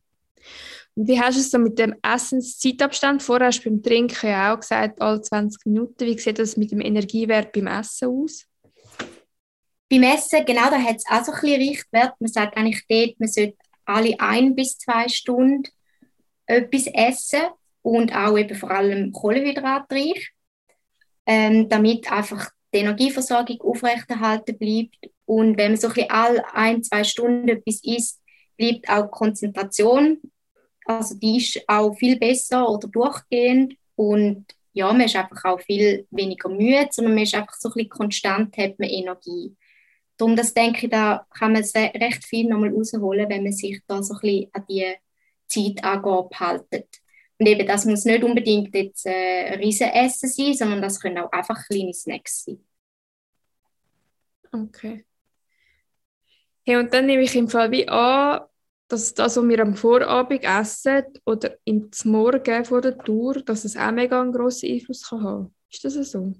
Und 0.94 1.08
wie 1.08 1.20
hast 1.20 1.36
du 1.36 1.40
es 1.40 1.50
so 1.50 1.58
mit 1.58 1.78
dem 1.78 1.94
Essenszeitabstand? 2.02 3.22
Vorher 3.22 3.48
hast 3.48 3.64
du 3.64 3.70
beim 3.70 3.82
Trinken 3.82 4.28
ja 4.28 4.52
auch 4.54 4.60
gesagt, 4.60 5.00
alle 5.00 5.20
20 5.20 5.66
Minuten. 5.66 6.06
Wie 6.06 6.18
sieht 6.18 6.38
das 6.38 6.56
mit 6.56 6.72
dem 6.72 6.80
Energiewert 6.80 7.52
beim 7.52 7.66
Essen 7.66 8.08
aus? 8.08 8.46
Beim 9.88 10.02
Essen, 10.02 10.44
genau, 10.44 10.70
da 10.70 10.80
hat 10.80 10.96
es 10.96 11.04
auch 11.08 11.24
so 11.24 11.32
ein 11.32 11.40
bisschen 11.40 11.62
Richtwert. 11.62 12.14
Man 12.20 12.30
sagt 12.30 12.56
eigentlich 12.56 12.84
dort, 12.88 13.18
man 13.18 13.28
sollte 13.28 13.56
alle 13.84 14.14
ein 14.18 14.54
bis 14.54 14.78
zwei 14.78 15.08
Stunden 15.08 15.64
etwas 16.46 16.86
essen 16.86 17.42
und 17.82 18.14
auch 18.14 18.36
eben 18.36 18.56
vor 18.56 18.70
allem 18.70 19.12
kohlenhydratreich, 19.12 20.32
ähm, 21.26 21.68
damit 21.68 22.10
einfach 22.10 22.50
die 22.72 22.78
Energieversorgung 22.78 23.60
aufrechterhalten 23.62 24.58
bleibt. 24.58 25.12
Und 25.24 25.56
wenn 25.56 25.72
man 25.72 25.80
so 25.80 25.88
ein 25.88 25.94
bisschen 25.94 26.10
alle 26.10 26.54
ein, 26.54 26.82
zwei 26.82 27.04
Stunden 27.04 27.48
etwas 27.48 27.80
isst, 27.82 28.19
bleibt 28.60 28.88
auch 28.88 29.10
Konzentration, 29.10 30.20
also 30.84 31.14
die 31.14 31.38
ist 31.38 31.62
auch 31.66 31.94
viel 31.94 32.18
besser 32.18 32.68
oder 32.68 32.88
durchgehend 32.88 33.74
und 33.96 34.44
ja, 34.72 34.92
man 34.92 35.02
ist 35.02 35.16
einfach 35.16 35.44
auch 35.44 35.60
viel 35.60 36.06
weniger 36.10 36.48
müde, 36.48 36.88
sondern 36.90 37.14
man 37.14 37.24
ist 37.24 37.34
einfach 37.34 37.54
so 37.54 37.70
ein 37.70 37.74
bisschen 37.74 37.88
konstant, 37.88 38.56
hat 38.56 38.78
man 38.78 38.88
Energie. 38.88 39.56
Darum, 40.16 40.36
das 40.36 40.52
denke 40.52 40.86
ich, 40.86 40.90
da 40.90 41.26
kann 41.30 41.52
man 41.52 41.62
recht 41.62 42.24
viel 42.24 42.48
nochmal 42.48 42.72
rausholen, 42.72 43.28
wenn 43.28 43.42
man 43.42 43.52
sich 43.52 43.80
da 43.86 44.02
so 44.02 44.14
ein 44.14 44.20
bisschen 44.20 44.50
an 44.52 44.64
die 44.68 44.94
Zeitangabe 45.46 46.38
haltet. 46.38 46.88
Und 47.38 47.46
eben, 47.46 47.66
das 47.66 47.86
muss 47.86 48.04
nicht 48.04 48.22
unbedingt 48.22 48.74
jetzt 48.74 49.06
äh, 49.06 49.54
Riesenessen 49.54 50.28
sein, 50.28 50.54
sondern 50.54 50.82
das 50.82 51.00
können 51.00 51.18
auch 51.18 51.32
einfach 51.32 51.66
kleine 51.66 51.94
Snacks 51.94 52.44
sein. 52.44 52.64
Okay. 54.52 55.04
Hey, 56.66 56.76
und 56.76 56.92
dann 56.92 57.06
nehme 57.06 57.22
ich 57.22 57.34
im 57.34 57.48
Fall 57.48 57.70
wie 57.70 57.88
an, 57.88 58.42
dass 58.90 59.14
das, 59.14 59.36
was 59.36 59.48
wir 59.48 59.60
am 59.60 59.76
Vorabend 59.76 60.44
essen 60.44 61.04
oder 61.24 61.56
im 61.64 61.90
Morgen 62.04 62.64
vor 62.64 62.80
der 62.80 62.98
Tour, 62.98 63.34
dass 63.42 63.64
es 63.64 63.76
auch 63.76 63.92
mega 63.92 64.20
einen 64.20 64.32
grossen 64.32 64.70
Einfluss 64.70 65.08
kann 65.08 65.22
haben. 65.22 65.54
Ist 65.70 65.84
das 65.84 65.94
so? 65.94 66.32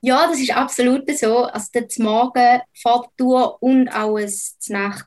Ja, 0.00 0.26
das 0.26 0.38
ist 0.38 0.54
absolut 0.54 1.10
so. 1.10 1.44
Also 1.44 1.68
der 1.74 1.86
Morgen 1.98 2.60
vor 2.74 3.02
der 3.02 3.16
Tour 3.16 3.62
und 3.62 3.88
auch 3.88 4.18
das 4.18 4.56
Nacht 4.68 5.06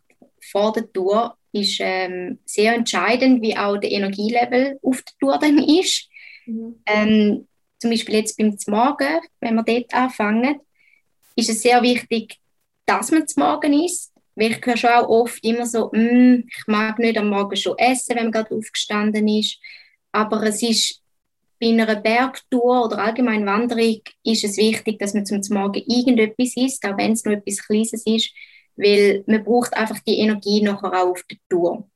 vor 0.51 0.73
der 0.73 0.91
Tour 0.91 1.37
ist 1.51 1.77
ähm, 1.79 2.39
sehr 2.45 2.73
entscheidend, 2.73 3.41
wie 3.41 3.55
auch 3.55 3.77
der 3.77 3.91
Energielevel 3.91 4.79
auf 4.81 5.01
der 5.01 5.13
Tour 5.19 5.37
dann 5.39 5.59
ist. 5.59 6.09
Mhm. 6.45 6.81
Ähm, 6.85 7.47
zum 7.79 7.91
Beispiel 7.91 8.15
jetzt 8.15 8.37
beim 8.37 8.57
Morgen, 8.67 9.19
wenn 9.39 9.55
wir 9.55 9.63
dort 9.63 9.93
anfangen, 9.93 10.59
ist 11.35 11.49
es 11.49 11.61
sehr 11.61 11.81
wichtig, 11.83 12.37
dass 12.85 13.11
man 13.11 13.27
zum 13.27 13.43
Morgen 13.43 13.73
isst. 13.73 14.11
Weil 14.38 14.52
ich 14.52 14.65
höre 14.65 14.78
schon 14.78 14.91
auch 14.91 15.10
oft 15.10 15.43
immer 15.43 15.65
so, 15.65 15.89
mm, 15.91 16.43
ich 16.47 16.67
mag 16.67 17.00
nicht 17.00 17.17
am 17.17 17.30
Morgen 17.30 17.56
schon 17.58 17.78
essen, 17.78 18.15
wenn 18.15 18.26
man 18.26 18.32
gerade 18.32 18.56
aufgestanden 18.56 19.28
ist. 19.28 19.58
Aber 20.12 20.43
es 20.43 20.62
ist 20.62 21.02
bei 21.60 21.69
einer 21.69 21.95
Bergtour 21.95 22.86
oder 22.86 23.00
allgemein 23.00 23.45
Wanderung 23.47 24.00
ist 24.23 24.43
es 24.43 24.58
wichtig, 24.58 25.00
dass 25.00 25.15
man 25.15 25.26
zum 25.26 25.41
Morgen 25.50 25.82
irgendetwas 25.88 26.56
isst, 26.56 26.86
auch 26.86 26.97
wenn 26.97 27.13
es 27.13 27.26
nur 27.26 27.34
etwas 27.34 27.65
Kleines 27.65 28.06
ist, 28.06 28.32
weil 28.76 29.23
man 29.26 29.43
braucht 29.43 29.76
einfach 29.76 30.00
die 30.02 30.19
Energie 30.19 30.62
nachher 30.62 30.93
auch 30.93 31.12
auf 31.12 31.23
der 31.23 31.38
Tour. 31.50 31.89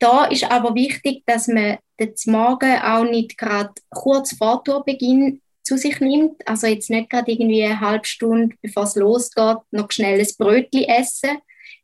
Da 0.00 0.24
ist 0.24 0.50
aber 0.50 0.74
wichtig, 0.74 1.22
dass 1.26 1.46
man 1.46 1.78
den 2.00 2.14
Morgen 2.26 2.80
auch 2.80 3.04
nicht 3.04 3.38
gerade 3.38 3.72
kurz 3.90 4.34
vor 4.36 4.64
Tourbeginn 4.64 5.42
zu 5.70 5.78
sich 5.78 6.00
nimmt, 6.00 6.46
also 6.48 6.66
jetzt 6.66 6.90
nicht 6.90 7.10
gerade 7.10 7.30
irgendwie 7.30 7.64
eine 7.64 7.80
halbe 7.80 8.06
Stunde, 8.06 8.56
bevor 8.60 8.84
es 8.84 8.96
losgeht, 8.96 9.58
noch 9.70 9.90
schnell 9.90 10.20
ein 10.20 10.28
Brötchen 10.38 10.84
essen, 10.84 11.38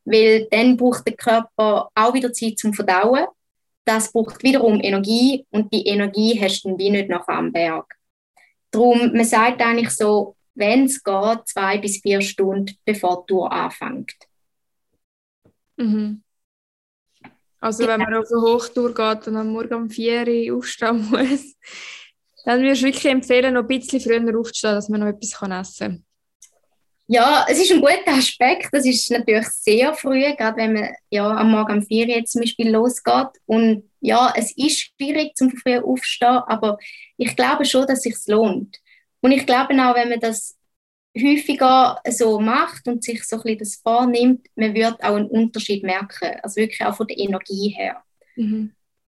weil 0.05 0.47
dann 0.51 0.77
braucht 0.77 1.07
der 1.07 1.15
Körper 1.15 1.89
auch 1.95 2.13
wieder 2.13 2.33
Zeit 2.33 2.59
zum 2.59 2.73
Verdauen 2.73 3.27
das 3.87 4.11
braucht 4.11 4.43
wiederum 4.43 4.81
Energie 4.81 5.45
und 5.49 5.73
die 5.73 5.87
Energie 5.87 6.39
hast 6.41 6.63
du 6.63 6.69
dann 6.69 6.77
wie 6.77 6.89
nicht 6.89 7.09
noch 7.09 7.25
am 7.29 7.53
Berg. 7.53 7.95
Darum, 8.69 9.13
man 9.13 9.23
sagt 9.23 9.61
eigentlich 9.61 9.91
so, 9.91 10.35
wenn 10.55 10.85
es 10.85 11.01
geht, 11.01 11.47
zwei 11.47 11.77
bis 11.77 12.01
vier 12.01 12.19
Stunden 12.19 12.75
bevor 12.83 13.23
die 13.23 13.33
Tour 13.33 13.49
anfängt. 13.49 14.13
Mhm. 15.77 16.21
Also 17.59 17.87
wenn 17.87 18.01
man 18.01 18.13
auf 18.13 18.25
eine 18.29 18.41
Hochtour 18.41 18.93
geht 18.93 19.27
und 19.27 19.37
am 19.37 19.53
Morgen 19.53 19.73
um 19.73 19.89
4 19.89 20.27
Uhr 20.51 20.57
aufstehen 20.57 21.07
muss, 21.09 21.55
dann 22.47 22.61
würde 22.61 22.71
ich 22.71 22.81
wirklich 22.81 23.11
empfehlen, 23.11 23.55
noch 23.55 23.63
ein 23.63 23.67
bisschen 23.67 23.99
früher 23.99 24.39
aufzustehen, 24.39 24.75
dass 24.75 24.87
man 24.87 25.01
noch 25.01 25.07
etwas 25.07 25.33
essen 25.33 25.77
kann. 25.77 26.05
Ja, 27.07 27.45
es 27.49 27.59
ist 27.59 27.73
ein 27.73 27.81
guter 27.81 28.13
Aspekt. 28.17 28.69
Das 28.71 28.85
ist 28.85 29.11
natürlich 29.11 29.49
sehr 29.49 29.93
früh, 29.93 30.33
gerade 30.33 30.55
wenn 30.55 30.71
man 30.71 30.89
ja, 31.09 31.29
am 31.29 31.51
Morgen 31.51 31.79
um 31.79 31.85
4 31.85 32.07
Uhr 32.07 32.23
zum 32.23 32.39
Beispiel 32.39 32.69
losgeht. 32.69 33.31
Und 33.47 33.91
ja, 33.99 34.33
es 34.33 34.55
ist 34.55 34.79
schwierig 34.79 35.35
zum 35.35 35.51
früh 35.51 35.77
aufstehen, 35.77 36.39
aber 36.47 36.77
ich 37.17 37.35
glaube 37.35 37.65
schon, 37.65 37.85
dass 37.85 38.05
es 38.05 38.15
sich 38.15 38.27
lohnt. 38.27 38.77
Und 39.19 39.33
ich 39.33 39.45
glaube 39.45 39.73
auch, 39.73 39.95
wenn 39.95 40.07
man 40.07 40.21
das 40.21 40.55
häufiger 41.21 41.99
so 42.09 42.39
macht 42.39 42.87
und 42.87 43.03
sich 43.03 43.25
so 43.25 43.35
ein 43.35 43.41
bisschen 43.41 43.59
das 43.59 43.75
vornimmt, 43.75 44.47
man 44.55 44.73
wird 44.73 45.03
auch 45.03 45.15
einen 45.15 45.27
Unterschied 45.27 45.83
merken. 45.83 46.39
Also 46.41 46.61
wirklich 46.61 46.81
auch 46.85 46.95
von 46.95 47.07
der 47.07 47.17
Energie 47.17 47.75
her. 47.77 48.01
Mhm. 48.37 48.71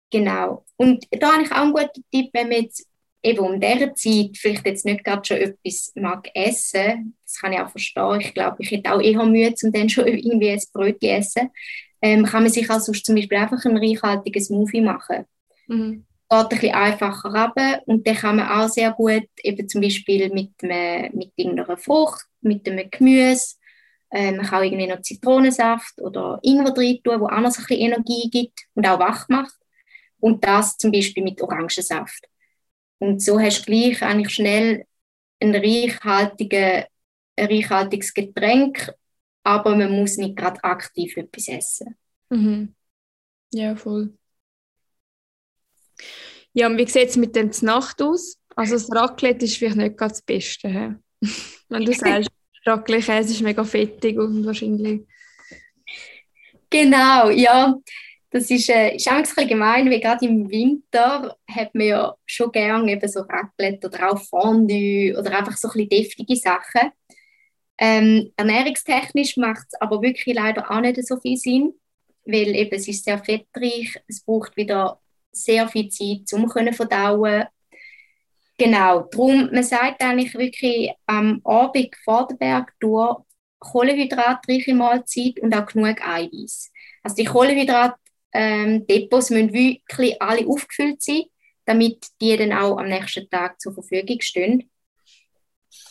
Genau. 0.09 0.63
Und 0.77 1.03
da 1.11 1.33
habe 1.33 1.43
ich 1.43 1.51
auch 1.51 1.57
einen 1.57 1.73
guten 1.73 2.05
Tipp, 2.09 2.29
wenn 2.31 2.47
man 2.47 2.61
jetzt 2.61 2.87
eben 3.25 3.39
um 3.39 3.59
dieser 3.59 3.93
Zeit 3.95 4.37
vielleicht 4.37 4.65
jetzt 4.65 4.85
nicht 4.85 5.03
gerade 5.03 5.25
schon 5.25 5.37
etwas 5.37 5.91
mag 5.95 6.29
essen, 6.33 7.15
das 7.23 7.39
kann 7.39 7.53
ich 7.53 7.59
auch 7.59 7.69
verstehen. 7.69 8.21
Ich 8.21 8.33
glaube, 8.33 8.57
ich 8.59 8.71
hätte 8.71 8.93
auch 8.93 9.01
eher 9.01 9.23
Mühe, 9.25 9.53
um 9.63 9.71
dann 9.71 9.89
schon 9.89 10.07
irgendwie 10.07 10.51
ein 10.51 10.61
Brötchen 10.73 11.09
essen. 11.09 11.49
Ähm, 12.01 12.25
kann 12.25 12.43
man 12.43 12.51
sich 12.51 12.69
also 12.69 12.91
zum 12.91 13.15
Beispiel 13.15 13.37
einfach 13.37 13.63
ein 13.65 13.77
reichhaltiges 13.77 14.47
Smoothie 14.47 14.81
machen. 14.81 15.25
Mhm. 15.67 16.05
Geht 16.29 16.39
ein 16.39 16.49
bisschen 16.49 16.75
einfacher 16.75 17.29
runter 17.29 17.81
und 17.85 18.05
dann 18.05 18.15
kann 18.15 18.35
man 18.37 18.49
auch 18.49 18.67
sehr 18.67 18.91
gut 18.91 19.27
eben 19.43 19.67
zum 19.67 19.81
Beispiel 19.81 20.29
mit, 20.31 20.51
einem, 20.61 21.15
mit 21.15 21.31
irgendeiner 21.35 21.77
Frucht, 21.77 22.25
mit 22.41 22.67
einem 22.67 22.89
Gemüse, 22.89 23.55
äh, 24.11 24.31
man 24.31 24.45
kann 24.45 24.59
auch 24.59 24.63
irgendwie 24.63 24.87
noch 24.87 25.01
Zitronensaft 25.01 26.01
oder 26.01 26.39
Ingwer 26.41 26.71
drin 26.71 26.99
tun, 27.03 27.19
wo 27.19 27.25
auch 27.25 27.39
noch 27.39 27.51
so 27.51 27.61
ein 27.61 27.67
bisschen 27.67 27.81
Energie 27.81 28.29
gibt 28.29 28.61
und 28.73 28.87
auch 28.87 28.99
wach 28.99 29.27
macht. 29.29 29.55
Und 30.19 30.43
das 30.43 30.77
zum 30.77 30.91
Beispiel 30.91 31.23
mit 31.23 31.41
Orangensaft. 31.41 32.27
Und 32.99 33.21
so 33.21 33.39
hast 33.39 33.61
du 33.61 33.71
gleich 33.71 34.01
eigentlich 34.01 34.33
schnell 34.33 34.85
ein, 35.39 35.55
reichhaltige, 35.55 36.87
ein 37.35 37.47
reichhaltiges 37.47 38.13
Getränk, 38.13 38.91
aber 39.43 39.75
man 39.75 39.91
muss 39.91 40.17
nicht 40.17 40.35
gerade 40.35 40.63
aktiv 40.63 41.15
etwas 41.17 41.47
essen. 41.47 41.95
Mhm. 42.29 42.73
Ja, 43.53 43.75
voll. 43.75 44.17
Ja, 46.53 46.67
und 46.67 46.77
wie 46.77 46.87
sieht 46.87 47.09
es 47.09 47.17
mit 47.17 47.35
dem 47.35 47.51
Nacht 47.61 48.01
aus? 48.01 48.39
Also 48.55 48.75
das 48.75 48.89
Raclette 48.91 49.45
ist 49.45 49.57
vielleicht 49.57 49.75
nicht 49.75 49.97
ganz 49.97 50.13
das 50.13 50.21
Beste. 50.21 50.69
He? 50.69 50.95
Wenn 51.69 51.85
du 51.85 51.93
sagst, 51.93 52.29
Raclette-Käse 52.65 53.31
ist 53.31 53.41
mega 53.41 53.63
fettig 53.63 54.17
und 54.17 54.45
wahrscheinlich... 54.45 55.01
Genau, 56.69 57.29
ja. 57.29 57.75
Das 58.35 58.51
ist, 58.51 58.67
äh, 58.67 58.97
ist 58.97 59.07
ein 59.07 59.21
bisschen 59.21 59.47
gemein, 59.47 59.89
weil 59.89 60.01
gerade 60.01 60.25
im 60.25 60.49
Winter 60.49 61.37
hat 61.49 61.73
man 61.73 61.87
ja 61.87 62.15
schon 62.25 62.51
gerne 62.51 62.91
eben 62.91 63.07
so 63.07 63.21
Raclette 63.21 63.87
oder 63.87 64.11
auch 64.11 64.21
Fondue 64.21 65.17
oder 65.17 65.37
einfach 65.37 65.55
so 65.55 65.69
ein 65.69 65.87
bisschen 65.87 66.03
deftige 66.03 66.35
Sachen. 66.35 66.91
Ähm, 67.77 68.33
ernährungstechnisch 68.35 69.37
macht 69.37 69.67
es 69.71 69.79
aber 69.79 70.01
wirklich 70.01 70.35
leider 70.35 70.69
auch 70.69 70.81
nicht 70.81 71.01
so 71.07 71.15
viel 71.15 71.37
Sinn, 71.37 71.75
weil 72.25 72.53
eben 72.57 72.75
es 72.75 72.89
ist 72.89 73.05
sehr 73.05 73.23
fettreich, 73.23 73.95
es 74.05 74.21
braucht 74.21 74.57
wieder 74.57 74.99
sehr 75.31 75.69
viel 75.69 75.87
Zeit, 75.87 76.33
um 76.33 76.49
zu 76.49 76.73
verdauen. 76.73 77.45
Genau, 78.57 79.07
darum, 79.13 79.49
man 79.49 79.63
sagt 79.63 80.01
eigentlich 80.01 80.33
wirklich 80.33 80.91
am 81.05 81.39
Abend 81.45 81.95
vor 82.03 82.27
der 82.27 82.35
Bergtour 82.35 83.25
kohlenhydratreiche 83.59 84.73
Mahlzeit 84.73 85.39
und 85.39 85.55
auch 85.55 85.67
genug 85.67 86.05
Eiweiß. 86.05 86.73
Also 87.01 87.15
die 87.15 87.23
Kohlenhydratdepots 87.23 88.04
ähm, 88.35 88.85
müssen 89.11 89.53
wirklich 89.53 90.21
alle 90.21 90.47
aufgefüllt 90.47 91.01
sein, 91.01 91.23
damit 91.65 92.07
die 92.21 92.35
dann 92.37 92.53
auch 92.53 92.77
am 92.77 92.87
nächsten 92.87 93.29
Tag 93.29 93.59
zur 93.61 93.73
Verfügung 93.73 94.19
stehen. 94.21 94.69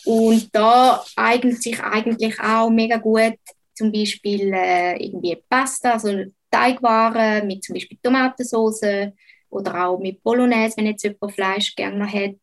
Und 0.04 0.54
da 0.54 1.02
eignet 1.16 1.62
sich 1.62 1.82
eigentlich 1.82 2.38
auch 2.40 2.70
mega 2.70 2.98
gut 2.98 3.38
zum 3.74 3.90
Beispiel 3.90 4.52
äh, 4.52 5.02
irgendwie 5.02 5.36
Pasta, 5.48 5.92
also 5.92 6.24
Teigwaren 6.50 7.46
mit 7.46 7.64
zum 7.64 7.74
Beispiel 7.74 7.98
Tomatensauce 8.02 9.12
oder 9.50 9.86
auch 9.86 9.98
mit 9.98 10.22
Bolognese, 10.22 10.76
wenn 10.76 10.86
jetzt 10.86 11.02
jemand 11.02 11.32
Fleisch 11.32 11.74
gerne 11.74 12.06
hat. 12.06 12.38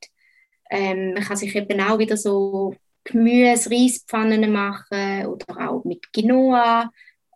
Ähm, 0.69 1.13
man 1.13 1.23
kann 1.23 1.37
sich 1.37 1.55
eben 1.55 1.79
auch 1.81 1.99
wieder 1.99 2.17
so 2.17 2.75
Gemüse, 3.03 3.69
Reispfannen 3.71 4.51
machen 4.51 5.25
oder 5.27 5.69
auch 5.69 5.83
mit 5.85 6.11
Quinoa, 6.11 6.91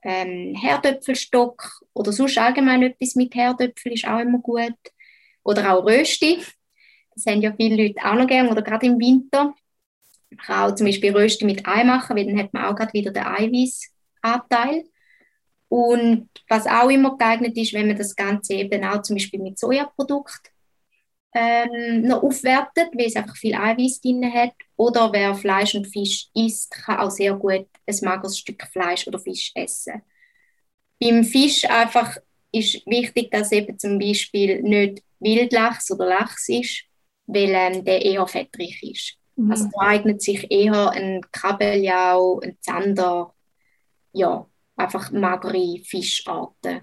ähm, 0.05 0.55
Herdöpfelstock 0.55 1.81
oder 1.93 2.11
sonst 2.13 2.37
allgemein 2.37 2.83
etwas 2.83 3.15
mit 3.15 3.33
Herdöpfel 3.35 3.93
ist 3.93 4.07
auch 4.07 4.19
immer 4.19 4.39
gut. 4.39 4.77
Oder 5.43 5.73
auch 5.73 5.85
Rösti. 5.85 6.39
Das 7.13 7.25
haben 7.25 7.41
ja 7.41 7.53
viele 7.55 7.83
Leute 7.83 8.05
auch 8.05 8.15
noch 8.15 8.27
gerne 8.27 8.49
oder 8.49 8.61
gerade 8.61 8.85
im 8.85 8.99
Winter. 8.99 9.53
Man 10.29 10.37
kann 10.39 10.71
auch 10.71 10.75
zum 10.75 10.87
Beispiel 10.87 11.15
Rösti 11.15 11.45
mit 11.45 11.67
Ei 11.67 11.83
machen, 11.83 12.15
weil 12.15 12.25
dann 12.25 12.39
hat 12.39 12.53
man 12.53 12.65
auch 12.65 12.75
gerade 12.75 12.93
wieder 12.93 13.11
den 13.11 13.25
Eiweißanteil. 13.25 14.85
Und 15.67 16.29
was 16.47 16.67
auch 16.67 16.89
immer 16.89 17.17
geeignet 17.17 17.57
ist, 17.57 17.73
wenn 17.73 17.87
man 17.87 17.97
das 17.97 18.15
Ganze 18.15 18.53
eben 18.53 18.83
auch 18.85 19.01
zum 19.01 19.15
Beispiel 19.15 19.41
mit 19.41 19.57
Sojaprodukten 19.57 20.54
ähm, 21.35 22.07
noch 22.07 22.23
aufwertet, 22.23 22.89
weil 22.93 23.07
es 23.07 23.15
einfach 23.15 23.35
viel 23.35 23.53
Eiweiß 23.53 24.01
drin 24.01 24.33
hat. 24.33 24.53
Oder 24.77 25.11
wer 25.11 25.35
Fleisch 25.35 25.75
und 25.75 25.85
Fisch 25.85 26.29
isst, 26.33 26.71
kann 26.71 26.99
auch 26.99 27.11
sehr 27.11 27.33
gut 27.35 27.67
ein 27.85 27.97
mageres 28.01 28.39
Stück 28.39 28.63
Fleisch 28.71 29.05
oder 29.05 29.19
Fisch 29.19 29.51
essen. 29.53 30.01
Beim 30.99 31.23
Fisch 31.25 31.65
einfach 31.65 32.17
ist 32.51 32.85
wichtig, 32.87 33.31
dass 33.31 33.51
eben 33.51 33.77
zum 33.77 33.99
Beispiel 33.99 34.61
nicht 34.61 35.03
Wildlachs 35.19 35.91
oder 35.91 36.07
Lachs 36.07 36.47
ist, 36.47 36.83
weil 37.27 37.49
ähm, 37.49 37.83
der 37.83 38.03
eher 38.03 38.25
fettreich 38.27 38.81
ist. 38.81 39.17
Mhm. 39.35 39.51
Also 39.51 39.69
da 39.73 39.87
eignet 39.87 40.21
sich 40.21 40.49
eher 40.49 40.91
ein 40.91 41.21
Kabeljau, 41.31 42.39
ein 42.39 42.57
Zander, 42.61 43.33
ja, 44.13 44.47
einfach 44.77 45.11
magere 45.11 45.79
Fischarten. 45.83 46.81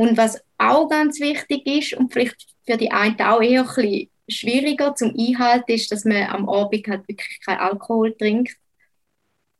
Und 0.00 0.16
was 0.16 0.42
auch 0.56 0.88
ganz 0.88 1.20
wichtig 1.20 1.66
ist 1.66 1.92
und 1.92 2.10
vielleicht 2.10 2.46
für 2.64 2.78
die 2.78 2.90
einen 2.90 3.20
auch 3.20 3.42
eher 3.42 3.60
ein 3.60 3.66
bisschen 3.66 4.10
schwieriger 4.30 4.94
zum 4.94 5.14
Einhalten 5.14 5.72
ist, 5.72 5.92
dass 5.92 6.06
man 6.06 6.22
am 6.22 6.48
Abend 6.48 6.88
halt 6.88 7.06
wirklich 7.06 7.38
keinen 7.44 7.58
Alkohol 7.58 8.16
trinkt, 8.16 8.56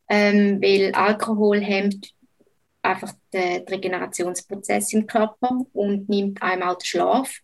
ähm, 0.08 0.58
weil 0.62 0.94
Alkohol 0.94 1.60
hemmt 1.60 2.14
einfach 2.80 3.12
den, 3.34 3.68
Regenerationsprozess 3.68 4.94
im 4.94 5.06
Körper 5.06 5.60
und 5.74 6.08
nimmt 6.08 6.40
einem 6.40 6.62
auch 6.62 6.78
den 6.78 6.86
Schlaf. 6.86 7.40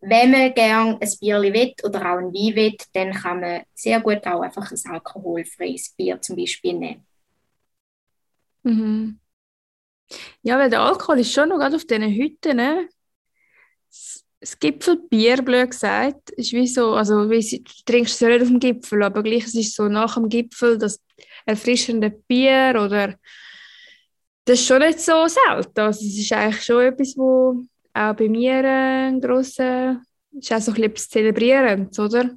Wenn 0.00 0.30
man 0.30 0.54
gerne 0.54 1.00
ein 1.00 1.12
Bier 1.18 1.42
will 1.42 1.74
oder 1.82 2.00
auch 2.02 2.18
ein 2.18 2.32
Wein 2.32 2.54
will, 2.54 2.76
dann 2.92 3.12
kann 3.14 3.40
man 3.40 3.62
sehr 3.74 4.00
gut 4.00 4.24
auch 4.28 4.42
einfach 4.42 4.70
ein 4.70 4.92
alkoholfreies 4.92 5.90
Bier 5.96 6.20
zum 6.20 6.36
Beispiel 6.36 6.74
nehmen. 6.74 7.04
Mhm. 8.62 9.18
Ja, 10.42 10.58
weil 10.58 10.70
der 10.70 10.80
Alkohol 10.80 11.20
ist 11.20 11.32
schon 11.32 11.48
noch 11.48 11.58
gerade 11.58 11.76
auf 11.76 11.84
diesen 11.84 12.14
Hütten. 12.14 12.56
Ne? 12.56 12.88
Das 14.40 14.58
Gipfelbier, 14.58 15.42
blöd 15.42 15.70
gesagt, 15.70 16.30
ist 16.30 16.52
wie 16.52 16.66
so, 16.66 16.94
also 16.94 17.30
wie, 17.30 17.62
du 17.62 17.72
trinkst 17.86 18.14
es 18.14 18.20
ja 18.20 18.28
nicht 18.28 18.42
auf 18.42 18.48
dem 18.48 18.60
Gipfel, 18.60 19.02
aber 19.02 19.22
gleich 19.22 19.46
es 19.46 19.54
ist 19.54 19.74
so 19.74 19.88
nach 19.88 20.14
dem 20.14 20.28
Gipfel 20.28 20.76
das 20.76 21.00
erfrischende 21.46 22.10
Bier 22.10 22.78
oder 22.84 23.14
das 24.44 24.60
ist 24.60 24.66
schon 24.66 24.80
nicht 24.80 25.00
so 25.00 25.26
selten. 25.26 25.80
Also 25.80 26.06
es 26.06 26.18
ist 26.18 26.32
eigentlich 26.32 26.62
schon 26.62 26.82
etwas, 26.82 27.16
wo 27.16 27.64
auch 27.94 28.14
bei 28.14 28.28
mir 28.28 28.62
ein 28.64 29.20
grosser, 29.20 30.02
ist 30.32 30.52
auch 30.52 30.60
so 30.60 30.72
ein 30.72 30.74
bisschen 30.74 30.90
etwas 30.90 31.08
Zelebrierendes, 31.08 31.98
oder? 31.98 32.30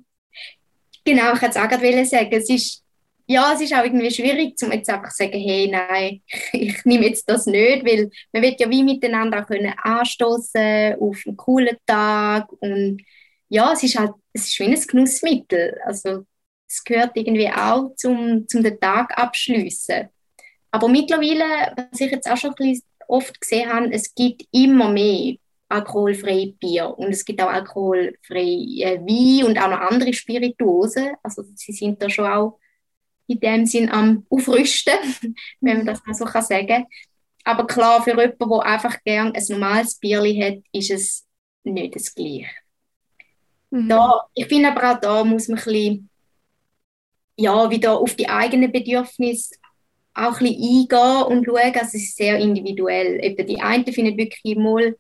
Genau, 1.04 1.34
ich 1.34 1.42
wollte 1.42 1.48
es 1.48 1.58
auch 1.58 1.70
gerade 1.70 2.06
sagen, 2.06 2.30
es 2.32 2.50
ist 2.50 2.84
ja, 3.28 3.52
es 3.54 3.62
ist 3.62 3.74
auch 3.74 3.84
irgendwie 3.84 4.10
schwierig, 4.10 4.56
um 4.64 4.72
jetzt 4.72 4.90
einfach 4.90 5.10
zu 5.10 5.18
sagen, 5.26 5.40
hey, 5.40 5.70
nein, 5.70 6.22
ich 6.54 6.84
nehme 6.86 7.08
jetzt 7.08 7.30
das 7.30 7.46
nicht, 7.46 7.86
weil 7.86 8.10
man 8.32 8.42
wird 8.42 8.60
ja 8.60 8.70
wie 8.70 8.84
miteinander 8.84 9.44
auch 9.44 9.48
können 9.48 9.74
anstoßen 9.78 10.96
auf 11.00 11.22
einen 11.26 11.38
coolen 11.38 11.78
Tag 11.86 12.50
und 12.62 13.02
ja, 13.50 13.74
es 13.74 13.84
ist 13.84 13.98
halt, 14.00 14.12
es 14.34 14.48
ist 14.48 14.60
wie 14.60 14.66
ein 14.66 14.82
Genussmittel, 14.82 15.78
also 15.86 16.26
es 16.70 16.84
gehört 16.84 17.12
irgendwie 17.16 17.50
auch 17.50 17.94
zum, 17.96 18.48
zum 18.48 18.64
den 18.64 18.80
Tag 18.80 19.18
abschließen. 19.18 20.10
Aber 20.72 20.90
mittlerweile, 20.90 21.74
was 21.76 22.02
ich 22.02 22.12
jetzt 22.12 22.30
auch 22.30 22.36
schon 22.36 22.54
ein 22.60 22.82
oft 23.08 23.40
gesehen 23.40 23.72
habe, 23.72 23.92
es 23.92 24.14
gibt 24.14 24.44
immer 24.52 24.90
mehr 24.90 25.36
alkoholfreie 25.70 26.54
Bier 26.54 26.94
und 26.98 27.10
es 27.10 27.24
gibt 27.24 27.42
auch 27.42 27.50
alkoholfreie 27.50 29.00
Wein 29.02 29.46
und 29.46 29.58
auch 29.58 29.70
noch 29.70 29.80
andere 29.80 30.14
Spirituosen, 30.14 31.12
also 31.24 31.44
sie 31.56 31.74
sind 31.74 32.02
da 32.02 32.10
schon 32.10 32.26
auch 32.26 32.60
in 33.28 33.40
dem 33.40 33.66
Sinn 33.66 33.90
am 33.90 34.26
Aufrüsten, 34.30 34.94
wenn 35.62 35.78
man 35.78 35.86
das 35.86 36.06
mal 36.06 36.14
so 36.14 36.26
kann 36.26 36.44
sagen 36.44 36.86
Aber 37.44 37.68
klar, 37.68 38.02
für 38.04 38.12
jemanden, 38.12 38.50
der 38.50 38.62
einfach 38.64 39.04
gerne 39.04 39.34
ein 39.36 39.44
normales 39.50 39.96
Bierli 39.96 40.40
hat, 40.40 40.64
ist 40.72 40.92
es 40.92 41.26
nicht 41.64 41.96
das 41.96 42.14
Gleiche. 42.14 42.48
Mhm. 43.70 43.90
Da, 43.90 44.22
ich 44.34 44.46
finde 44.48 44.72
aber 44.72 44.92
auch 44.92 45.00
da 45.00 45.24
muss 45.24 45.48
man 45.48 45.58
ein 45.58 45.64
bisschen, 45.64 46.10
ja, 47.36 47.70
wieder 47.70 48.00
auf 48.00 48.16
die 48.16 48.30
eigenen 48.30 48.72
Bedürfnisse 48.72 49.56
auch 50.14 50.40
ein 50.42 50.48
bisschen 50.48 50.90
eingehen 50.90 51.24
und 51.24 51.46
schauen. 51.46 51.74
Also 51.76 51.80
es 51.80 51.96
ist 51.96 52.18
sehr 52.18 52.38
individuell. 52.40 53.24
Eben 53.24 53.46
die 53.48 53.60
einen 53.62 53.86
finden 53.86 54.18
wirklich 54.18 54.56
mal, 54.58 54.98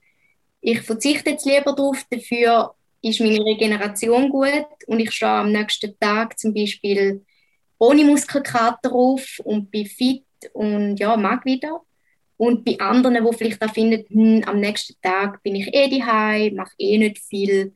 ich 0.61 0.81
verzichte 0.81 1.31
jetzt 1.31 1.45
lieber 1.45 1.73
darauf, 1.73 2.03
dafür 2.09 2.75
ist 3.01 3.19
meine 3.19 3.43
Regeneration 3.43 4.29
gut 4.29 4.67
und 4.87 4.99
ich 4.99 5.11
stehe 5.11 5.31
am 5.31 5.51
nächsten 5.51 5.97
Tag 5.99 6.37
zum 6.37 6.53
Beispiel 6.53 7.25
ohne 7.79 8.03
Muskelkater 8.03 8.91
auf 8.91 9.39
und 9.43 9.71
bin 9.71 9.85
fit 9.85 10.25
und 10.53 10.97
ja, 10.97 11.15
mag 11.17 11.45
wieder. 11.45 11.81
Und 12.37 12.63
bei 12.65 12.79
anderen, 12.79 13.25
die 13.25 13.37
vielleicht 13.37 13.61
auch 13.63 13.73
finden, 13.73 14.05
hm, 14.09 14.43
am 14.45 14.59
nächsten 14.59 14.95
Tag 15.01 15.41
bin 15.41 15.55
ich 15.55 15.73
eh 15.73 15.89
daheim, 15.89 16.55
mache 16.55 16.73
eh 16.77 16.97
nicht 16.97 17.19
viel, 17.19 17.73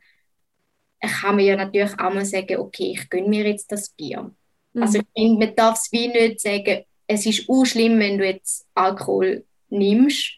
kann 1.00 1.36
man 1.36 1.46
ja 1.46 1.56
natürlich 1.56 2.00
auch 2.00 2.14
mal 2.14 2.26
sagen, 2.26 2.58
okay, 2.58 2.92
ich 2.96 3.10
gönne 3.10 3.28
mir 3.28 3.48
jetzt 3.48 3.72
das 3.72 3.90
Bier. 3.90 4.32
Mhm. 4.74 4.84
Also 4.84 5.00
ich 5.00 5.06
finde, 5.16 5.46
man 5.46 5.56
darf 5.56 5.80
es 5.80 5.92
wie 5.92 6.08
nicht 6.08 6.42
sagen, 6.42 6.84
es 7.08 7.26
ist 7.26 7.50
auch 7.50 7.66
schlimm, 7.66 8.00
wenn 8.00 8.20
du 8.20 8.26
jetzt 8.26 8.68
Alkohol 8.76 9.46
nimmst, 9.70 10.38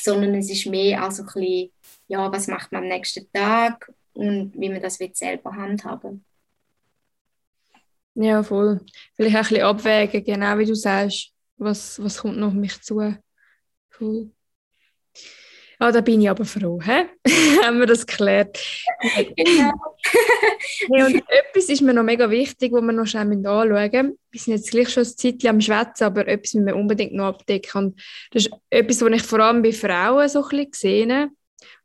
sondern 0.00 0.34
es 0.34 0.50
ist 0.50 0.66
mehr 0.66 1.02
also 1.02 1.22
ein 1.22 1.26
bisschen, 1.26 1.70
ja, 2.08 2.32
was 2.32 2.48
macht 2.48 2.72
man 2.72 2.82
am 2.82 2.88
nächsten 2.88 3.30
Tag 3.32 3.92
und 4.14 4.52
wie 4.54 4.68
man 4.68 4.82
das 4.82 4.96
selber 4.96 5.54
handhaben 5.54 6.24
ja, 8.14 8.42
voll. 8.42 8.80
Vielleicht 9.14 9.36
auch 9.36 9.40
ein 9.40 9.48
bisschen 9.48 9.64
abwägen, 9.64 10.24
genau 10.24 10.58
wie 10.58 10.66
du 10.66 10.74
sagst, 10.74 11.32
was, 11.56 12.02
was 12.02 12.18
kommt 12.18 12.38
noch 12.38 12.48
auf 12.48 12.54
mich 12.54 12.80
zu. 12.80 13.14
Cool. 13.98 14.30
Ah, 15.78 15.90
da 15.90 16.02
bin 16.02 16.20
ich 16.20 16.28
aber 16.28 16.44
froh, 16.44 16.78
hä? 16.82 17.06
haben 17.64 17.78
wir 17.78 17.86
das 17.86 18.06
geklärt. 18.06 18.58
Genau. 19.34 19.72
hey, 20.92 21.04
und 21.04 21.24
etwas 21.26 21.70
ist 21.70 21.80
mir 21.80 21.94
noch 21.94 22.02
mega 22.02 22.28
wichtig, 22.28 22.72
wo 22.72 22.82
wir 22.82 22.92
noch 22.92 23.06
schnell 23.06 23.30
anschauen 23.46 23.90
müssen. 23.90 24.18
Wir 24.30 24.40
sind 24.40 24.52
jetzt 24.54 24.70
gleich 24.70 24.90
schon 24.90 25.04
ein 25.04 25.16
Zeit 25.16 25.46
am 25.46 25.60
Schwätzen, 25.60 26.04
aber 26.04 26.28
etwas 26.28 26.52
müssen 26.52 26.66
wir 26.66 26.76
unbedingt 26.76 27.14
noch 27.14 27.28
abdecken. 27.28 27.78
Und 27.78 28.02
das 28.30 28.44
ist 28.44 28.52
etwas, 28.68 29.00
was 29.00 29.12
ich 29.12 29.22
vor 29.22 29.40
allem 29.40 29.62
bei 29.62 29.72
Frauen 29.72 30.28
so 30.28 30.42
ein 30.42 30.48
bisschen 30.50 30.70
gesehen 30.70 31.36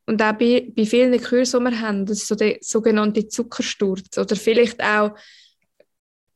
und 0.06 0.22
auch 0.22 0.34
bei, 0.34 0.70
bei 0.76 0.84
vielen 0.84 1.20
Kursen, 1.20 1.64
die 1.64 1.70
wir 1.70 1.80
haben, 1.80 2.06
das 2.06 2.18
ist 2.18 2.28
so 2.28 2.34
der 2.34 2.58
sogenannte 2.60 3.26
Zuckersturz. 3.28 4.18
Oder 4.18 4.36
vielleicht 4.36 4.82
auch 4.82 5.12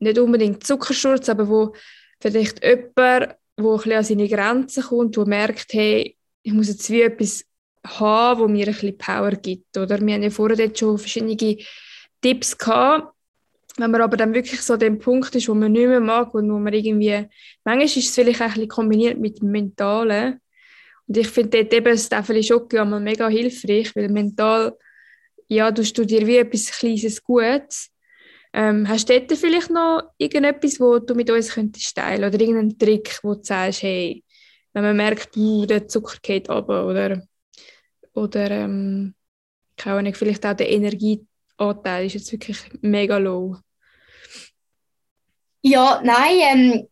nicht 0.01 0.19
unbedingt 0.19 0.65
Zuckersturz, 0.65 1.29
aber 1.29 1.47
wo 1.47 1.73
vielleicht 2.19 2.63
jemand 2.63 3.35
wo 3.57 3.73
ein 3.73 3.77
bisschen 3.77 3.93
an 3.93 4.03
seine 4.03 4.27
Grenzen 4.27 4.83
kommt, 4.83 5.17
wo 5.17 5.25
merkt, 5.25 5.73
hey, 5.73 6.17
ich 6.41 6.53
muss 6.53 6.69
jetzt 6.69 6.89
wie 6.89 7.01
etwas 7.01 7.45
haben, 7.85 8.39
wo 8.39 8.47
mir 8.47 8.67
ein 8.67 8.73
bisschen 8.73 8.97
Power 8.97 9.31
gibt. 9.31 9.77
Oder? 9.77 9.99
Wir 9.99 10.13
haben 10.13 10.23
ja 10.23 10.29
vorher 10.29 10.57
dort 10.57 10.77
schon 10.77 10.97
verschiedene 10.97 11.57
Tipps 12.21 12.57
gehabt. 12.57 13.13
Wenn 13.77 13.91
man 13.91 14.01
aber 14.01 14.17
dann 14.17 14.33
wirklich 14.33 14.61
so 14.61 14.73
an 14.73 14.79
dem 14.79 14.99
Punkt 14.99 15.33
ist, 15.35 15.47
wo 15.47 15.53
man 15.53 15.71
nicht 15.71 15.87
mehr 15.87 15.99
mag 15.99 16.33
und 16.33 16.51
wo 16.51 16.59
man 16.59 16.73
irgendwie, 16.73 17.27
manchmal 17.63 17.85
ist 17.85 17.97
es 17.97 18.13
vielleicht 18.13 18.41
ein 18.41 18.49
bisschen 18.49 18.67
kombiniert 18.67 19.17
mit 19.17 19.41
dem 19.41 19.51
Mentalen. 19.51 20.39
Und 21.07 21.17
ich 21.17 21.27
finde 21.27 21.63
dort 21.63 21.73
eben 21.73 21.91
das 21.91 22.09
Tafel 22.09 22.43
Schoki 22.43 22.77
einmal 22.77 22.99
mega 22.99 23.27
hilfreich, 23.27 23.95
weil 23.95 24.09
mental, 24.09 24.77
ja, 25.47 25.71
du 25.71 25.83
dir 25.83 26.27
wie 26.27 26.37
etwas 26.37 26.71
Kleines 26.71 27.23
Gutes. 27.23 27.89
Ähm, 28.53 28.87
hast 28.87 29.09
du 29.09 29.19
dort 29.19 29.37
vielleicht 29.37 29.69
noch 29.69 30.11
irgendetwas, 30.17 30.79
wo 30.79 30.99
du 30.99 31.15
mit 31.15 31.29
uns 31.29 31.53
könntest 31.53 31.95
teilen 31.95 32.25
oder 32.25 32.39
irgendeinen 32.39 32.77
Trick, 32.77 33.19
wo 33.23 33.35
du 33.35 33.43
sagst, 33.43 33.83
hey, 33.83 34.23
wenn 34.73 34.83
man 34.83 34.97
merkt, 34.97 35.35
der 35.35 35.87
Zucker 35.87 36.17
geht 36.21 36.49
runter 36.49 36.85
oder, 36.85 37.21
oder 38.13 38.51
ähm, 38.51 39.15
keine 39.77 39.97
Ahnung, 39.97 40.13
vielleicht 40.13 40.45
auch 40.45 40.53
der 40.53 40.69
Energieanteil 40.69 42.05
ist 42.05 42.13
jetzt 42.13 42.31
wirklich 42.31 42.59
mega 42.81 43.17
low. 43.17 43.57
Ja, 45.61 46.01
nein, 46.03 46.39
ähm, 46.41 46.87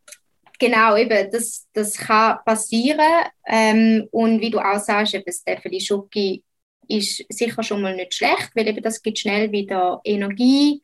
genau, 0.59 0.95
eben, 0.95 1.31
das, 1.31 1.67
das 1.73 1.97
kann 1.97 2.37
passieren. 2.45 3.25
Ähm, 3.47 4.07
und 4.11 4.41
wie 4.41 4.49
du 4.49 4.59
auch 4.59 4.79
sagst, 4.79 5.13
eben, 5.13 5.23
das 5.25 5.39
Steffi 5.39 5.79
Schoki 5.79 6.43
ist 6.87 7.23
sicher 7.29 7.63
schon 7.63 7.81
mal 7.81 7.95
nicht 7.95 8.13
schlecht, 8.13 8.51
weil 8.55 8.67
eben 8.67 8.81
das 8.81 9.01
gibt 9.01 9.19
schnell 9.19 9.51
wieder 9.51 10.01
Energie. 10.03 10.81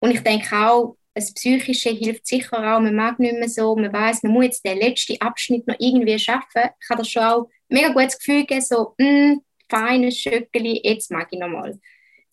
Und 0.00 0.10
ich 0.10 0.20
denke 0.20 0.54
auch, 0.56 0.96
das 1.14 1.32
Psychische 1.32 1.90
hilft 1.90 2.26
sicher 2.26 2.58
auch. 2.58 2.80
Man 2.80 2.94
mag 2.94 3.18
nicht 3.18 3.34
mehr 3.34 3.48
so, 3.48 3.74
man 3.74 3.92
weiß, 3.92 4.22
man 4.22 4.32
muss 4.32 4.44
jetzt 4.44 4.66
den 4.66 4.78
letzten 4.78 5.20
Abschnitt 5.20 5.66
noch 5.66 5.76
irgendwie 5.78 6.18
schaffen. 6.18 6.70
Ich 6.80 6.90
habe 6.90 6.98
das 6.98 7.08
schon 7.08 7.22
auch 7.22 7.48
mega 7.68 7.88
gutes 7.88 8.18
Gefühl 8.18 8.42
gegeben, 8.42 8.60
so, 8.60 8.94
mh, 8.98 9.06
hm, 9.06 9.40
feines 9.68 10.18
Schöckeli, 10.18 10.80
jetzt 10.84 11.10
mag 11.10 11.28
ich 11.30 11.38
nochmal. 11.38 11.78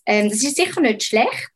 Ähm, 0.06 0.30
das 0.30 0.44
ist 0.44 0.58
sicher 0.58 0.82
nicht 0.82 1.04
schlecht, 1.04 1.50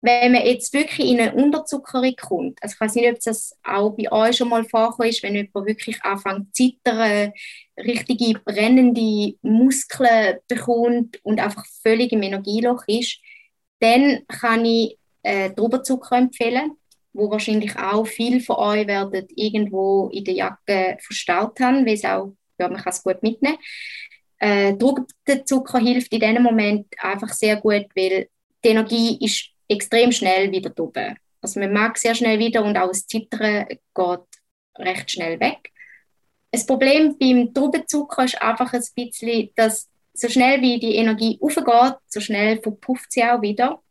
wenn 0.00 0.32
man 0.32 0.46
jetzt 0.46 0.72
wirklich 0.72 1.08
in 1.08 1.20
eine 1.20 1.34
Unterzuckerung 1.34 2.14
kommt. 2.16 2.62
Also 2.62 2.74
ich 2.74 2.80
weiß 2.80 2.94
nicht, 2.94 3.10
ob 3.10 3.20
das 3.20 3.52
auch 3.62 3.90
bei 3.90 4.10
euch 4.10 4.36
schon 4.36 4.48
mal 4.48 4.64
vorgekommen 4.64 5.10
ist, 5.10 5.22
wenn 5.22 5.34
jemand 5.34 5.66
wirklich 5.66 6.02
anfängt 6.02 6.54
zu 6.56 6.70
zittern, 6.70 7.32
richtige 7.78 8.38
brennende 8.40 9.36
Muskeln 9.42 10.38
bekommt 10.48 11.22
und 11.22 11.38
einfach 11.38 11.66
völlig 11.82 12.12
im 12.12 12.22
Energieloch 12.22 12.84
ist, 12.86 13.18
dann 13.80 14.26
kann 14.28 14.64
ich 14.64 14.96
äh, 15.26 15.50
Traubenzucker 15.50 16.16
empfehlen, 16.16 16.76
wo 17.12 17.30
wahrscheinlich 17.30 17.76
auch 17.76 18.06
viele 18.06 18.40
von 18.40 18.56
euch 18.56 18.86
werden 18.86 19.26
irgendwo 19.34 20.08
in 20.12 20.24
der 20.24 20.34
Jacke 20.34 20.96
verstaut 21.00 21.58
haben, 21.60 21.84
weil 21.84 21.94
es 21.94 22.04
auch, 22.04 22.32
ja, 22.58 22.68
man 22.68 22.80
kann 22.80 22.92
es 22.92 23.02
gut 23.02 23.22
mitnehmen. 23.22 23.58
Äh, 24.38 24.74
Traubenzucker 24.76 25.78
hilft 25.78 26.12
in 26.12 26.20
diesem 26.20 26.42
Moment 26.42 26.86
einfach 26.98 27.30
sehr 27.30 27.56
gut, 27.56 27.86
weil 27.96 28.28
die 28.64 28.68
Energie 28.68 29.18
ist 29.24 29.50
extrem 29.68 30.12
schnell 30.12 30.52
wieder 30.52 30.72
oben. 30.78 31.16
Also 31.40 31.58
man 31.60 31.72
mag 31.72 31.98
sehr 31.98 32.14
schnell 32.14 32.38
wieder 32.38 32.64
und 32.64 32.76
auch 32.76 32.88
das 32.88 33.06
Zittern 33.06 33.66
geht 33.68 34.20
recht 34.78 35.10
schnell 35.10 35.40
weg. 35.40 35.72
Das 36.52 36.66
Problem 36.66 37.16
beim 37.18 37.52
Traubenzucker 37.52 38.24
ist 38.24 38.40
einfach 38.40 38.72
ein 38.72 38.84
bisschen, 38.94 39.50
dass 39.56 39.88
so 40.14 40.28
schnell 40.28 40.60
wie 40.62 40.78
die 40.78 40.96
Energie 40.96 41.38
aufgeht, 41.40 41.96
so 42.06 42.20
schnell 42.20 42.60
verpufft 42.62 43.12
sie 43.12 43.24
auch 43.24 43.42
wieder. 43.42 43.82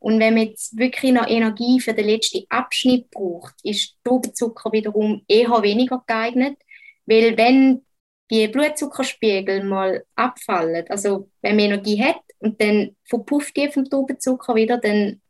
Und 0.00 0.18
wenn 0.18 0.34
man 0.34 0.48
jetzt 0.48 0.76
wirklich 0.78 1.12
noch 1.12 1.28
Energie 1.28 1.78
für 1.78 1.92
den 1.92 2.06
letzten 2.06 2.44
Abschnitt 2.48 3.10
braucht, 3.10 3.54
ist 3.62 3.96
Traubenzucker 4.02 4.72
wiederum 4.72 5.22
eher 5.28 5.62
weniger 5.62 6.02
geeignet, 6.06 6.56
weil 7.04 7.36
wenn 7.36 7.84
die 8.30 8.48
Blutzuckerspiegel 8.48 9.62
mal 9.64 10.04
abfallen, 10.14 10.86
also 10.88 11.28
wenn 11.42 11.56
man 11.56 11.66
Energie 11.66 12.02
hat 12.02 12.20
und 12.38 12.60
dann 12.62 12.96
verpufft 13.04 13.56
die 13.56 13.68
vom 13.68 13.84
Traubenzucker 13.84 14.54
wieder, 14.54 14.78
dann 14.78 15.20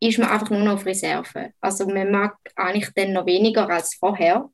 ist 0.00 0.18
man 0.18 0.28
einfach 0.28 0.50
nur 0.50 0.60
noch 0.60 0.74
auf 0.74 0.86
Reserve. 0.86 1.52
Also 1.60 1.86
man 1.86 2.10
mag 2.10 2.36
eigentlich 2.54 2.90
dann 2.94 3.14
noch 3.14 3.26
weniger 3.26 3.68
als 3.68 3.94
vorher. 3.94 4.50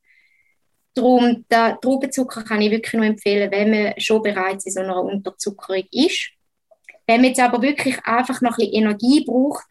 Darum, 0.93 1.45
den 1.51 1.75
Traubenzucker 1.81 2.43
kann 2.43 2.61
ich 2.61 2.71
wirklich 2.71 2.93
nur 2.93 3.05
empfehlen, 3.05 3.51
wenn 3.51 3.71
man 3.71 3.93
schon 3.99 4.21
bereits 4.21 4.65
in 4.65 4.71
so 4.71 4.79
einer 4.79 5.03
Unterzuckerung 5.03 5.83
ist 5.91 6.34
wenn 7.07 7.21
man 7.21 7.29
jetzt 7.29 7.39
aber 7.39 7.61
wirklich 7.61 8.03
einfach 8.05 8.41
noch 8.41 8.57
ein 8.57 8.71
Energie 8.71 9.23
braucht, 9.25 9.65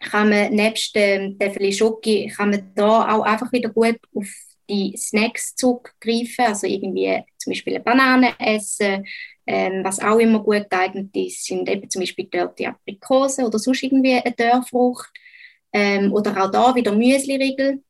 kann 0.00 0.30
man 0.30 0.52
nebst 0.52 0.94
dem 0.94 1.38
Tafel 1.38 1.72
Schoki, 1.72 2.32
kann 2.36 2.50
man 2.50 2.72
da 2.74 3.14
auch 3.14 3.22
einfach 3.22 3.52
wieder 3.52 3.68
gut 3.68 3.98
auf 4.14 4.28
die 4.68 4.96
Snacks 4.96 5.54
zurückgreifen, 5.54 6.46
also 6.46 6.66
irgendwie 6.66 7.22
zum 7.38 7.52
Beispiel 7.52 7.74
eine 7.74 7.84
Banane 7.84 8.34
essen, 8.38 9.04
ähm, 9.46 9.84
was 9.84 10.00
auch 10.00 10.18
immer 10.18 10.40
gut 10.42 10.70
geeignet 10.70 11.14
ist, 11.14 11.44
sind 11.44 11.68
eben 11.68 11.90
zum 11.90 12.00
Beispiel 12.00 12.28
dort 12.30 12.58
die 12.58 12.66
Aprikosen 12.66 13.44
oder 13.44 13.58
sonst 13.58 13.82
irgendwie 13.82 14.14
eine 14.14 14.32
Dörrfrucht 14.32 15.10
ähm, 15.72 16.12
oder 16.12 16.42
auch 16.42 16.50
da 16.50 16.74
wieder 16.74 16.92
Müsliriegel 16.92 17.82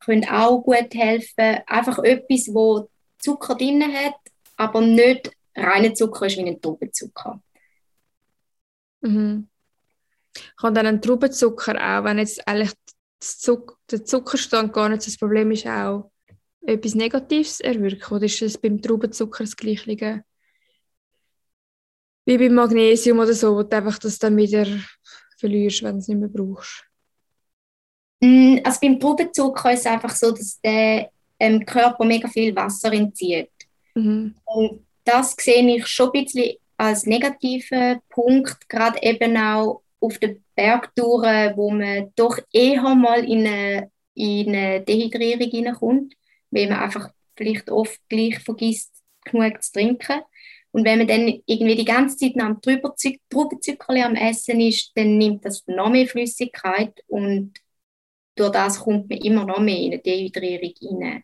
können 0.00 0.28
auch 0.28 0.60
gut 0.62 0.94
helfen. 0.94 1.58
Einfach 1.66 1.98
etwas, 1.98 2.48
wo 2.52 2.88
Zucker 3.18 3.54
drin 3.54 3.82
hat, 3.82 4.14
aber 4.56 4.80
nicht 4.80 5.30
reiner 5.54 5.94
Zucker 5.94 6.26
ist 6.26 6.36
wie 6.38 6.42
ein 6.42 6.60
Traubenzucker. 6.60 7.40
Mhm. 9.02 9.48
Kann 10.56 10.74
dann 10.74 10.86
ein 10.86 11.02
Traubenzucker 11.02 11.74
auch, 11.74 12.04
wenn 12.04 12.18
jetzt 12.18 12.46
eigentlich 12.48 12.72
Zuck 13.20 13.78
der 13.90 14.04
Zuckerstand 14.04 14.72
gar 14.72 14.88
nicht 14.88 15.06
das 15.06 15.18
Problem 15.18 15.50
ist, 15.50 15.66
auch 15.66 16.10
etwas 16.62 16.94
Negatives 16.94 17.60
erwirken? 17.60 18.14
Oder 18.14 18.24
ist 18.24 18.42
es 18.42 18.58
beim 18.58 18.80
Traubenzucker 18.80 19.44
das 19.44 19.56
Gleiche? 19.56 20.24
Wie 22.24 22.38
beim 22.38 22.54
Magnesium 22.54 23.18
oder 23.18 23.34
so, 23.34 23.56
wo 23.56 23.62
du 23.62 23.76
einfach 23.76 23.98
das 23.98 24.18
dann 24.18 24.36
wieder 24.36 24.66
verlierst, 25.38 25.82
wenn 25.82 25.94
du 25.94 25.98
es 25.98 26.08
nicht 26.08 26.18
mehr 26.18 26.28
brauchst? 26.28 26.84
Mm, 28.20 28.58
also 28.62 28.78
beim 28.80 28.98
Traubenzucker 28.98 29.72
ist 29.72 29.80
es 29.80 29.86
einfach 29.86 30.14
so, 30.14 30.30
dass 30.30 30.60
der 30.60 31.10
ähm, 31.38 31.66
Körper 31.66 32.04
mega 32.04 32.28
viel 32.28 32.54
Wasser 32.54 32.92
entzieht. 32.92 33.50
Mhm. 33.94 34.36
Und 34.44 34.86
das 35.04 35.34
sehe 35.38 35.76
ich 35.76 35.86
schon 35.88 36.10
ein 36.12 36.24
bisschen 36.24 36.56
als 36.82 37.06
negativer 37.06 38.00
Punkt, 38.08 38.68
gerade 38.68 38.98
eben 39.02 39.36
auch 39.36 39.82
auf 40.00 40.18
den 40.18 40.44
Bergtouren, 40.56 41.56
wo 41.56 41.70
man 41.70 42.12
doch 42.16 42.38
eher 42.52 42.82
mal 42.96 43.24
in 43.24 43.46
eine, 43.46 43.90
in 44.14 44.48
eine 44.48 44.80
Dehydrierung 44.80 45.48
hineinkommt, 45.48 46.14
weil 46.50 46.68
man 46.68 46.80
einfach 46.80 47.10
vielleicht 47.36 47.70
oft 47.70 48.00
gleich 48.08 48.40
vergisst, 48.40 48.92
genug 49.24 49.62
zu 49.62 49.72
trinken. 49.72 50.22
Und 50.72 50.84
wenn 50.84 50.98
man 50.98 51.06
dann 51.06 51.40
irgendwie 51.46 51.76
die 51.76 51.84
ganze 51.84 52.16
Zeit 52.16 52.40
am 52.40 52.60
Traubenzuckerli 52.60 54.02
am 54.02 54.16
Essen 54.16 54.60
ist, 54.60 54.90
dann 54.96 55.18
nimmt 55.18 55.44
das 55.44 55.64
noch 55.68 55.90
mehr 55.90 56.08
Flüssigkeit 56.08 56.94
und 57.06 57.52
durch 58.34 58.50
das 58.50 58.80
kommt 58.80 59.08
man 59.08 59.18
immer 59.18 59.44
noch 59.44 59.60
mehr 59.60 59.78
in 59.78 59.92
eine 59.92 60.02
Dehydrierung 60.02 60.72
hinein. 60.80 61.22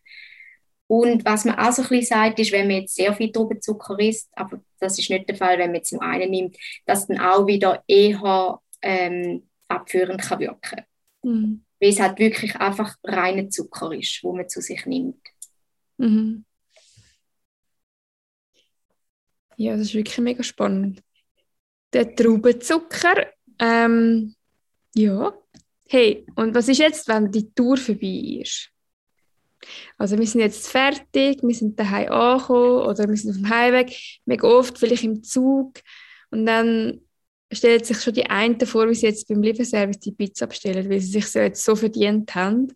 Und 0.88 1.24
was 1.26 1.44
man 1.44 1.58
auch 1.58 1.70
so 1.70 1.82
ein 1.82 1.88
bisschen 1.88 2.16
sagt, 2.16 2.38
ist, 2.40 2.50
wenn 2.50 2.66
man 2.66 2.78
jetzt 2.78 2.96
sehr 2.96 3.14
viel 3.14 3.30
Traubenzucker 3.30 3.98
isst, 3.98 4.30
aber 4.34 4.60
das 4.80 4.98
ist 4.98 5.10
nicht 5.10 5.28
der 5.28 5.36
Fall, 5.36 5.58
wenn 5.58 5.68
man 5.68 5.76
jetzt 5.76 5.92
nur 5.92 6.02
einen 6.02 6.30
nimmt, 6.30 6.56
dass 6.86 7.06
dann 7.06 7.20
auch 7.20 7.46
wieder 7.46 7.84
eher 7.86 8.58
ähm, 8.80 9.46
abführend 9.68 10.22
kann 10.22 10.40
wirken 10.40 10.82
mhm. 11.22 11.64
Weil 11.78 11.90
es 11.90 12.00
halt 12.00 12.18
wirklich 12.18 12.56
einfach 12.56 12.96
reiner 13.04 13.50
Zucker 13.50 13.92
ist, 13.92 14.20
wo 14.24 14.34
man 14.34 14.48
zu 14.48 14.60
sich 14.62 14.84
nimmt. 14.86 15.20
Mhm. 15.98 16.44
Ja, 19.56 19.72
das 19.72 19.82
ist 19.82 19.94
wirklich 19.94 20.18
mega 20.18 20.42
spannend. 20.42 21.02
Der 21.92 22.14
Traubenzucker, 22.14 23.26
ähm, 23.58 24.34
ja. 24.94 25.34
Hey, 25.86 26.26
und 26.34 26.54
was 26.54 26.68
ist 26.68 26.78
jetzt, 26.78 27.08
wenn 27.08 27.30
die 27.30 27.52
Tour 27.52 27.76
vorbei 27.76 28.40
ist? 28.40 28.70
Also 29.96 30.18
wir 30.18 30.26
sind 30.26 30.40
jetzt 30.40 30.68
fertig, 30.68 31.40
wir 31.42 31.54
sind 31.54 31.78
daheim 31.78 32.12
angekommen 32.12 32.86
oder 32.86 33.08
wir 33.08 33.16
sind 33.16 33.30
auf 33.30 33.36
dem 33.36 33.48
Heimweg, 33.48 33.92
mega 34.24 34.46
oft 34.46 34.78
vielleicht 34.78 35.04
im 35.04 35.22
Zug 35.22 35.80
und 36.30 36.46
dann 36.46 37.00
stellt 37.52 37.86
sich 37.86 38.00
schon 38.00 38.14
die 38.14 38.26
einen 38.26 38.60
vor, 38.60 38.88
wie 38.88 38.94
sie 38.94 39.06
jetzt 39.06 39.28
beim 39.28 39.42
Lieferservice 39.42 40.00
die 40.00 40.12
Pizza 40.12 40.46
bestellen, 40.46 40.88
weil 40.90 41.00
sie 41.00 41.12
sich 41.12 41.26
so 41.26 41.38
jetzt 41.38 41.64
so 41.64 41.74
verdient 41.74 42.34
haben, 42.34 42.68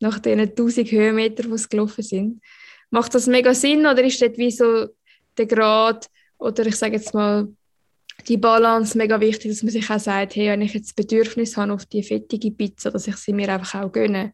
nach 0.00 0.18
den 0.18 0.40
1000 0.40 0.90
Höhenmetern, 0.90 1.50
die 1.50 1.58
sie 1.58 1.68
gelaufen 1.68 2.02
sind. 2.02 2.42
Macht 2.90 3.14
das 3.14 3.26
mega 3.26 3.54
Sinn 3.54 3.80
oder 3.80 4.02
ist 4.04 4.20
das 4.22 4.36
wie 4.36 4.50
so 4.50 4.88
der 5.36 5.46
Grad 5.46 6.08
oder 6.38 6.66
ich 6.66 6.76
sage 6.76 6.96
jetzt 6.96 7.14
mal 7.14 7.48
die 8.26 8.36
Balance 8.36 8.96
mega 8.96 9.20
wichtig, 9.20 9.50
dass 9.50 9.62
man 9.62 9.72
sich 9.72 9.88
auch 9.90 9.98
sagt, 9.98 10.36
hey, 10.36 10.48
wenn 10.48 10.62
ich 10.62 10.74
jetzt 10.74 10.96
Bedürfnis 10.96 11.56
habe 11.56 11.72
auf 11.72 11.86
die 11.86 12.02
fettige 12.02 12.50
Pizza, 12.50 12.90
dass 12.90 13.06
ich 13.06 13.16
sie 13.16 13.32
mir 13.32 13.52
einfach 13.52 13.80
auch 13.80 13.92
gönne. 13.92 14.32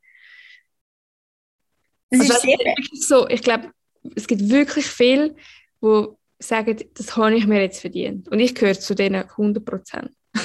Das 2.19 2.31
also, 2.31 2.35
ist 2.35 2.43
sehr 2.43 2.59
so, 2.93 3.29
ich 3.29 3.43
glaube, 3.43 3.71
es 4.15 4.27
gibt 4.27 4.49
wirklich 4.49 4.87
viele, 4.87 5.35
die 5.83 6.07
sagen, 6.39 6.77
das 6.95 7.17
habe 7.17 7.37
ich 7.37 7.47
mir 7.47 7.63
jetzt 7.63 7.81
verdient. 7.81 8.29
Und 8.29 8.41
ich 8.41 8.55
gehöre 8.55 8.79
zu 8.79 8.95
denen 8.95 9.23
100 9.23 9.65
Prozent. 9.65 10.11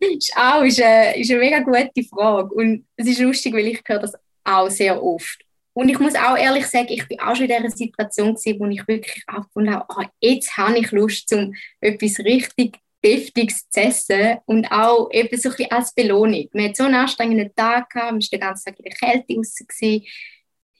ist 0.00 0.32
auch 0.36 0.62
ist 0.62 0.80
eine, 0.80 1.18
ist 1.18 1.30
eine 1.30 1.40
mega 1.40 1.60
gute 1.60 2.04
Frage. 2.08 2.54
Und 2.54 2.86
es 2.96 3.06
ist 3.06 3.20
lustig, 3.20 3.54
weil 3.54 3.66
ich 3.68 3.82
höre 3.86 4.00
das 4.00 4.14
auch 4.44 4.70
sehr 4.70 5.02
oft. 5.02 5.44
Und 5.74 5.88
ich 5.88 5.98
muss 5.98 6.14
auch 6.14 6.36
ehrlich 6.36 6.66
sagen, 6.66 6.86
ich 6.90 7.06
bin 7.08 7.18
auch 7.18 7.34
schon 7.34 7.46
in 7.46 7.56
dieser 7.56 7.76
Situation 7.76 8.34
gewesen, 8.34 8.60
wo 8.60 8.66
ich 8.66 8.86
wirklich 8.86 9.24
aufgefunden 9.26 9.74
habe, 9.74 9.84
ah, 9.88 10.08
jetzt 10.20 10.56
habe 10.56 10.78
ich 10.78 10.92
Lust, 10.92 11.32
um 11.32 11.52
etwas 11.80 12.20
richtig 12.20 12.78
Deftiges 13.04 13.68
zu 13.68 13.80
essen 13.80 14.38
und 14.46 14.66
auch 14.70 15.10
eben 15.12 15.38
so 15.38 15.50
ein 15.50 15.70
als 15.70 15.94
Belohnung. 15.94 16.48
Wir 16.52 16.64
hatten 16.64 16.74
so 16.74 16.84
einen 16.84 16.94
anstrengenden 16.94 17.54
Tag, 17.54 17.90
gehabt, 17.90 18.12
wir 18.12 18.12
waren 18.12 18.30
den 18.32 18.40
ganzen 18.40 18.64
Tag 18.64 18.78
in 18.78 18.84
der 18.84 18.94
Kälte. 18.94 19.34
Gewesen. 19.34 20.02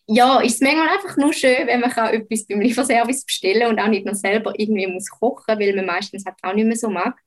Ja, 0.06 0.40
ist 0.40 0.54
es 0.54 0.60
manchmal 0.60 0.88
einfach 0.88 1.16
nur 1.16 1.32
schön, 1.32 1.66
wenn 1.66 1.80
man 1.80 1.90
kann 1.90 2.12
etwas 2.12 2.46
beim 2.46 2.60
Lieferservice 2.60 3.24
bestellen 3.24 3.68
und 3.68 3.78
auch 3.78 3.88
nicht 3.88 4.04
noch 4.04 4.14
selber 4.14 4.52
irgendwie 4.56 4.86
muss 4.86 5.08
kochen, 5.08 5.58
weil 5.58 5.74
man 5.74 5.86
meistens 5.86 6.24
halt 6.24 6.36
auch 6.42 6.54
nicht 6.54 6.66
mehr 6.66 6.76
so 6.76 6.88
mag. 6.88 7.18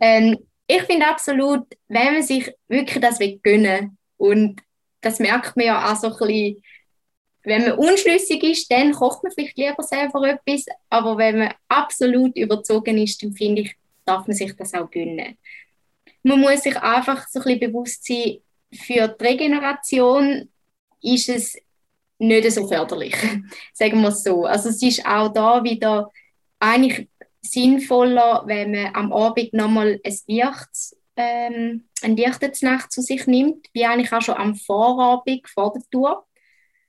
Ähm, 0.00 0.38
ich 0.66 0.82
finde 0.82 1.06
absolut, 1.06 1.66
wenn 1.88 2.14
man 2.14 2.22
sich 2.22 2.52
wirklich 2.68 3.00
das 3.00 3.18
gönnen 3.42 3.98
und 4.16 4.60
das 5.00 5.18
merkt 5.18 5.56
man 5.56 5.66
ja 5.66 5.92
auch 5.92 5.96
so 5.96 6.08
ein 6.08 6.18
bisschen, 6.18 6.62
wenn 7.44 7.62
man 7.62 7.78
unschlüssig 7.78 8.42
ist, 8.44 8.70
dann 8.70 8.92
kocht 8.92 9.24
man 9.24 9.32
vielleicht 9.32 9.56
lieber 9.58 9.82
selber 9.82 10.22
etwas, 10.28 10.64
aber 10.88 11.18
wenn 11.18 11.38
man 11.38 11.54
absolut 11.68 12.36
überzogen 12.36 12.98
ist, 12.98 13.20
dann 13.22 13.32
finde 13.32 13.62
ich, 13.62 13.76
darf 14.04 14.26
man 14.26 14.36
sich 14.36 14.54
das 14.56 14.74
auch 14.74 14.90
gönnen. 14.90 15.36
Man 16.22 16.40
muss 16.40 16.62
sich 16.62 16.76
einfach 16.76 17.26
so 17.28 17.40
ein 17.40 17.44
bisschen 17.44 17.60
bewusst 17.60 18.04
sein, 18.04 18.38
für 18.74 19.08
die 19.08 19.24
Regeneration 19.24 20.48
ist 21.02 21.28
es 21.28 21.58
nicht 22.18 22.50
so 22.52 22.66
förderlich, 22.66 23.16
sagen 23.74 24.00
wir 24.00 24.08
es 24.08 24.22
so. 24.22 24.44
Also 24.44 24.68
es 24.68 24.82
ist 24.82 25.04
auch 25.04 25.32
da 25.32 25.62
wieder 25.62 26.10
eigentlich 26.58 27.08
sinnvoller, 27.42 28.44
wenn 28.46 28.70
man 28.70 28.94
am 28.94 29.12
Abend 29.12 29.52
nochmal 29.52 30.00
ein 30.04 30.18
Licht, 30.26 30.96
ähm, 31.16 31.84
eine 32.02 32.14
Lichtesnacht 32.14 32.92
zu 32.92 33.02
sich 33.02 33.26
nimmt, 33.26 33.66
wie 33.72 33.84
eigentlich 33.84 34.12
auch 34.12 34.22
schon 34.22 34.36
am 34.36 34.54
Vorabend 34.54 35.48
vor 35.48 35.72
der 35.72 35.82
Tour. 35.90 36.24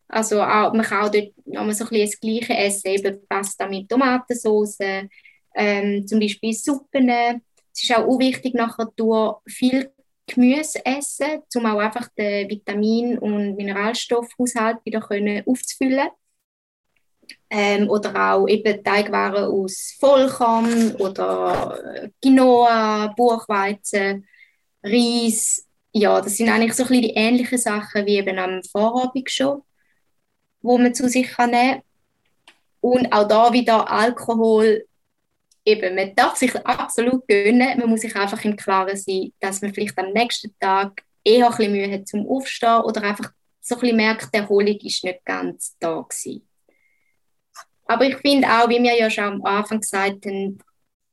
Also 0.07 0.41
auch, 0.41 0.73
man 0.73 0.83
kann 0.83 1.05
auch 1.05 1.11
dort 1.11 1.33
nochmal 1.45 1.73
so 1.73 1.85
ein 1.85 1.89
bisschen 1.89 2.05
das 2.05 2.19
Gleiche 2.19 2.55
essen, 2.55 2.87
eben 2.87 3.27
Pasta 3.27 3.67
mit 3.67 3.89
Tomatensauce, 3.89 4.77
ähm, 5.53 6.07
zum 6.07 6.19
Beispiel 6.19 6.53
Suppen. 6.53 7.09
Es 7.09 7.83
ist 7.83 7.95
auch 7.95 8.19
wichtig, 8.19 8.53
nachher 8.53 8.87
durch 8.95 9.37
viel 9.47 9.91
Gemüse 10.25 10.85
essen, 10.85 11.41
um 11.55 11.65
auch 11.65 11.79
einfach 11.79 12.07
den 12.17 12.49
Vitamin- 12.49 13.17
und 13.17 13.55
Mineralstoffhaushalt 13.55 14.77
wieder 14.85 15.01
können 15.01 15.43
aufzufüllen. 15.45 16.09
Ähm, 17.49 17.89
oder 17.89 18.33
auch 18.33 18.47
eben 18.47 18.83
Teigwaren 18.83 19.45
aus 19.45 19.95
Vollkorn 19.99 20.95
oder 20.95 22.09
Quinoa, 22.21 23.13
Buchweizen, 23.15 24.27
Reis. 24.83 25.65
Ja, 25.91 26.19
das 26.19 26.37
sind 26.37 26.49
eigentlich 26.49 26.73
so 26.73 26.83
ein 26.83 26.89
bisschen 26.89 27.03
die 27.03 27.13
ähnlichen 27.13 27.57
Sachen 27.57 28.05
wie 28.05 28.17
eben 28.17 28.39
am 28.39 28.61
Vorabend 28.63 29.29
schon, 29.29 29.61
wo 30.61 30.77
man 30.77 30.93
zu 30.93 31.07
sich 31.07 31.37
nehmen 31.37 31.51
kann. 31.51 31.81
Und 32.81 33.13
auch 33.13 33.27
da 33.27 33.53
wieder 33.53 33.89
Alkohol 33.89 34.85
eben, 35.65 35.95
man 35.95 36.15
darf 36.15 36.35
sich 36.35 36.55
absolut 36.65 37.27
gönnen, 37.27 37.79
man 37.79 37.89
muss 37.89 38.01
sich 38.01 38.15
einfach 38.15 38.43
im 38.43 38.55
Klaren 38.55 38.97
sein, 38.97 39.31
dass 39.39 39.61
man 39.61 39.73
vielleicht 39.73 39.97
am 39.97 40.11
nächsten 40.11 40.53
Tag 40.59 41.03
eher 41.23 41.45
ein 41.45 41.55
bisschen 41.55 41.71
Mühe 41.71 41.91
hat 41.91 42.07
zum 42.07 42.27
Aufstehen 42.27 42.81
oder 42.81 43.03
einfach 43.03 43.31
so 43.61 43.75
ein 43.75 43.81
bisschen 43.81 43.97
merkt, 43.97 44.33
die 44.33 44.39
Erholung 44.39 44.77
ist 44.77 45.03
nicht 45.03 45.23
ganz 45.23 45.75
da 45.79 46.01
gewesen. 46.01 46.47
Aber 47.85 48.05
ich 48.05 48.17
finde 48.17 48.47
auch, 48.47 48.69
wie 48.69 48.81
wir 48.81 48.97
ja 48.97 49.09
schon 49.09 49.23
am 49.25 49.45
Anfang 49.45 49.79
gesagt 49.79 50.25
haben, 50.25 50.59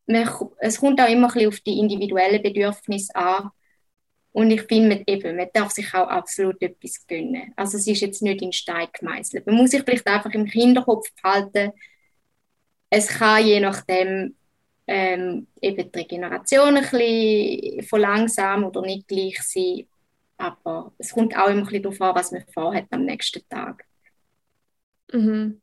man, 0.06 0.28
es 0.58 0.80
kommt 0.80 1.00
auch 1.00 1.08
immer 1.08 1.28
ein 1.28 1.32
bisschen 1.32 1.48
auf 1.48 1.60
die 1.60 1.78
individuellen 1.78 2.42
Bedürfnisse 2.42 3.14
an. 3.14 3.50
Und 4.32 4.50
ich 4.50 4.62
finde, 4.62 5.02
eben, 5.06 5.36
man 5.36 5.48
darf 5.52 5.72
sich 5.72 5.92
auch 5.94 6.08
absolut 6.08 6.60
etwas 6.62 7.04
gönnen. 7.06 7.52
Also 7.56 7.76
es 7.76 7.86
ist 7.86 8.00
jetzt 8.00 8.22
nicht 8.22 8.42
in 8.42 8.52
Stein 8.52 8.88
gemeißelt. 8.92 9.46
Man 9.46 9.56
muss 9.56 9.70
sich 9.70 9.82
vielleicht 9.82 10.06
einfach 10.06 10.32
im 10.32 10.46
Hinterkopf 10.46 11.08
behalten, 11.20 11.72
es 12.90 13.06
kann 13.06 13.46
je 13.46 13.60
nachdem 13.60 14.34
ähm, 14.92 15.46
eben 15.62 15.92
die 15.92 15.98
Regeneration 16.00 16.76
ein 16.76 16.82
bisschen 16.82 17.82
verlangsamen 17.84 18.64
oder 18.64 18.82
nicht 18.82 19.06
gleich 19.06 19.40
sein. 19.40 19.86
Aber 20.36 20.92
es 20.98 21.12
kommt 21.12 21.36
auch 21.36 21.46
immer 21.46 21.58
ein 21.58 21.64
bisschen 21.64 21.84
darauf 21.84 22.00
an, 22.00 22.14
was 22.16 22.32
man 22.32 22.44
vorhat 22.52 22.86
am 22.90 23.04
nächsten 23.04 23.48
Tag. 23.48 23.84
Mhm. 25.12 25.60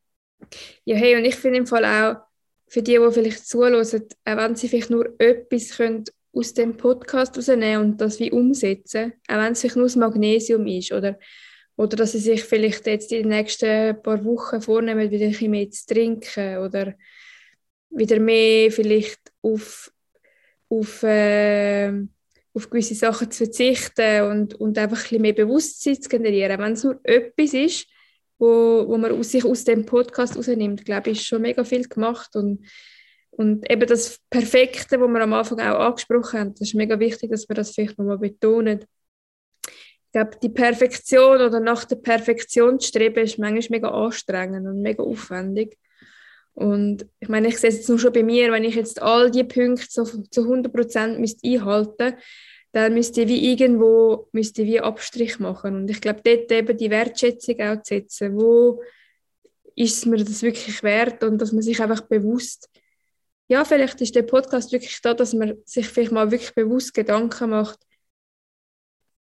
Ja, 0.85 0.95
hey, 0.95 1.17
und 1.17 1.25
ich 1.25 1.35
finde 1.35 1.57
im 1.57 1.67
Fall 1.67 1.83
auch, 1.83 2.21
für 2.69 2.81
die, 2.81 2.97
die 2.97 3.11
vielleicht 3.11 3.45
zuhören, 3.45 3.75
auch 3.75 4.37
wenn 4.37 4.55
sie 4.55 4.69
vielleicht 4.69 4.89
nur 4.89 5.19
etwas 5.19 5.75
können 5.75 6.05
aus 6.33 6.53
dem 6.53 6.77
Podcast 6.77 7.37
rausnehmen 7.37 7.81
und 7.81 8.01
das 8.01 8.19
wie 8.19 8.31
umsetzen, 8.31 9.13
auch 9.27 9.37
wenn 9.37 9.53
es 9.53 9.61
vielleicht 9.61 9.75
nur 9.75 9.85
das 9.85 9.95
Magnesium 9.97 10.67
ist 10.67 10.93
oder, 10.93 11.19
oder 11.75 11.97
dass 11.97 12.13
sie 12.13 12.19
sich 12.19 12.43
vielleicht 12.43 12.85
jetzt 12.87 13.11
in 13.11 13.23
den 13.23 13.29
nächsten 13.29 14.01
paar 14.01 14.23
Wochen 14.23 14.61
vornehmen, 14.61 15.11
wieder 15.11 15.25
ein 15.25 15.31
bisschen 15.31 15.51
mehr 15.51 15.69
zu 15.69 15.85
trinken 15.85 16.57
oder 16.59 16.93
wieder 17.89 18.19
mehr 18.19 18.71
vielleicht 18.71 19.19
auf, 19.41 19.91
auf, 20.69 21.03
äh, 21.03 21.91
auf 22.53 22.69
gewisse 22.69 22.95
Sachen 22.95 23.31
zu 23.31 23.45
verzichten 23.45 24.21
und, 24.23 24.53
und 24.55 24.77
einfach 24.77 24.97
ein 24.97 25.03
bisschen 25.03 25.21
mehr 25.21 25.33
Bewusstsein 25.33 26.01
zu 26.01 26.09
generieren. 26.09 26.59
Wenn 26.59 26.73
es 26.73 26.83
nur 26.83 26.99
etwas 27.03 27.53
ist, 27.53 27.87
wo, 28.39 28.87
wo 28.87 28.97
man 28.97 29.11
aus 29.11 29.31
sich 29.31 29.45
aus 29.45 29.63
dem 29.63 29.85
Podcast 29.85 30.37
rausnimmt, 30.37 30.85
glaube 30.85 31.09
ich, 31.09 31.19
ist 31.19 31.27
schon 31.27 31.41
mega 31.41 31.63
viel 31.63 31.87
gemacht 31.87 32.35
und, 32.35 32.65
und 33.31 33.69
eben 33.69 33.87
das 33.87 34.19
Perfekte, 34.29 34.99
was 34.99 35.09
wir 35.09 35.21
am 35.21 35.33
Anfang 35.33 35.59
auch 35.59 35.79
angesprochen 35.79 36.39
haben, 36.39 36.53
das 36.53 36.69
ist 36.69 36.75
mega 36.75 36.99
wichtig, 36.99 37.31
dass 37.31 37.47
wir 37.47 37.55
das 37.55 37.71
vielleicht 37.71 37.97
nochmal 37.97 38.17
betonen. 38.17 38.85
Ich 39.65 40.11
glaube, 40.13 40.37
die 40.41 40.49
Perfektion 40.49 41.41
oder 41.41 41.59
nach 41.59 41.85
der 41.85 41.97
Perfektion 41.97 42.79
zu 42.79 42.87
streben, 42.87 43.23
ist 43.23 43.37
manchmal 43.37 43.79
mega 43.79 43.89
anstrengend 43.89 44.65
und 44.67 44.81
mega 44.81 45.03
aufwendig. 45.03 45.77
Und 46.57 47.05
ich 47.19 47.29
meine, 47.29 47.49
ich 47.49 47.59
sehe 47.59 47.69
es 47.69 47.77
jetzt 47.77 47.89
nur 47.89 47.99
schon 47.99 48.13
bei 48.13 48.23
mir, 48.23 48.51
wenn 48.51 48.63
ich 48.63 48.73
jetzt 48.73 48.99
all 49.01 49.29
die 49.29 49.43
Punkte 49.43 49.85
so 49.87 50.03
zu 50.05 50.41
100 50.41 50.73
Prozent 50.73 51.19
einhalten 51.45 52.15
dann 52.77 52.93
müsste 52.93 53.21
ich 53.21 53.27
wie 53.27 53.51
irgendwo 53.51 54.27
müsste 54.33 54.65
wie 54.65 54.79
Abstrich 54.79 55.39
machen. 55.39 55.75
Und 55.75 55.89
ich 55.89 56.01
glaube, 56.01 56.21
dort 56.23 56.51
eben 56.51 56.77
die 56.77 56.91
Wertschätzung 56.91 57.59
auch 57.61 57.81
zu 57.81 57.95
setzen. 57.95 58.35
Wo 58.35 58.83
ist 59.75 60.05
mir 60.05 60.17
das 60.17 60.41
wirklich 60.41 60.83
wert? 60.83 61.23
Und 61.23 61.41
dass 61.41 61.51
man 61.51 61.61
sich 61.61 61.81
einfach 61.81 62.01
bewusst, 62.01 62.69
ja, 63.47 63.63
vielleicht 63.63 64.01
ist 64.01 64.15
der 64.15 64.23
Podcast 64.23 64.71
wirklich 64.71 64.99
da, 65.01 65.13
dass 65.13 65.33
man 65.33 65.55
sich 65.65 65.87
vielleicht 65.87 66.11
mal 66.11 66.29
wirklich 66.29 66.53
bewusst 66.53 66.93
Gedanken 66.93 67.49
macht, 67.49 67.79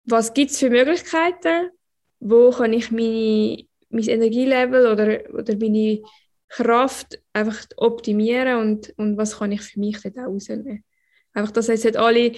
was 0.05 0.33
gibt 0.33 0.51
es 0.51 0.59
für 0.59 0.69
Möglichkeiten? 0.69 1.69
Wo 2.19 2.51
kann 2.51 2.73
ich 2.73 2.91
meine, 2.91 3.65
mein 3.89 4.07
Energielevel 4.07 4.87
oder, 4.87 5.33
oder 5.33 5.55
meine 5.57 6.01
Kraft 6.53 7.19
einfach 7.33 7.65
optimieren 7.77 8.57
und, 8.57 8.93
und 8.97 9.17
was 9.17 9.39
kann 9.39 9.51
ich 9.51 9.61
für 9.61 9.79
mich 9.79 9.99
dort 10.01 10.19
auch 10.19 10.27
rausnehmen. 10.27 10.83
Einfach, 11.33 11.51
dass 11.51 11.67
jetzt 11.67 11.97
alle 11.97 12.33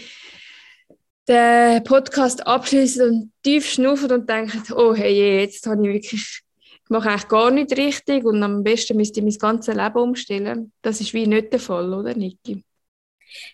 den 1.28 1.84
Podcast 1.84 2.45
abschließen 2.47 3.09
und 3.09 3.32
tief 3.43 3.68
schnaufen 3.68 4.11
und 4.11 4.30
denken, 4.30 4.63
oh 4.74 4.95
hey, 4.95 5.41
jetzt 5.41 5.68
habe 5.68 5.86
ich 5.86 5.93
wirklich, 5.93 6.43
ich 6.84 6.89
mache 6.89 7.09
eigentlich 7.09 7.28
gar 7.28 7.51
nicht 7.51 7.76
richtig 7.78 8.24
und 8.24 8.41
am 8.41 8.63
besten 8.63 8.95
müsste 8.95 9.20
ich 9.20 9.26
mein 9.26 9.38
ganzes 9.38 9.76
Leben 9.76 9.97
umstellen. 9.97 10.72
Das 10.82 11.01
ist 11.01 11.13
wie 11.13 11.28
nicht 11.28 11.51
der 11.51 11.59
Fall, 11.59 11.93
oder 11.93 12.13
Niki? 12.13 12.63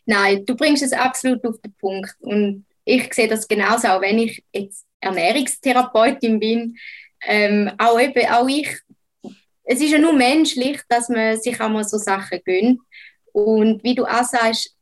Nein, 0.05 0.45
du 0.45 0.55
bringst 0.55 0.83
es 0.83 0.93
absolut 0.93 1.43
auf 1.43 1.59
den 1.61 1.73
Punkt 1.73 2.15
und 2.19 2.65
ich 2.85 3.11
sehe 3.13 3.27
das 3.27 3.47
genauso, 3.47 3.87
auch 3.87 4.01
wenn 4.01 4.19
ich 4.19 4.43
jetzt 4.53 4.85
Ernährungstherapeutin 4.99 6.39
bin, 6.39 6.77
ähm, 7.25 7.71
auch, 7.79 7.99
eben, 7.99 8.27
auch 8.27 8.47
ich 8.47 8.67
es 9.71 9.79
ist 9.79 9.91
ja 9.91 9.99
nur 9.99 10.13
menschlich, 10.13 10.81
dass 10.89 11.07
man 11.07 11.39
sich 11.39 11.59
auch 11.61 11.69
mal 11.69 11.85
so 11.85 11.97
Sachen 11.97 12.41
gönnt. 12.43 12.81
Und 13.31 13.81
wie 13.83 13.95
du 13.95 14.03
auch 14.03 14.23
sagst, 14.23 14.75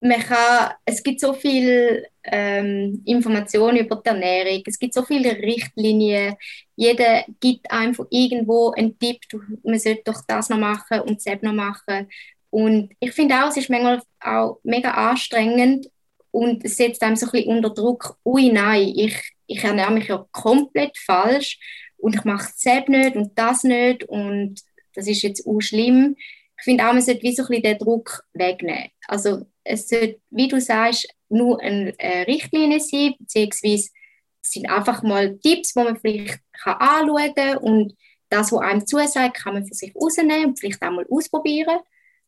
man 0.00 0.20
kann, 0.20 0.72
es 0.86 1.02
gibt 1.02 1.20
so 1.20 1.34
viel 1.34 2.06
ähm, 2.24 3.02
Informationen 3.04 3.78
über 3.78 3.96
die 3.96 4.08
Ernährung, 4.08 4.62
es 4.66 4.78
gibt 4.78 4.94
so 4.94 5.02
viele 5.02 5.32
Richtlinien, 5.36 6.34
jeder 6.76 7.24
gibt 7.40 7.70
einfach 7.70 8.06
irgendwo 8.10 8.70
einen 8.70 8.98
Tipp, 8.98 9.20
man 9.62 9.78
sollte 9.78 10.02
doch 10.04 10.22
das 10.26 10.48
noch 10.48 10.58
machen 10.58 11.00
und 11.00 11.20
das 11.26 11.42
noch 11.42 11.52
machen. 11.52 12.08
Und 12.48 12.94
ich 13.00 13.12
finde 13.12 13.34
auch, 13.42 13.48
es 13.48 13.58
ist 13.58 13.70
manchmal 13.70 14.02
auch 14.20 14.60
mega 14.62 14.92
anstrengend 14.92 15.88
und 16.30 16.64
es 16.64 16.76
setzt 16.78 17.02
einem 17.02 17.16
so 17.16 17.26
ein 17.26 17.32
bisschen 17.32 17.56
unter 17.56 17.70
Druck, 17.70 18.16
ui 18.24 18.50
nein, 18.50 18.92
ich, 18.96 19.32
ich 19.46 19.62
ernähre 19.62 19.92
mich 19.92 20.08
ja 20.08 20.24
komplett 20.32 20.96
falsch 20.96 21.58
und 21.98 22.14
ich 22.14 22.24
mache 22.24 22.52
das 22.64 22.88
nicht 22.88 23.16
und 23.16 23.38
das 23.38 23.64
nicht 23.64 24.04
und 24.04 24.60
das 24.94 25.06
ist 25.06 25.22
jetzt 25.22 25.46
auch 25.46 25.60
schlimm. 25.60 26.16
Ich 26.58 26.64
finde 26.64 26.86
auch, 26.86 26.92
man 26.92 27.02
sollte 27.02 27.22
wie 27.22 27.34
so 27.34 27.42
ein 27.42 27.48
bisschen 27.48 27.62
den 27.62 27.78
Druck 27.78 28.24
wegnehmen. 28.32 28.90
Also 29.06 29.46
es 29.62 29.88
sollte, 29.88 30.20
wie 30.30 30.48
du 30.48 30.60
sagst, 30.60 31.08
nur 31.28 31.60
eine 31.60 31.94
Richtlinie 32.26 32.80
sein, 32.80 33.14
beziehungsweise 33.18 33.90
es 34.42 34.52
sind 34.52 34.70
einfach 34.70 35.02
mal 35.02 35.38
Tipps, 35.38 35.74
die 35.74 35.80
man 35.80 35.96
vielleicht 35.96 36.38
kann 36.52 36.76
anschauen 36.78 37.34
kann 37.34 37.58
und 37.58 37.94
das, 38.28 38.52
was 38.52 38.60
einem 38.60 38.86
zusagt, 38.86 39.36
kann 39.36 39.54
man 39.54 39.66
für 39.66 39.74
sich 39.74 39.94
rausnehmen 39.94 40.46
und 40.46 40.58
vielleicht 40.58 40.82
auch 40.82 40.90
mal 40.90 41.06
ausprobieren 41.08 41.78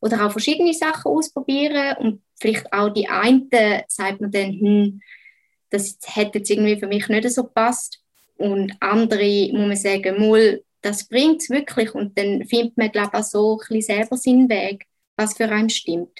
oder 0.01 0.25
auch 0.25 0.31
verschiedene 0.31 0.73
Sachen 0.73 1.11
ausprobieren 1.11 1.97
und 1.97 2.23
vielleicht 2.39 2.71
auch 2.71 2.89
die 2.89 3.07
eine 3.09 3.83
sagt 3.87 4.21
man 4.21 4.31
dann, 4.31 4.51
hm, 4.51 5.01
das 5.69 5.97
hätte 6.05 6.39
jetzt 6.39 6.49
irgendwie 6.49 6.79
für 6.79 6.87
mich 6.87 7.07
nicht 7.09 7.29
so 7.29 7.43
gepasst 7.43 7.98
und 8.39 8.73
andere 8.79 9.49
muss 9.51 9.67
man 9.67 9.75
sagen, 9.75 10.29
mal, 10.29 10.63
das 10.81 11.07
bringt 11.07 11.41
es 11.41 11.49
wirklich 11.49 11.93
und 11.93 12.17
dann 12.17 12.45
findet 12.45 12.77
man, 12.77 12.91
glaube 12.91 13.09
ich, 13.13 13.19
auch 13.19 13.23
so 13.23 13.59
ein 13.59 13.67
bisschen 13.67 13.97
selber 13.97 14.17
seinen 14.17 14.49
Weg, 14.49 14.85
was 15.17 15.35
für 15.35 15.49
einen 15.49 15.69
stimmt. 15.69 16.19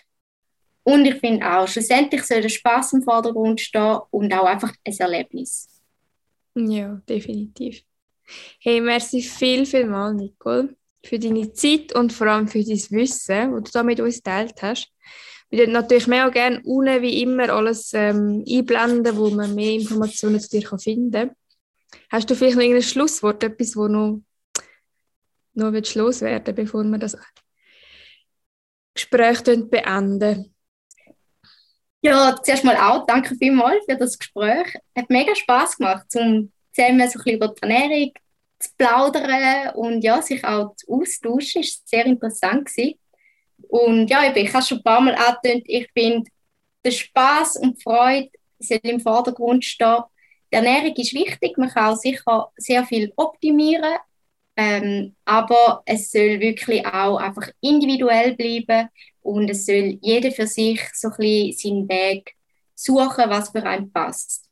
Und 0.84 1.05
ich 1.05 1.15
finde 1.15 1.49
auch, 1.49 1.67
schlussendlich 1.67 2.24
soll 2.24 2.41
der 2.41 2.49
Spaß 2.49 2.93
im 2.93 3.03
Vordergrund 3.03 3.61
stehen 3.61 3.99
und 4.11 4.34
auch 4.34 4.45
einfach 4.45 4.74
ein 4.84 4.97
Erlebnis. 4.97 5.70
Ja, 6.55 7.01
definitiv. 7.07 7.84
Hey, 8.59 8.82
merci 8.82 9.22
viel, 9.22 9.65
viel 9.65 9.86
mal, 9.86 10.13
Nicole, 10.13 10.76
für 11.05 11.20
deine 11.20 11.53
Zeit 11.53 11.95
und 11.95 12.11
vor 12.11 12.28
allem 12.28 12.47
für 12.47 12.63
dein 12.63 12.78
Wissen, 12.89 13.51
das 13.51 13.63
du 13.63 13.72
da 13.72 13.84
mit 13.84 13.99
uns 13.99 14.17
geteilt 14.17 14.61
hast. 14.61 14.91
Wir 15.49 15.59
würden 15.59 15.74
natürlich 15.74 16.07
mehr 16.07 16.28
auch 16.28 16.32
gerne 16.32 16.61
unten 16.63 17.01
wie 17.01 17.22
immer 17.24 17.49
alles 17.49 17.91
ähm, 17.93 18.43
einblenden, 18.47 19.17
wo 19.17 19.30
man 19.30 19.55
mehr 19.55 19.74
Informationen 19.74 20.39
zu 20.39 20.49
dir 20.49 20.67
finden 20.78 21.11
kann. 21.11 21.32
Hast 22.12 22.30
du 22.30 22.36
vielleicht 22.36 22.58
noch 22.58 22.64
ein 22.64 22.82
Schlusswort, 22.82 23.44
etwas, 23.44 23.76
wo 23.76 23.88
noch, 23.88 24.22
noch 25.54 25.72
loswerden 25.72 26.56
bevor 26.56 26.84
wir 26.84 26.98
das 26.98 27.18
Gespräch 28.94 29.44
beenden? 29.44 30.54
Ja, 32.02 32.36
zuerst 32.42 32.64
mal 32.64 32.78
auch 32.78 33.06
danke 33.06 33.36
vielmals 33.36 33.84
für 33.86 33.98
das 33.98 34.18
Gespräch. 34.18 34.74
Es 34.94 35.04
Hat 35.04 35.10
mega 35.10 35.36
Spaß 35.36 35.78
gemacht, 35.78 36.06
um 36.16 36.52
zusammen 36.72 37.00
so 37.00 37.20
ein 37.20 37.24
bisschen 37.24 37.36
über 37.36 37.48
die 37.50 37.62
Ernährung 37.62 38.12
zu 38.58 38.70
plaudern 38.78 39.76
und 39.76 40.02
ja, 40.02 40.22
sich 40.22 40.44
auch 40.44 40.76
austauschen. 40.88 41.62
Es 41.62 41.82
war 41.82 41.82
sehr 41.86 42.06
interessant. 42.06 42.66
Gewesen. 42.66 43.00
Und 43.68 44.10
ja, 44.10 44.34
ich 44.34 44.54
habe 44.54 44.66
schon 44.66 44.78
ein 44.78 44.84
paar 44.84 45.02
Mal 45.02 45.16
angetönt, 45.16 45.64
ich 45.66 45.90
finde, 45.94 46.30
der 46.84 46.92
Spaß 46.92 47.58
und 47.58 47.78
die 47.78 47.84
Freude 47.84 48.30
soll 48.60 48.80
im 48.84 49.00
Vordergrund 49.00 49.66
stehen. 49.66 50.04
Die 50.52 50.56
Ernährung 50.56 50.95
ist 50.95 51.14
wichtig, 51.14 51.58
man 51.58 51.70
kann 51.70 51.95
sicher 51.95 52.52
sehr 52.58 52.86
viel 52.86 53.14
optimieren, 53.16 53.97
ähm, 54.56 55.16
aber 55.26 55.84
es 55.86 56.12
soll 56.12 56.39
wirklich 56.39 56.86
auch 56.86 57.18
einfach 57.18 57.50
individuell 57.62 58.36
bleiben 58.36 58.89
und 59.22 59.50
es 59.50 59.66
soll 59.66 60.00
jeder 60.02 60.32
für 60.32 60.47
sich 60.47 60.82
so 60.93 61.10
ein 61.10 61.18
bisschen 61.18 61.88
seinen 61.88 61.89
Weg 61.89 62.36
suchen, 62.76 63.30
was 63.30 63.50
für 63.50 63.64
einen 63.64 63.91
passt. 63.91 64.50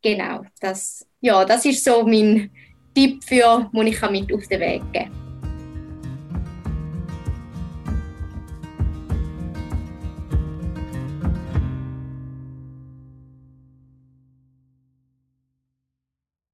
Genau, 0.00 0.42
das, 0.60 1.06
ja, 1.20 1.44
das 1.44 1.64
ist 1.64 1.84
so 1.84 2.04
mein 2.04 2.50
Tipp 2.94 3.22
für, 3.24 3.70
den 3.72 3.86
ich 3.86 4.00
mit 4.10 4.32
auf 4.32 4.46
den 4.46 4.60
Weg 4.60 4.82
geben 4.92 5.12
kann. 5.12 5.31